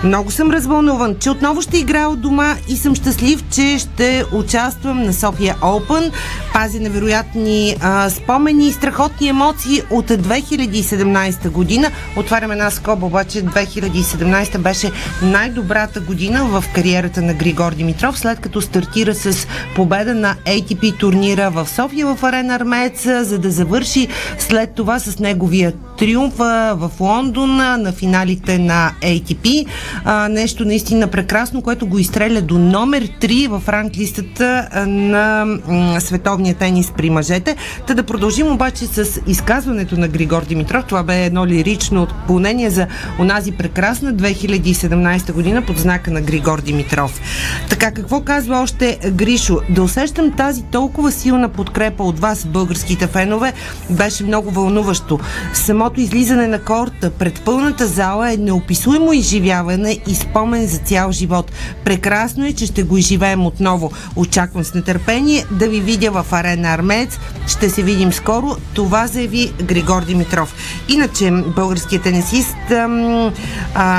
Много 0.05 0.31
съм 0.31 0.51
развълнуван, 0.51 1.17
че 1.21 1.31
отново 1.31 1.63
ще 1.63 1.79
играя 1.79 2.09
от 2.09 2.21
дома 2.21 2.55
и 2.69 2.77
съм 2.77 2.95
щастлив, 2.95 3.45
че 3.51 3.79
ще 3.79 4.25
участвам 4.33 5.03
на 5.03 5.13
София 5.13 5.57
Open. 5.61 6.13
Пази 6.55 6.81
невероятни 6.81 7.77
а, 7.81 8.11
спомени 8.11 8.69
и 8.69 8.73
страхотни 8.73 9.29
емоции 9.29 9.83
от 9.91 10.11
2017 10.11 11.51
година. 11.51 11.91
Отварям 12.17 12.53
една 12.53 12.71
скоба, 12.71 13.07
обаче 13.07 13.45
2017 13.45 14.59
беше 14.59 14.91
най-добрата 15.23 16.01
година 16.01 16.45
в 16.45 16.65
кариерата 16.75 17.23
на 17.23 17.35
Григор 17.35 17.73
Димитров, 17.73 18.19
след 18.19 18.41
като 18.41 18.61
стартира 18.61 19.15
с 19.15 19.47
победа 19.75 20.15
на 20.15 20.35
ATP 20.47 20.99
турнира 20.99 21.51
в 21.51 21.69
София 21.69 22.07
в 22.07 22.25
Арена 22.25 22.55
Армеец, 22.55 23.03
за 23.03 23.39
да 23.39 23.51
завърши 23.51 24.09
след 24.39 24.75
това 24.75 24.99
с 24.99 25.19
неговия 25.19 25.73
триумф 25.99 26.35
в 26.75 26.91
Лондон 27.01 27.57
на 27.57 27.93
финалите 27.93 28.59
на 28.59 28.93
ATP 29.01 29.67
а, 30.05 30.29
нещо 30.29 30.65
наистина 30.65 31.07
прекрасно, 31.07 31.63
което 31.63 31.87
го 31.87 31.99
изстреля 31.99 32.41
до 32.41 32.59
номер 32.59 33.03
3 33.03 33.49
в 33.49 33.69
ранглистата 33.69 34.69
на 34.87 35.45
м, 35.69 36.01
световния 36.45 36.55
тенис 36.55 36.93
при 36.97 37.11
мъжете. 37.11 37.57
Та 37.87 37.95
да 37.95 38.03
продължим 38.03 38.53
обаче 38.53 38.87
с 38.87 39.21
изказването 39.27 39.97
на 39.97 40.09
Григор 40.09 40.45
Димитров. 40.45 40.85
Това 40.85 41.03
бе 41.03 41.25
едно 41.25 41.47
лирично 41.47 42.03
отклонение 42.03 42.71
за 42.71 42.87
онази 43.19 43.53
прекрасна 43.53 44.15
2017 44.15 45.33
година 45.33 45.63
под 45.63 45.79
знака 45.79 46.11
на 46.11 46.21
Григор 46.21 46.61
Димитров. 46.61 47.21
Така, 47.69 47.91
какво 47.91 48.21
казва 48.21 48.61
още 48.61 48.99
Гришо? 49.11 49.61
Да 49.71 49.83
усещам 49.83 50.33
тази 50.37 50.63
толкова 50.63 51.13
силна 51.13 51.49
подкрепа 51.49 52.03
от 52.03 52.19
вас, 52.19 52.47
българските 52.47 53.07
фенове, 53.07 53.53
беше 53.91 54.25
много 54.25 54.51
вълнуващо. 54.51 55.19
Самото 55.55 56.01
излизане 56.01 56.47
на 56.47 56.59
корта 56.59 57.11
пред 57.11 57.41
пълната 57.45 57.87
зала 57.87 58.33
е 58.33 58.37
неописуемо 58.37 59.13
изживяване 59.13 59.99
и 60.09 60.15
спомен 60.15 60.67
за 60.67 60.79
цял 60.79 61.13
живот. 61.13 61.53
Прекрасно 61.85 62.47
е, 62.47 62.53
че 62.53 62.67
ще 62.67 62.83
го 62.83 62.99
изживеем 62.99 63.47
отново. 63.47 63.93
Очаквам 64.17 64.65
с 64.65 64.75
нетърпение 64.75 65.45
да 65.51 65.69
ви 65.69 65.81
видя 65.81 66.11
в 66.11 66.34
арена 66.35 66.69
Армеец. 66.69 67.19
Ще 67.47 67.71
се 67.71 67.83
видим 67.83 68.13
скоро. 68.13 68.57
Това 68.75 69.07
заяви 69.07 69.53
Григор 69.63 70.05
Димитров. 70.05 70.55
Иначе, 70.89 71.31
българският 71.31 72.03
тенисист, 72.03 72.57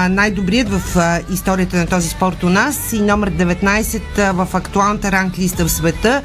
най-добрият 0.09 0.69
в 0.69 0.81
историята 1.33 1.77
на 1.77 1.87
този 1.87 2.09
спорт 2.09 2.43
у 2.43 2.49
нас 2.49 2.93
и 2.93 3.01
номер 3.01 3.31
19 3.31 4.01
а, 4.17 4.31
в 4.31 4.47
актуалната 4.53 5.11
ранглиста 5.11 5.65
в 5.65 5.71
света 5.71 6.21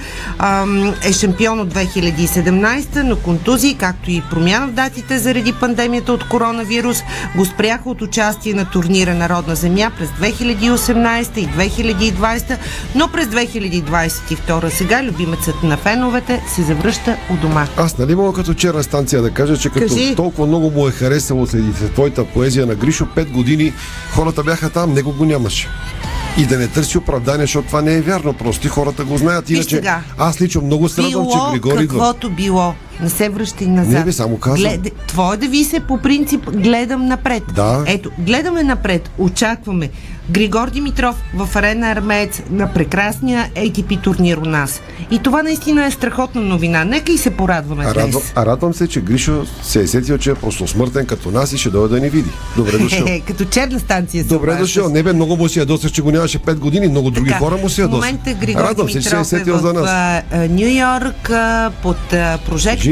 е 1.04 1.12
шампион 1.12 1.60
от 1.60 1.74
2017, 1.74 3.02
но 3.02 3.16
контузии, 3.16 3.74
както 3.74 4.10
и 4.10 4.22
промяна 4.30 4.66
в 4.66 4.72
датите 4.72 5.18
заради 5.18 5.52
пандемията 5.52 6.12
от 6.12 6.28
коронавирус, 6.28 7.02
го 7.36 7.44
спряха 7.44 7.90
от 7.90 8.02
участие 8.02 8.54
на 8.54 8.64
турнира 8.64 9.14
Народна 9.14 9.54
земя 9.54 9.90
през 9.98 10.08
2018 10.08 11.38
и 11.38 11.48
2020, 11.48 12.56
но 12.94 13.08
през 13.08 13.26
2022 13.26 14.68
сега 14.68 15.02
любимецът 15.02 15.62
на 15.62 15.76
феновете 16.00 16.42
се 16.48 16.62
завръща 16.62 17.16
у 17.30 17.36
дома. 17.36 17.66
Аз 17.76 17.98
нали 17.98 18.14
мога 18.14 18.32
като 18.32 18.54
черна 18.54 18.82
станция 18.82 19.22
да 19.22 19.30
кажа, 19.30 19.56
че 19.56 19.68
като 19.68 19.94
Кажи. 19.94 20.14
толкова 20.16 20.46
много 20.46 20.70
му 20.70 20.88
е 20.88 20.90
харесало 20.90 21.46
след 21.46 21.94
твоята 21.94 22.24
поезия 22.24 22.66
на 22.66 22.74
Гришо, 22.74 23.06
5 23.16 23.30
години 23.30 23.72
хората 24.12 24.42
бяха 24.42 24.70
там, 24.70 24.92
него 24.92 25.12
го 25.12 25.24
нямаше. 25.24 25.68
И 26.38 26.46
да 26.46 26.58
не 26.58 26.68
търси 26.68 26.98
оправдание, 26.98 27.46
защото 27.46 27.66
това 27.66 27.82
не 27.82 27.94
е 27.94 28.00
вярно. 28.00 28.32
Просто 28.32 28.68
хората 28.68 29.04
го 29.04 29.16
знаят. 29.16 29.50
Иначе 29.50 29.82
аз 30.18 30.40
лично 30.40 30.62
много 30.62 30.88
се 30.88 31.02
радвам, 31.02 31.26
че 31.26 31.52
Григори 31.52 31.84
идва. 31.84 31.98
каквото 31.98 32.30
било. 32.30 32.74
Не 33.02 33.10
се 33.10 33.28
връщай 33.28 33.66
назад. 33.66 33.92
Не, 33.92 34.04
бе, 34.04 34.12
само 34.12 34.36
казвам. 34.38 34.60
Глед... 34.60 34.92
Твое 35.06 35.36
да 35.36 35.48
ви 35.48 35.64
се 35.64 35.80
по 35.80 35.98
принцип 35.98 36.50
гледам 36.50 37.06
напред. 37.06 37.42
Да. 37.54 37.84
Ето, 37.86 38.10
гледаме 38.18 38.62
напред, 38.62 39.10
очакваме. 39.18 39.90
Григор 40.30 40.70
Димитров 40.70 41.16
в 41.34 41.56
арена 41.56 41.86
Армеец 41.88 42.42
на 42.50 42.72
прекрасния 42.72 43.50
ATP 43.56 44.02
турнир 44.02 44.36
у 44.36 44.44
нас. 44.44 44.80
И 45.10 45.18
това 45.18 45.42
наистина 45.42 45.84
е 45.86 45.90
страхотна 45.90 46.40
новина. 46.40 46.84
Нека 46.84 47.12
и 47.12 47.18
се 47.18 47.30
порадваме 47.30 47.84
А 47.84 47.92
днес. 47.92 48.04
радвам, 48.04 48.22
а 48.34 48.46
радвам 48.46 48.74
се, 48.74 48.88
че 48.88 49.00
Гришо 49.00 49.46
се 49.62 49.80
е 49.80 49.86
сетил, 49.86 50.18
че 50.18 50.30
е 50.30 50.34
просто 50.34 50.66
смъртен 50.66 51.06
като 51.06 51.30
нас 51.30 51.52
и 51.52 51.58
ще 51.58 51.70
дойде 51.70 51.94
да 51.94 52.00
ни 52.00 52.10
види. 52.10 52.30
Добре 52.56 52.78
дошъл. 52.78 53.06
Като 53.26 53.44
черна 53.44 53.80
станция 53.80 54.24
Добре 54.24 54.54
дошъл. 54.54 54.88
Не 54.88 55.02
бе, 55.02 55.12
много 55.12 55.36
му 55.36 55.48
си 55.48 55.58
ядосах, 55.58 55.92
че 55.92 56.02
го 56.02 56.10
нямаше 56.10 56.38
5 56.38 56.54
години. 56.54 56.88
Много 56.88 57.10
други 57.10 57.28
Така, 57.28 57.38
хора 57.38 57.56
му 57.56 57.68
си 57.68 57.74
В 57.74 57.84
ядосах. 57.84 58.10
момента 58.12 58.34
Григор 58.36 58.60
Радвам 58.60 58.88
се, 58.88 58.92
че 58.94 59.02
се 59.02 59.08
е 59.08 59.10
Димитров 59.12 59.26
е 59.26 59.38
сетил 59.38 59.56
в 59.56 59.60
за 59.60 59.72
нас. 59.72 60.22
Нью 60.50 60.68
Йорк 60.68 61.30
под 61.82 62.12
а, 62.12 62.38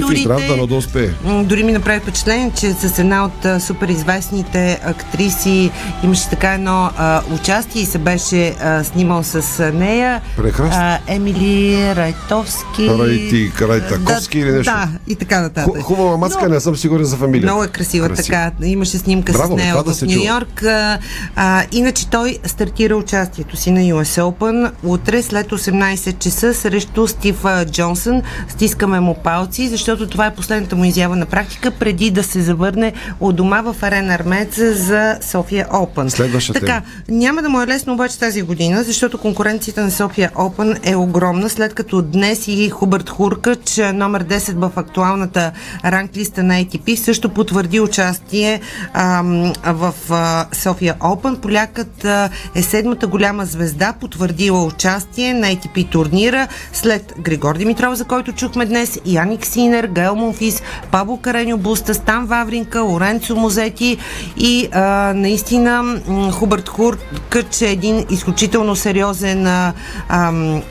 Жив 0.00 0.12
и 0.12 0.22
здрав, 0.22 0.66
да 0.68 0.74
успее. 0.74 1.08
М, 1.24 1.44
Дори 1.44 1.62
ми 1.62 1.72
направи 1.72 2.00
впечатление, 2.00 2.52
че 2.56 2.72
с 2.72 2.98
една 2.98 3.24
от 3.24 3.44
а, 3.44 3.60
супер 3.60 3.88
известните 3.88 4.80
актриси 4.84 5.70
имаше 6.04 6.28
така 6.30 6.54
едно 6.54 6.90
а, 6.96 7.22
участие 7.32 7.82
и 7.82 7.86
се 7.86 7.98
беше 7.98 8.54
а, 8.62 8.84
снимал 8.84 9.22
с 9.22 9.42
нея. 9.72 10.20
Прекрасно. 10.36 10.72
А, 10.74 10.98
Емили 11.08 11.76
Райтовски. 11.96 12.88
Райти, 12.90 13.52
Райтаковски 13.60 14.38
или 14.38 14.50
нещо. 14.50 14.72
Да, 14.72 14.88
и 15.06 15.14
така 15.14 15.40
нататък. 15.40 15.74
Ху- 15.76 15.82
Хубава 15.82 16.16
маска, 16.16 16.48
не 16.48 16.60
съм 16.60 16.76
сигурен 16.76 17.04
за 17.04 17.16
фамилия. 17.16 17.42
Много 17.42 17.64
е 17.64 17.68
красива, 17.68 18.08
Красива. 18.08 18.26
така. 18.50 18.66
Имаше 18.66 18.98
снимка 18.98 19.32
Браво, 19.32 19.54
с 19.54 19.56
нея 19.56 19.74
да 19.74 19.94
в 19.94 20.02
Нью. 20.02 20.22
Йорк. 20.24 20.62
А, 20.62 20.98
а, 21.36 21.64
иначе 21.72 22.06
той 22.06 22.38
стартира 22.44 22.96
участието 22.96 23.56
си 23.56 23.70
на 23.70 23.80
US 23.80 24.20
Open 24.22 24.70
утре 24.82 25.22
след 25.22 25.46
18 25.46 26.18
часа 26.18 26.54
срещу 26.54 27.06
Стив 27.08 27.44
Джонсън. 27.66 28.22
Стискаме 28.48 29.00
му 29.00 29.14
палци, 29.14 29.68
защото 29.78 30.06
това 30.06 30.26
е 30.26 30.34
последната 30.34 30.76
му 30.76 30.84
изява 30.84 31.16
на 31.16 31.26
практика 31.26 31.70
преди 31.70 32.10
да 32.10 32.22
се 32.22 32.40
завърне 32.40 32.92
от 33.20 33.36
дома 33.36 33.60
в 33.60 33.76
арена 33.82 34.14
Армеца 34.14 34.74
за 34.74 35.18
София 35.22 35.66
Open. 35.68 36.08
Следващата 36.08 36.60
Така, 36.60 36.82
няма 37.08 37.42
да 37.42 37.48
му 37.48 37.62
е 37.62 37.66
лесно 37.66 37.94
обаче 37.94 38.18
тази 38.18 38.42
година, 38.42 38.82
защото 38.82 39.18
конкуренцията 39.18 39.82
на 39.82 39.90
София 39.90 40.30
Open 40.34 40.90
е 40.92 40.96
огромна, 40.96 41.48
след 41.48 41.74
като 41.74 42.02
днес 42.02 42.48
и 42.48 42.70
Хубърт 42.70 43.10
Хуркач, 43.10 43.80
номер 43.94 44.24
10 44.24 44.54
в 44.54 44.72
актуалната 44.76 45.52
ранглиста 45.84 46.42
на 46.42 46.54
ATP, 46.54 46.96
също 46.96 47.28
потвърди 47.28 47.80
участие 47.80 48.60
ам, 48.94 49.52
в 49.64 49.94
а, 50.10 50.46
София 50.52 50.94
Open. 50.94 51.38
Полякът 51.40 52.04
а, 52.04 52.30
е 52.54 52.62
седмата 52.62 53.06
голяма 53.06 53.44
звезда, 53.46 53.92
потвърдила 54.00 54.64
участие 54.64 55.34
на 55.34 55.46
ATP 55.46 55.90
турнира 55.90 56.48
след 56.72 57.14
Григор 57.18 57.56
Димитров, 57.56 57.94
за 57.94 58.04
който 58.04 58.32
чухме 58.32 58.66
днес, 58.66 59.00
и 59.04 59.14
Яник 59.14 59.46
Син 59.68 59.74
Синер, 59.74 59.86
Гаел 59.86 60.14
Монфис, 60.14 60.62
Пабло 60.90 61.16
Кареньо 61.16 61.58
Буста, 61.58 61.94
Стан 61.94 62.26
Вавринка, 62.26 62.80
Лоренцо 62.82 63.36
Мозети 63.36 63.98
и 64.36 64.68
а, 64.72 65.12
наистина 65.14 66.00
Хубърт 66.32 66.68
Хуркъч 66.68 67.62
е 67.62 67.70
един 67.70 68.06
изключително 68.10 68.76
сериозен 68.76 69.46
а, 69.46 69.72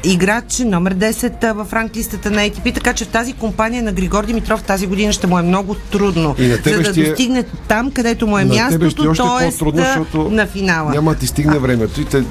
играч, 0.04 0.60
номер 0.60 0.96
10 0.96 1.44
а, 1.44 1.54
в 1.54 1.74
ранглистата 1.74 2.32
на 2.32 2.42
ATP, 2.42 2.74
така 2.74 2.94
че 2.94 3.06
в 3.06 3.08
тази 3.08 3.34
компания 3.34 3.84
на 3.84 3.92
Григор 3.92 4.26
Димитров 4.26 4.64
тази 4.64 4.88
година 4.88 5.14
ще 5.14 5.28
му 5.28 5.40
е 5.40 5.42
много 5.42 5.76
трудно, 5.76 6.36
И 6.40 6.48
на 6.48 6.58
тебе 6.58 6.76
за 6.76 6.84
да 6.84 6.92
ще 6.92 7.02
е- 7.02 7.10
достигне 7.10 7.44
там, 7.68 7.92
където 7.92 8.28
му 8.28 8.38
е 8.38 8.46
На 8.46 8.56
е 8.56 8.58
мястото, 8.58 9.14
т.е. 9.14 9.52
защото 9.74 10.30
на 10.32 10.48
финала. 10.48 10.92
Няма 10.92 11.14
да 11.14 11.20
ти 11.20 11.28
стигне 11.28 11.60
времето. 11.60 12.02
И 12.02 12.06
те, 12.06 12.24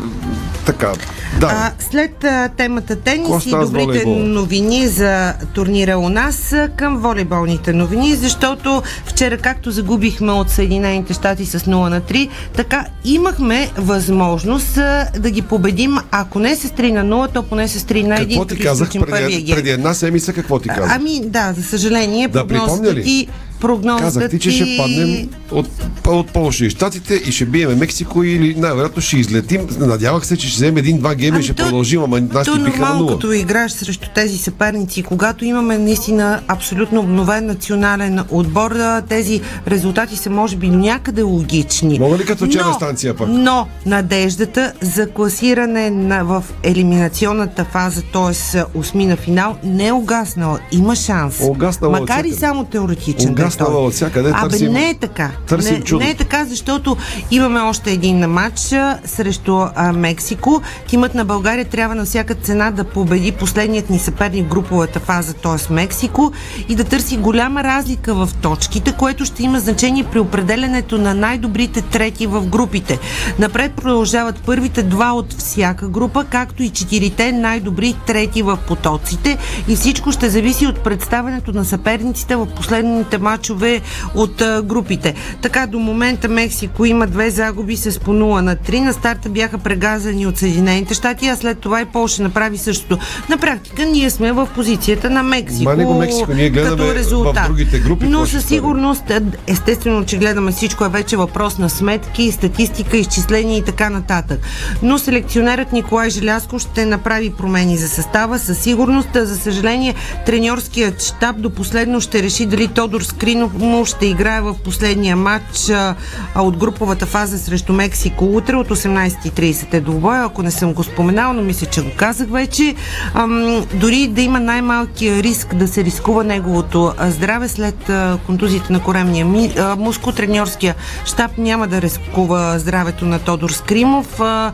така, 0.66 0.92
да. 1.40 1.46
А, 1.46 1.72
след 1.78 2.24
а, 2.24 2.48
темата 2.56 2.96
тенис 2.96 3.44
и 3.44 3.48
става 3.48 3.66
с 3.66 3.70
добрите 3.70 4.06
новини 4.06 4.88
за 4.88 5.34
турнира 5.54 5.98
у 5.98 6.08
нас 6.08 6.54
към 6.76 6.98
волейболните 6.98 7.72
новини, 7.72 8.14
защото 8.14 8.82
вчера 9.04 9.38
както 9.38 9.70
загубихме 9.70 10.32
от 10.32 10.50
Съединените 10.50 11.12
щати 11.14 11.46
с 11.46 11.58
0 11.58 11.88
на 11.88 12.00
3, 12.00 12.28
така 12.56 12.86
имахме 13.04 13.70
възможност 13.76 14.74
да 15.18 15.30
ги 15.30 15.42
победим, 15.42 15.98
ако 16.10 16.38
не 16.38 16.56
с 16.56 16.68
3 16.68 16.92
на 16.92 17.04
0, 17.04 17.32
то 17.32 17.42
поне 17.42 17.68
с 17.68 17.80
3 17.80 18.06
на 18.06 18.16
1. 18.16 18.28
Какво 18.28 18.44
ти 18.44 18.58
казах 18.58 18.88
преди, 18.90 19.52
преди 19.54 19.70
една 19.70 19.94
седмица? 19.94 20.32
Какво 20.32 20.58
ти 20.58 20.68
казах? 20.68 20.96
Ами 20.96 21.20
да, 21.24 21.52
за 21.56 21.62
съжаление, 21.62 22.28
Да 22.28 22.94
ли? 22.94 23.02
ти, 23.02 23.28
прогнозата 23.60 24.04
Казах 24.04 24.30
ти, 24.30 24.38
че 24.38 24.50
ще 24.50 24.76
паднем 24.76 25.28
от, 25.50 25.68
от 26.06 26.30
Полша 26.30 26.64
и 26.64 26.70
Штатите 26.70 27.14
и 27.14 27.32
ще 27.32 27.44
биеме 27.44 27.74
Мексико 27.74 28.22
или 28.22 28.54
най-вероятно 28.58 29.02
ще 29.02 29.16
излетим. 29.16 29.60
Надявах 29.78 30.26
се, 30.26 30.36
че 30.36 30.48
ще 30.48 30.56
вземем 30.56 30.76
един-два 30.76 31.14
гейма 31.14 31.38
и 31.38 31.42
ще 31.42 31.52
продължим, 31.52 32.02
ама 32.02 32.20
нас 32.20 32.46
То 32.46 32.56
ни 32.56 32.64
биха 32.64 32.80
на 32.80 32.94
нула. 32.94 33.12
като 33.12 33.32
играеш 33.32 33.72
срещу 33.72 34.08
тези 34.14 34.38
съперници, 34.38 35.02
когато 35.02 35.44
имаме 35.44 35.78
наистина 35.78 36.40
абсолютно 36.48 37.00
обновен 37.00 37.46
национален 37.46 38.20
отбор, 38.30 38.76
тези 39.08 39.40
резултати 39.68 40.16
са 40.16 40.30
може 40.30 40.56
би 40.56 40.68
някъде 40.68 41.22
логични. 41.22 41.98
Мога 41.98 42.18
ли 42.18 42.24
като 42.24 42.46
вчера 42.46 42.72
станция 42.74 43.16
пък? 43.16 43.28
Но 43.30 43.66
надеждата 43.86 44.72
за 44.80 45.10
класиране 45.10 45.90
на, 45.90 46.24
в 46.24 46.44
елиминационната 46.62 47.64
фаза, 47.64 48.02
т.е. 48.12 48.62
осми 48.78 49.06
на 49.06 49.16
финал, 49.16 49.56
не 49.64 49.86
е 49.86 49.92
угаснала. 49.92 50.58
Има 50.72 50.96
шанс. 50.96 51.40
Угаснала 51.40 52.00
Макар 52.00 52.24
и 52.24 52.32
само 52.32 52.64
теоретичен. 52.64 53.34
да 53.34 53.45
е 53.46 53.48
Угаснала 53.48 53.72
той. 53.72 53.86
отвсякъде, 53.86 54.30
Абе, 54.30 54.48
търсим- 54.48 54.72
не 54.72 54.90
е 54.90 54.94
така. 54.94 55.30
търсим 55.46 55.74
не, 55.74 55.80
чудо. 55.80 56.04
не 56.04 56.10
е 56.10 56.14
така, 56.14 56.44
защото 56.44 56.96
имаме 57.30 57.60
още 57.60 57.90
един 57.90 58.18
матч 58.18 58.72
а, 58.72 58.98
срещу 59.04 59.60
а, 59.74 59.92
Мексико. 59.92 60.62
Тимът 60.88 61.14
на 61.14 61.24
България 61.24 61.64
трябва 61.64 61.94
на 61.94 62.04
всяка 62.04 62.34
цена 62.34 62.70
да 62.70 62.84
победи 62.84 63.32
последният 63.32 63.90
ни 63.90 63.98
съперник 63.98 64.44
в 64.44 64.48
груповата 64.48 65.00
фаза, 65.00 65.34
т.е. 65.34 65.72
Мексико, 65.72 66.32
и 66.68 66.74
да 66.74 66.84
търси 66.84 67.16
голяма 67.16 67.64
разлика 67.64 68.14
в 68.14 68.28
точките, 68.42 68.92
което 68.92 69.24
ще 69.24 69.42
има 69.42 69.60
значение 69.60 70.04
при 70.04 70.18
определенето 70.18 70.98
на 70.98 71.14
най-добрите 71.14 71.82
трети 71.82 72.26
в 72.26 72.46
групите. 72.46 72.98
Напред 73.38 73.72
продължават 73.72 74.36
първите 74.46 74.82
два 74.82 75.12
от 75.12 75.32
всяка 75.32 75.88
група, 75.88 76.24
както 76.24 76.62
и 76.62 76.70
четирите 76.70 77.32
най-добри 77.32 77.94
трети 78.06 78.42
в 78.42 78.58
потоците 78.68 79.38
и 79.68 79.76
всичко 79.76 80.12
ще 80.12 80.30
зависи 80.30 80.66
от 80.66 80.80
представянето 80.80 81.52
на 81.52 81.64
съперниците 81.64 82.36
в 82.36 82.46
последните 82.46 83.18
матчове 83.36 83.80
от 84.14 84.42
групите. 84.64 85.14
Така 85.42 85.66
до 85.66 85.78
момента 85.78 86.28
Мексико 86.28 86.84
има 86.84 87.06
две 87.06 87.30
загуби 87.30 87.76
с 87.76 88.00
по 88.00 88.10
0 88.10 88.40
на 88.40 88.56
3. 88.56 88.80
На 88.80 88.92
старта 88.92 89.28
бяха 89.28 89.58
прегазани 89.58 90.26
от 90.26 90.38
Съединените 90.38 90.94
щати, 90.94 91.26
а 91.26 91.36
след 91.36 91.58
това 91.58 91.80
и 91.80 91.84
Полша 91.84 92.22
направи 92.22 92.58
същото. 92.58 92.98
На 93.28 93.38
практика 93.38 93.84
ние 93.84 94.10
сме 94.10 94.32
в 94.32 94.48
позицията 94.54 95.10
на 95.10 95.22
Мексико. 95.22 95.64
Ма 95.64 95.76
не 95.76 95.84
го 95.84 95.94
Мексико, 95.94 96.32
ние 96.34 96.50
гледаме 96.50 96.76
като 96.76 96.92
в 96.92 96.94
резултат. 96.94 97.46
другите 97.46 97.78
групи 97.78 98.06
Но 98.06 98.26
със 98.26 98.44
сигурност, 98.44 99.02
естествено, 99.46 100.04
че 100.04 100.18
гледаме 100.18 100.52
всичко 100.52 100.84
е 100.84 100.88
вече 100.88 101.16
въпрос 101.16 101.58
на 101.58 101.70
сметки, 101.70 102.32
статистика, 102.32 102.96
изчисления 102.96 103.58
и 103.58 103.62
така 103.62 103.90
нататък. 103.90 104.40
Но 104.82 104.98
селекционерът 104.98 105.72
Николай 105.72 106.10
Желязко 106.10 106.58
ще 106.58 106.86
направи 106.86 107.30
промени 107.30 107.76
за 107.76 107.88
състава 107.88 108.38
със 108.38 108.58
сигурност. 108.58 109.08
За 109.14 109.36
съжаление, 109.36 109.94
треньорският 110.26 111.02
щаб 111.02 111.40
до 111.40 111.50
последно 111.50 112.00
ще 112.00 112.22
реши 112.22 112.46
дали 112.46 112.68
Тодор 112.68 113.00
Скринов 113.00 113.25
му 113.34 113.84
ще 113.84 114.06
играе 114.06 114.40
в 114.40 114.54
последния 114.64 115.16
матч 115.16 115.70
а, 115.70 115.94
от 116.36 116.56
груповата 116.56 117.06
фаза 117.06 117.38
срещу 117.38 117.72
Мексико 117.72 118.24
утре 118.24 118.56
от 118.56 118.68
18.30 118.68 119.74
е 119.74 119.80
двубоя, 119.80 120.24
ако 120.24 120.42
не 120.42 120.50
съм 120.50 120.72
го 120.72 120.84
споменал, 120.84 121.32
но 121.32 121.42
мисля, 121.42 121.66
че 121.66 121.82
го 121.82 121.90
казах 121.96 122.28
вече. 122.28 122.74
Ам, 123.14 123.66
дори 123.74 124.06
да 124.06 124.22
има 124.22 124.40
най-малкия 124.40 125.22
риск 125.22 125.54
да 125.54 125.68
се 125.68 125.84
рискува 125.84 126.24
неговото 126.24 126.94
здраве 127.00 127.48
след 127.48 127.88
а, 127.88 128.18
контузията 128.26 128.72
на 128.72 128.82
коремния 128.82 129.26
ми, 129.26 129.52
а, 129.58 129.76
мускул, 129.76 130.12
треньорския 130.12 130.74
щаб 131.04 131.38
няма 131.38 131.66
да 131.66 131.82
рискува 131.82 132.58
здравето 132.58 133.04
на 133.04 133.18
Тодор 133.18 133.50
Скримов 133.50 134.20
а, 134.20 134.52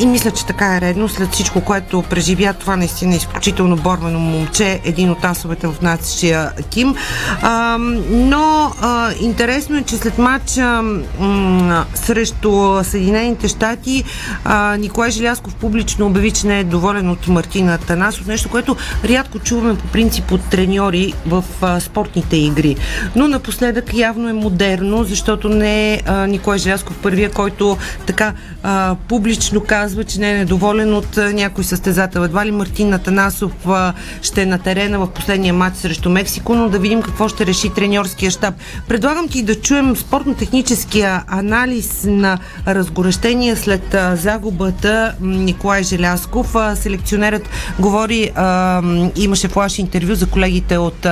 и 0.00 0.06
мисля, 0.06 0.30
че 0.30 0.46
така 0.46 0.76
е 0.76 0.80
редно 0.80 1.08
след 1.08 1.32
всичко, 1.32 1.60
което 1.60 2.02
преживя 2.02 2.52
това 2.52 2.76
наистина 2.76 3.14
е 3.14 3.16
изключително 3.16 3.76
борбено 3.76 4.18
момче, 4.18 4.80
един 4.84 5.10
от 5.10 5.24
асовете 5.24 5.66
в 5.66 5.74
нашия 5.82 6.52
тим. 6.70 6.94
А, 7.42 7.75
но 7.78 8.72
а, 8.80 9.10
интересно 9.20 9.76
е, 9.76 9.82
че 9.82 9.96
след 9.96 10.18
матча 10.18 10.82
м, 10.82 11.84
срещу 11.94 12.84
Съединените 12.84 13.48
щати 13.48 14.04
а, 14.44 14.76
Николай 14.76 15.10
Желязков 15.10 15.54
публично 15.54 16.06
обяви, 16.06 16.30
че 16.30 16.46
не 16.46 16.60
е 16.60 16.64
доволен 16.64 17.10
от 17.10 17.28
Мартина 17.28 17.78
Танасов, 17.78 18.26
нещо, 18.26 18.48
което 18.48 18.76
рядко 19.04 19.38
чуваме 19.38 19.78
по 19.78 19.86
принцип 19.86 20.32
от 20.32 20.50
треньори 20.50 21.12
в 21.26 21.44
а, 21.62 21.80
спортните 21.80 22.36
игри. 22.36 22.76
Но 23.16 23.28
напоследък 23.28 23.94
явно 23.94 24.28
е 24.28 24.32
модерно, 24.32 25.04
защото 25.04 25.48
не 25.48 25.94
е 25.94 26.02
а, 26.06 26.26
Николай 26.26 26.58
Желязков 26.58 26.96
първия, 27.02 27.30
който 27.30 27.76
така 28.06 28.32
а, 28.62 28.96
публично 29.08 29.60
казва, 29.60 30.04
че 30.04 30.20
не 30.20 30.30
е 30.30 30.38
недоволен 30.38 30.94
от 30.94 31.16
а, 31.18 31.32
някой 31.32 31.64
състезател. 31.64 32.20
Едва 32.20 32.46
ли 32.46 32.50
Мартин 32.50 32.94
Атанасов 32.94 33.52
а, 33.66 33.92
ще 34.22 34.42
е 34.42 34.46
на 34.46 34.58
терена 34.58 34.98
в 34.98 35.10
последния 35.10 35.54
матч 35.54 35.76
срещу 35.76 36.10
Мексико, 36.10 36.54
но 36.54 36.68
да 36.68 36.78
видим 36.78 37.02
какво 37.02 37.28
ще 37.28 37.46
реши 37.46 37.65
треньорския 37.70 38.30
щаб. 38.30 38.54
Предлагам 38.88 39.28
ти 39.28 39.42
да 39.42 39.54
чуем 39.54 39.96
спортно-техническия 39.96 41.22
анализ 41.28 42.04
на 42.04 42.38
разгорещения 42.66 43.56
след 43.56 43.96
загубата 44.14 45.14
Николай 45.20 45.82
Желязков. 45.82 46.54
А, 46.54 46.76
селекционерът 46.76 47.48
говори, 47.78 48.30
а, 48.34 48.82
имаше 49.16 49.48
флаш 49.48 49.78
интервю 49.78 50.14
за 50.14 50.26
колегите 50.26 50.78
от 50.78 51.06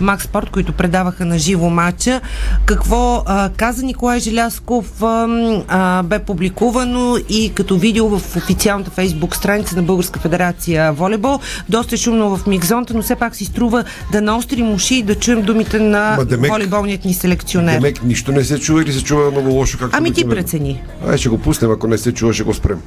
Макс 0.00 0.24
Спорт, 0.24 0.50
които 0.50 0.72
предаваха 0.72 1.24
на 1.24 1.38
живо 1.38 1.70
матча. 1.70 2.20
Какво 2.64 3.22
а, 3.26 3.50
каза 3.56 3.86
Николай 3.86 4.20
Желязков 4.20 5.02
а, 5.02 6.02
бе 6.02 6.18
публикувано 6.18 7.16
и 7.28 7.52
като 7.54 7.78
видео 7.78 8.08
в 8.08 8.36
официалната 8.36 8.90
фейсбук 8.90 9.36
страница 9.36 9.76
на 9.76 9.82
Българска 9.82 10.20
федерация 10.20 10.92
волейбол. 10.92 11.40
Доста 11.68 11.94
е 11.94 11.98
шумно 11.98 12.36
в 12.36 12.46
микзонта, 12.46 12.94
но 12.94 13.02
все 13.02 13.14
пак 13.14 13.36
си 13.36 13.44
струва 13.44 13.84
да 14.12 14.20
наострим 14.20 14.72
уши 14.72 14.94
и 14.94 15.02
да 15.02 15.14
чуем 15.14 15.42
думите 15.42 15.78
на 15.86 16.16
Ма, 16.16 16.24
демек- 16.24 16.48
волейболният 16.48 17.04
ни 17.04 17.14
селекционер. 17.14 17.72
Демек, 17.72 18.02
нищо 18.04 18.32
не 18.32 18.44
се 18.44 18.58
чува 18.58 18.82
или 18.82 18.92
се 18.92 19.04
чува 19.04 19.30
много 19.30 19.48
лошо, 19.48 19.78
както 19.78 19.96
Ами 19.96 20.06
ти 20.06 20.12
обикновено? 20.14 20.36
прецени. 20.36 20.82
Ай, 21.08 21.18
ще 21.18 21.28
го 21.28 21.38
пуснем, 21.38 21.70
ако 21.70 21.86
не 21.86 21.98
се 21.98 22.12
чува, 22.12 22.32
ще 22.32 22.42
го 22.42 22.54
спрем. 22.54 22.78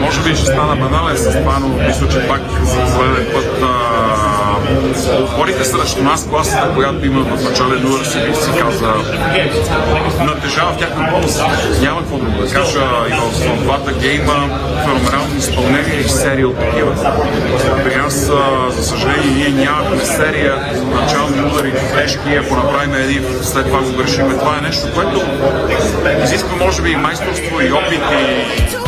Може 0.00 0.22
би 0.22 0.36
ще 0.36 0.46
стана 0.46 0.76
банален 0.78 1.16
с 1.16 1.32
това, 1.32 1.58
но 1.58 1.68
мисля, 1.68 2.08
че 2.10 2.28
пак 2.28 2.40
за 2.64 2.96
пореден 2.96 3.26
път 3.34 3.59
а, 4.96 5.22
опорите 5.22 5.64
срещу 5.64 6.02
нас, 6.02 6.28
класата, 6.28 6.70
която 6.74 7.06
имат 7.06 7.28
в 7.28 7.44
начален 7.44 7.86
удар, 7.86 8.04
си, 8.04 8.18
си 8.42 8.50
каза, 8.58 8.92
натежава 10.24 10.72
в 10.72 10.78
тяхна 10.78 11.08
полза. 11.12 11.44
Няма 11.82 12.00
какво 12.00 12.18
друго 12.18 12.38
да 12.38 12.52
кажа 12.52 12.80
и 13.10 13.12
в 13.48 13.62
двата 13.62 13.92
гейма 13.92 14.48
феноменално 14.82 15.36
изпълнение 15.38 16.00
и 16.04 16.08
серия 16.08 16.48
от 16.48 16.58
такива. 16.58 16.94
При 17.84 17.96
нас, 17.96 18.30
за 18.76 18.84
съжаление, 18.84 19.30
ние 19.36 19.64
нямахме 19.64 20.04
серия 20.04 20.54
начални 20.94 21.40
удари 21.40 21.72
тежки, 21.96 22.34
ако 22.44 22.54
направим 22.54 22.94
един, 22.94 23.24
след 23.42 23.66
това 23.66 23.80
го 23.80 23.92
грешиме. 23.92 24.38
Това 24.38 24.58
е 24.58 24.60
нещо, 24.60 24.86
което 24.94 25.22
изисква 26.24 26.56
може 26.56 26.82
би 26.82 26.90
и 26.90 26.96
майсторство 26.96 27.60
и 27.60 27.72
опит 27.72 28.02
и 28.12 28.79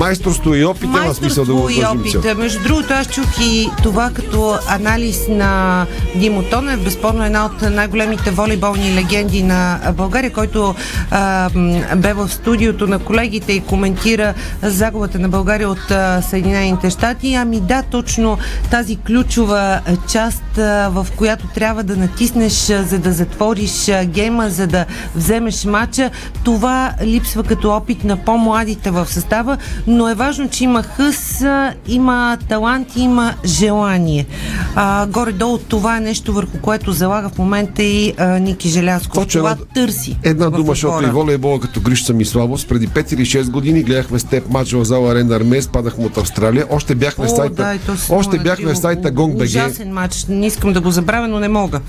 Майсторство 0.00 0.54
и 0.54 0.64
опит 0.64 0.90
няма 0.90 1.14
смисъл 1.14 1.44
да 1.44 1.54
го 1.54 1.68
и 1.70 1.80
дължим 1.80 2.00
опит. 2.00 2.38
Между 2.38 2.62
другото, 2.62 2.92
аз 2.92 3.08
чух 3.08 3.40
и 3.40 3.68
това 3.82 4.10
като 4.14 4.58
анализ 4.68 5.18
на 5.28 5.86
Димо 6.16 6.42
Тонев, 6.42 6.84
безспорно 6.84 7.24
една 7.24 7.44
от 7.44 7.62
най-големите 7.62 8.30
волейболни 8.30 8.94
легенди 8.94 9.42
на 9.42 9.80
България, 9.96 10.32
който 10.32 10.74
а, 11.10 11.50
бе 11.96 12.12
в 12.12 12.28
студиото 12.28 12.86
на 12.86 12.98
колегите 12.98 13.52
и 13.52 13.60
коментира 13.60 14.34
загубата 14.62 15.18
на 15.18 15.28
България 15.28 15.68
от 15.68 15.90
а, 15.90 16.22
Съединените 16.22 16.90
щати. 16.90 17.34
Ами 17.34 17.60
да, 17.60 17.82
точно 17.82 18.38
тази 18.70 18.96
ключова 18.96 19.80
част, 20.12 20.58
а, 20.58 20.88
в 20.88 21.06
която 21.16 21.46
трябва 21.46 21.82
да 21.82 21.96
натиснеш, 21.96 22.52
за 22.66 22.98
да 22.98 23.12
затвориш 23.12 23.90
гейма, 24.04 24.50
за 24.50 24.66
да 24.66 24.86
вземеш 25.16 25.64
матча, 25.64 26.10
това 26.44 26.92
липсва 27.02 27.42
като 27.42 27.70
опит 27.70 28.04
на 28.04 28.16
по-младите 28.16 28.90
в 28.90 29.06
състава. 29.06 29.58
Но 29.90 30.08
е 30.08 30.14
важно, 30.14 30.48
че 30.48 30.64
има 30.64 30.82
хъс, 30.82 31.42
има 31.88 32.38
талант, 32.48 32.88
има 32.96 33.34
желание. 33.44 34.26
А, 34.74 35.06
горе-долу 35.06 35.58
това 35.58 35.96
е 35.96 36.00
нещо, 36.00 36.32
върху 36.32 36.58
което 36.58 36.92
залага 36.92 37.28
в 37.28 37.38
момента 37.38 37.82
и 37.82 38.14
а, 38.18 38.26
Ники 38.38 38.68
Желязков. 38.68 39.24
Точно 39.24 39.38
това 39.38 39.50
една- 39.50 39.64
търси. 39.74 40.18
Една 40.22 40.50
дума, 40.50 40.64
защото 40.68 41.04
и 41.04 41.10
волейбола 41.10 41.60
като 41.60 41.80
Гришца 41.80 42.12
ми 42.12 42.24
слабост. 42.24 42.68
Преди 42.68 42.88
5 42.88 43.12
или 43.12 43.22
6 43.22 43.50
години 43.50 43.82
гледахме 43.82 44.18
с 44.18 44.24
теб 44.24 44.50
матч 44.50 44.72
в 44.72 44.84
зала 44.84 45.12
Арена 45.12 45.36
Армеец, 45.36 45.68
падахме 45.68 46.04
от 46.04 46.16
Австралия. 46.16 46.66
Още 46.70 46.94
бяхме 46.94 47.26
в 47.26 47.32
О, 47.32 47.36
сайта, 47.36 47.54
да, 47.54 47.74
и 47.74 47.78
още 48.10 48.38
бяхме 48.38 48.74
в 48.74 48.78
сайта 48.78 49.12
GongBG. 49.12 49.44
Ужасен 49.44 49.92
матч. 49.92 50.24
Не 50.28 50.46
искам 50.46 50.72
да 50.72 50.80
го 50.80 50.90
забравя, 50.90 51.28
но 51.28 51.40
не 51.40 51.48
мога. 51.48 51.80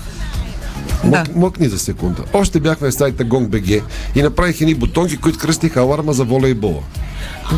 Мък, 1.04 1.36
Мъкни 1.36 1.68
за 1.68 1.78
секунда. 1.78 2.22
Още 2.32 2.60
бяхме 2.60 2.90
в 2.90 2.94
сайта 2.94 3.24
GongBG 3.24 3.82
и 4.14 4.22
направих 4.22 4.60
едни 4.60 4.74
бутонки, 4.74 5.16
които 5.16 5.38
кръстиха 5.38 5.80
аларма 5.80 6.12
за 6.12 6.24
волейбола. 6.24 6.82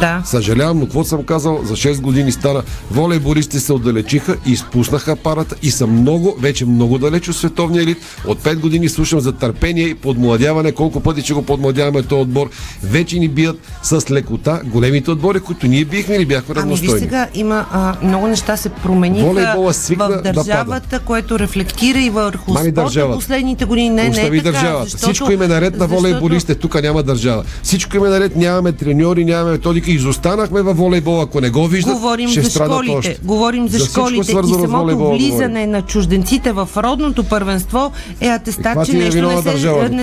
Да. 0.01 0.23
Съжалявам, 0.25 0.79
но 0.79 0.85
какво 0.85 1.05
съм 1.05 1.25
казал, 1.25 1.61
за 1.65 1.75
6 1.75 2.01
години 2.01 2.33
стара, 2.33 2.63
волейболистите 2.91 3.61
се 3.61 3.73
отдалечиха 3.73 4.37
и 4.47 4.53
изпуснаха 4.53 5.13
апарата 5.13 5.57
и 5.63 5.71
са 5.71 5.87
много, 5.87 6.37
вече 6.41 6.67
много 6.67 6.99
далеч 6.99 7.29
от 7.29 7.37
световния 7.37 7.83
елит. 7.83 7.99
От 8.27 8.43
5 8.43 8.59
години 8.59 8.89
слушам 8.89 9.21
за 9.21 9.33
търпение 9.33 9.85
и 9.85 9.95
подмладяване, 9.95 10.73
колко 10.73 11.01
пъти 11.01 11.21
ще 11.23 11.33
го 11.33 11.43
подмладяваме 11.43 12.03
този 12.03 12.23
отбор. 12.23 12.51
Вече 12.83 13.19
ни 13.19 13.29
бият 13.29 13.57
с 13.83 14.11
лекота 14.11 14.61
големите 14.65 15.11
отбори, 15.11 15.41
които 15.41 15.67
ние 15.67 15.85
бихме 15.85 16.15
или 16.15 16.27
бяхме 16.27 16.55
Ами 16.59 16.71
виж 16.71 16.81
равностойни. 16.81 17.01
сега, 17.01 17.29
има 17.35 17.67
а, 17.73 17.95
много 18.03 18.27
неща 18.27 18.57
се 18.57 18.69
промениха 18.69 19.27
в 19.27 20.09
да 20.09 20.33
държавата, 20.33 21.01
което 21.01 21.39
рефлектира 21.39 21.99
и 22.01 22.11
върху 22.11 22.53
Мами 22.53 22.71
спорта 22.71 22.83
държавата. 22.83 23.34
Последните 23.37 23.65
години. 23.65 23.91
Не, 23.91 24.03
не 24.05 24.11
Остави 24.11 24.39
е 24.39 24.43
така, 24.43 24.53
държавата. 24.53 24.85
защото- 24.85 25.03
Всичко 25.03 25.33
им 25.33 25.43
е 25.43 25.49
наред 25.49 25.77
на 25.77 25.87
волейболистите. 25.87 26.55
Тук 26.55 26.83
няма 26.83 27.03
държава. 27.03 27.45
Всичко 27.63 27.97
им 27.97 28.05
е 28.05 28.09
наред. 28.09 28.37
Нямаме 28.37 28.73
треньори, 28.73 29.25
нямаме 29.25 29.51
методика. 29.53 29.91
Изостанахме 29.91 30.63
във 30.63 30.77
волейбола. 30.77 31.23
Ако 31.25 31.41
не 31.41 31.51
го 31.51 31.67
виждат, 31.67 31.95
Говорим 31.95 32.29
ще 32.29 32.43
за 32.43 32.51
школите. 32.51 32.93
още. 32.93 33.19
Говорим 33.23 33.69
за, 33.69 33.79
За 33.79 33.85
всичко 33.85 34.01
школите 34.01 34.21
и 34.23 34.35
самото 34.35 35.11
влизане 35.11 35.67
на 35.67 35.83
чужденците 35.83 36.53
в 36.53 36.69
родното 36.77 37.25
първенство 37.25 37.93
е 38.21 38.29
атестат, 38.29 38.87
че 38.87 38.93
е 38.93 38.95
нещо 38.95 39.23
не 39.23 39.43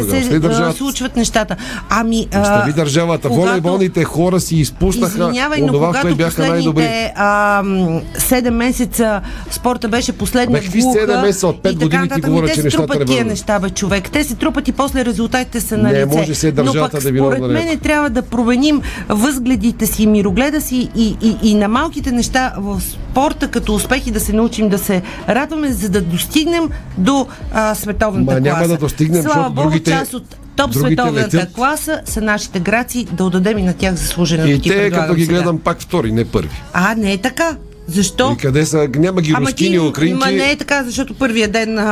се, 0.01 0.05
не 0.15 0.23
се 0.23 0.39
държавата. 0.39 0.77
случват 0.77 1.15
нещата. 1.15 1.55
Ами, 1.89 2.27
Остави 2.31 2.73
държавата. 2.73 3.27
когато- 3.27 3.41
Волейболните 3.41 4.03
хора 4.03 4.39
си 4.39 4.55
изпуснаха 4.55 5.17
Извинявай, 5.19 5.61
но 5.61 5.73
когато 5.73 6.15
бяха 6.15 6.41
най-добри. 6.41 6.83
последните 6.83 7.13
а, 7.15 7.61
м, 7.65 8.01
7 8.19 8.49
месеца 8.49 9.21
спорта 9.51 9.87
беше 9.87 10.11
последна 10.11 10.59
глуха 10.59 10.99
7 10.99 11.21
месеца? 11.21 11.47
От 11.47 11.61
пет 11.61 11.71
и 11.71 11.75
така 11.75 11.85
години 11.97 12.09
ти 12.15 12.21
говоря, 12.21 12.49
че 12.49 12.63
нещата 12.63 12.99
не 12.99 13.05
тия 13.23 13.27
неща, 13.27 13.59
бе, 13.59 13.69
човек. 13.69 14.11
Те 14.11 14.23
се 14.23 14.35
трупат 14.35 14.67
и 14.67 14.71
после 14.73 15.05
резултатите 15.05 15.61
са 15.61 15.77
на 15.77 15.83
Не 15.83 15.93
лице. 15.95 16.05
може 16.07 16.51
държавата 16.51 16.63
Но 16.65 16.73
пък 16.81 16.91
да 16.93 17.17
според 17.17 17.41
мен 17.43 17.79
трябва 17.79 18.09
да 18.09 18.21
променим 18.21 18.81
възгледите 19.09 19.85
си, 19.87 20.07
мирогледа 20.07 20.61
си 20.61 20.89
и, 20.95 21.17
и, 21.21 21.37
и 21.43 21.55
на 21.55 21.67
малките 21.67 22.11
неща 22.11 22.53
в 22.57 22.81
спорта 22.81 23.47
като 23.47 23.75
успехи 23.75 24.11
да 24.11 24.19
се 24.19 24.33
научим 24.33 24.69
да 24.69 24.77
се 24.77 25.01
радваме, 25.29 25.71
за 25.71 25.89
да 25.89 26.01
достигнем 26.01 26.63
до 26.97 27.27
а, 27.53 27.75
световната 27.75 28.33
Ма 28.33 28.41
няма 28.41 28.57
класа. 28.57 28.69
да 28.69 28.77
достигнем, 28.77 29.23
Слава 29.23 29.49
Богу, 29.49 29.61
другите- 29.61 29.91
част 29.91 30.13
от 30.13 30.23
топ 30.55 30.73
световната 30.73 31.37
летят. 31.37 31.53
класа 31.53 32.01
са 32.05 32.21
нашите 32.21 32.59
граци, 32.59 33.05
да 33.05 33.23
отдадем 33.25 33.57
и 33.57 33.63
на 33.63 33.73
тях 33.73 33.95
заслуженото. 33.95 34.49
И 34.49 34.61
те, 34.61 34.91
като 34.91 35.13
ги 35.13 35.25
сега. 35.25 35.33
гледам 35.33 35.59
пак 35.59 35.81
втори, 35.81 36.11
не 36.11 36.25
първи. 36.25 36.49
А, 36.73 36.95
не 36.95 37.13
е 37.13 37.17
така. 37.17 37.55
Защо? 37.91 38.31
И 38.31 38.37
къде 38.37 38.65
са? 38.65 38.89
Няма 38.95 39.21
ги 39.21 39.31
Ама 39.35 39.45
рускини, 39.45 39.71
ти, 39.71 39.79
украинки. 39.79 40.13
ма 40.13 40.31
не 40.31 40.51
е 40.51 40.55
така, 40.55 40.83
защото 40.83 41.13
първия 41.13 41.47
ден 41.47 41.77
а, 41.79 41.83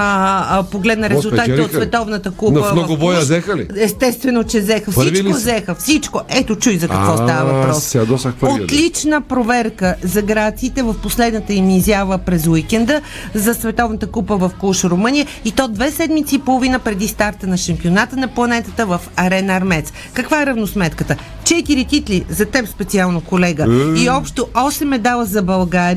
а, 0.49 0.63
погледна 0.63 1.09
резултатите 1.09 1.61
от? 1.61 1.71
Световната 1.71 2.31
купа. 2.31 2.59
Но 2.59 2.63
в 2.63 2.73
многобоя 2.73 3.15
Клуш. 3.17 3.23
взеха 3.25 3.57
ли? 3.57 3.67
Естествено, 3.77 4.43
че 4.43 4.59
взеха. 4.61 4.91
Първи 4.91 5.13
Всичко 5.13 5.33
взеха. 5.33 5.75
Всичко. 5.75 6.21
Ето, 6.29 6.55
чуй 6.55 6.77
за 6.77 6.87
какво 6.87 7.11
А, 7.11 7.17
става 7.17 7.53
въпрос. 7.53 7.83
се 7.83 7.97
ядосах 7.97 8.33
първия 8.35 8.57
ден. 8.57 8.63
Отлична 8.65 9.21
проверка 9.21 9.95
за 10.03 10.21
грациите 10.21 10.83
в 10.83 10.95
последната 11.03 11.53
им 11.53 11.69
изява 11.69 12.17
през 12.17 12.47
уикенда 12.47 13.01
за 13.33 13.53
Световната 13.53 14.07
купа 14.07 14.37
в 14.37 14.51
Куш, 14.59 14.83
Румъния 14.83 15.25
и 15.45 15.51
то 15.51 15.67
две 15.67 15.91
седмици 15.91 16.35
и 16.35 16.39
половина 16.39 16.79
преди 16.79 17.07
старта 17.07 17.47
на 17.47 17.57
шампионата 17.57 18.15
на 18.15 18.27
планетата 18.27 18.85
в 18.85 18.99
Арена 19.15 19.53
Армец. 19.53 19.93
Каква 20.13 20.41
е 20.41 20.45
равносметката? 20.45 21.15
Четири 21.43 21.85
титли 21.85 22.25
за 22.29 22.45
теб 22.45 22.67
специално, 22.67 23.21
колега. 23.21 23.63
Е. 23.63 23.99
И 23.99 24.09
общо 24.09 24.47
8 24.53 24.83
медала 24.83 25.25
за 25.25 25.41
България 25.41 25.88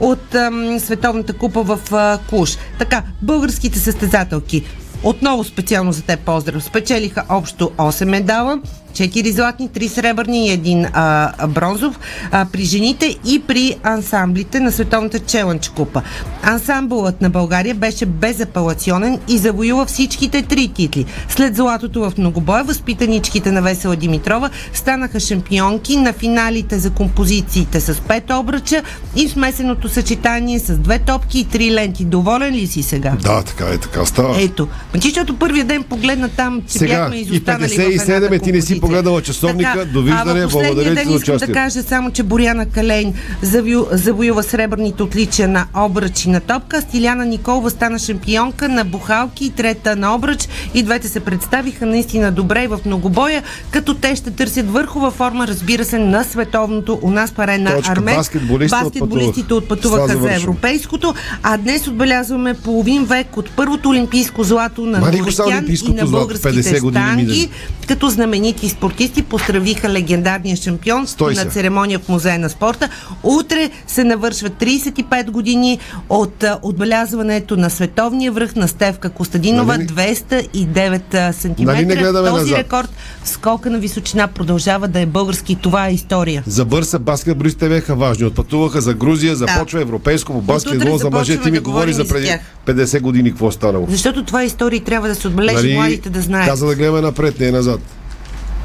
от 0.00 0.34
ам, 0.34 0.80
Световната 0.80 1.32
купа 1.32 1.62
в 1.62 1.80
а, 1.92 2.18
Куш. 2.30 2.56
Така, 2.78 3.02
българските 3.22 3.78
състезателки 3.78 4.64
отново 5.02 5.44
специално 5.44 5.92
за 5.92 6.02
теб 6.02 6.20
поздрав. 6.20 6.64
Спечелиха 6.64 7.24
общо 7.28 7.70
8 7.76 8.04
медала, 8.04 8.60
4 8.96 9.30
златни, 9.30 9.68
3 9.68 9.88
сребърни 9.88 10.46
и 10.46 10.58
1 10.58 10.90
а, 10.92 11.46
бронзов 11.46 11.98
а, 12.30 12.46
при 12.52 12.64
жените 12.64 13.18
и 13.24 13.38
при 13.38 13.76
ансамблите 13.82 14.60
на 14.60 14.72
Световната 14.72 15.18
челендж 15.18 15.68
купа. 15.68 16.02
Ансамбълът 16.42 17.20
на 17.20 17.30
България 17.30 17.74
беше 17.74 18.06
безапелационен 18.06 19.18
и 19.28 19.38
завоюва 19.38 19.86
всичките 19.86 20.42
три 20.42 20.68
титли. 20.68 21.04
След 21.28 21.56
златото 21.56 22.00
в 22.00 22.12
многобой, 22.18 22.62
възпитаничките 22.62 23.52
на 23.52 23.62
Весела 23.62 23.96
Димитрова 23.96 24.50
станаха 24.72 25.20
шампионки 25.20 25.96
на 25.96 26.12
финалите 26.12 26.78
за 26.78 26.90
композициите 26.90 27.80
с 27.80 27.94
5 27.94 28.40
обръча 28.40 28.82
и 29.16 29.28
смесеното 29.28 29.88
съчетание 29.88 30.58
с 30.58 30.78
две 30.78 30.98
топки 30.98 31.38
и 31.38 31.44
три 31.44 31.74
ленти. 31.74 32.04
Доволен 32.04 32.54
ли 32.54 32.66
си 32.66 32.82
сега? 32.82 33.12
Да, 33.22 33.42
така 33.42 33.64
е, 33.64 33.78
така 33.78 34.04
става. 34.06 34.42
Ето. 34.42 34.68
Ти, 34.92 35.08
защото 35.08 35.36
първия 35.36 35.64
ден 35.64 35.82
погледна 35.82 36.28
там, 36.28 36.62
че 36.72 36.78
Сега, 36.78 36.96
бяхме 36.96 37.16
и 37.16 37.20
изостанали 37.20 37.68
в 37.68 37.76
57 37.76 38.02
едната 38.02 38.34
е, 38.34 38.38
ти 38.38 38.52
не 38.52 38.62
си 38.62 38.80
погледала 38.86 39.22
часовника. 39.22 39.72
Така, 39.72 39.84
Довиждане, 39.84 40.46
благодаря 40.46 40.96
ти 40.96 41.08
за 41.08 41.14
искам 41.14 41.36
да 41.36 41.52
кажа 41.52 41.82
само, 41.82 42.10
че 42.10 42.22
Боряна 42.22 42.66
Калейн 42.66 43.14
завю, 43.42 43.86
завоюва 43.90 44.42
сребърните 44.42 45.02
отличия 45.02 45.48
на 45.48 45.66
обръч 45.76 46.24
и 46.24 46.30
на 46.30 46.40
топка. 46.40 46.80
Стиляна 46.80 47.24
Николова 47.24 47.70
стана 47.70 47.98
шампионка 47.98 48.68
на 48.68 48.84
бухалки 48.84 49.44
и 49.44 49.50
трета 49.50 49.96
на 49.96 50.14
обръч. 50.14 50.48
И 50.74 50.82
двете 50.82 51.08
се 51.08 51.20
представиха 51.20 51.86
наистина 51.86 52.32
добре 52.32 52.64
и 52.64 52.66
в 52.66 52.80
многобоя, 52.86 53.42
като 53.70 53.94
те 53.94 54.16
ще 54.16 54.30
търсят 54.30 54.70
върхова 54.70 55.10
форма, 55.10 55.46
разбира 55.46 55.84
се, 55.84 55.98
на 55.98 56.24
световното 56.24 56.98
у 57.02 57.10
нас 57.10 57.32
паре 57.32 57.58
на 57.58 57.76
Точка. 57.76 57.92
Армет. 57.92 58.16
Баскетболистите 58.16 58.84
Баскетболистите 58.84 59.54
отпътуваха. 59.54 60.12
това 60.12 60.28
за 60.28 60.34
европейското, 60.34 61.14
а 61.42 61.56
днес 61.56 61.86
отбелязваме 61.86 62.54
половин 62.54 63.04
век 63.04 63.36
от 63.36 63.50
първото 63.50 63.88
олимпийско 63.88 64.44
злато 64.44 64.86
на 64.86 64.98
Норикян 64.98 65.64
и 65.68 65.92
на 65.92 66.06
българските 66.06 66.62
50 66.62 66.80
години 66.80 67.04
штанги, 67.04 67.22
минали. 67.22 67.50
като 67.88 68.08
знаменити 68.08 68.65
спортисти 68.68 69.22
поздравиха 69.22 69.88
легендарния 69.88 70.56
шампион 70.56 71.06
на 71.20 71.44
церемония 71.44 71.98
в 71.98 72.08
Музея 72.08 72.38
на 72.38 72.48
спорта. 72.50 72.88
Утре 73.22 73.70
се 73.86 74.04
навършват 74.04 74.52
35 74.52 75.30
години 75.30 75.78
от 76.08 76.42
а, 76.42 76.58
отбелязването 76.62 77.56
на 77.56 77.70
световния 77.70 78.32
връх 78.32 78.56
на 78.56 78.68
Стевка 78.68 79.10
Костадинова 79.10 79.76
Нали- 79.76 79.86
209 79.86 81.32
см. 81.32 81.50
Нали 81.58 81.86
не 81.86 81.96
гледаме 81.96 82.28
Този 82.28 82.42
назад? 82.42 82.58
рекорд 82.58 82.88
в 83.24 83.28
скока 83.28 83.70
на 83.70 83.78
височина 83.78 84.26
продължава 84.26 84.88
да 84.88 85.00
е 85.00 85.06
български. 85.06 85.56
Това 85.56 85.88
е 85.88 85.92
история. 85.92 86.42
За 86.46 86.64
бърса 86.64 86.98
баскетболистите 86.98 87.68
бяха 87.68 87.94
важни. 87.94 88.26
Отпътуваха 88.26 88.80
за 88.80 88.94
Грузия, 88.94 89.36
започва 89.36 89.80
европейско 89.80 90.32
по 90.32 90.40
баскетбол 90.40 90.98
за 90.98 91.10
мъже. 91.10 91.40
Ти 91.40 91.50
ми 91.50 91.56
да 91.56 91.60
говори 91.60 91.92
за 91.92 92.08
преди 92.08 92.26
тях. 92.26 92.40
50 92.66 93.00
години 93.00 93.30
какво 93.30 93.48
е 93.48 93.52
станало. 93.52 93.86
Защото 93.90 94.24
това 94.24 94.42
е 94.42 94.46
история 94.46 94.84
трябва 94.84 95.08
да 95.08 95.14
се 95.14 95.28
отбележи 95.28 95.74
младите 95.74 96.10
да 96.10 96.20
знаят. 96.20 96.46
Нали, 96.46 96.50
Каза 96.50 96.66
да 96.66 96.74
гледаме 96.74 97.00
напред, 97.00 97.40
не 97.40 97.50
назад. 97.50 97.80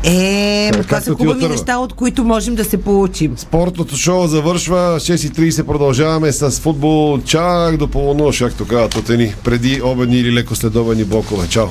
Е, 0.04 0.72
ма 0.78 0.84
това 0.84 1.02
са 1.02 1.12
хубави 1.12 1.38
отърва. 1.38 1.50
неща, 1.50 1.78
от 1.78 1.94
които 1.94 2.24
можем 2.24 2.56
да 2.56 2.66
се 2.66 2.78
получим. 2.78 3.34
Спортното 3.38 3.96
шоу 3.96 4.28
завършва 4.28 5.00
6.30. 5.00 5.64
Продължаваме 5.64 6.32
с 6.32 6.52
футбол 6.52 7.20
чак 7.26 7.78
до 7.78 7.88
полунощ, 7.88 8.40
както 8.40 8.68
казват 8.68 8.96
от 8.96 9.10
едни 9.10 9.36
преди 9.44 9.82
обедни 9.84 10.18
или 10.18 10.34
леко 10.34 10.56
следобедни 10.56 11.04
блокове. 11.04 11.48
Чао! 11.48 11.68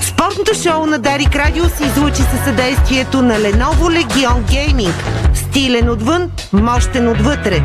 Спортното 0.00 0.54
шоу 0.62 0.86
на 0.86 0.98
Дарик 0.98 1.36
Радио 1.36 1.64
се 1.64 1.84
излучи 1.84 2.22
със 2.22 2.44
съдействието 2.44 3.22
на 3.22 3.34
Lenovo 3.34 4.04
Legion 4.04 4.42
Gaming. 4.50 4.92
Стилен 5.34 5.90
отвън, 5.90 6.30
мощен 6.52 7.08
отвътре. 7.08 7.62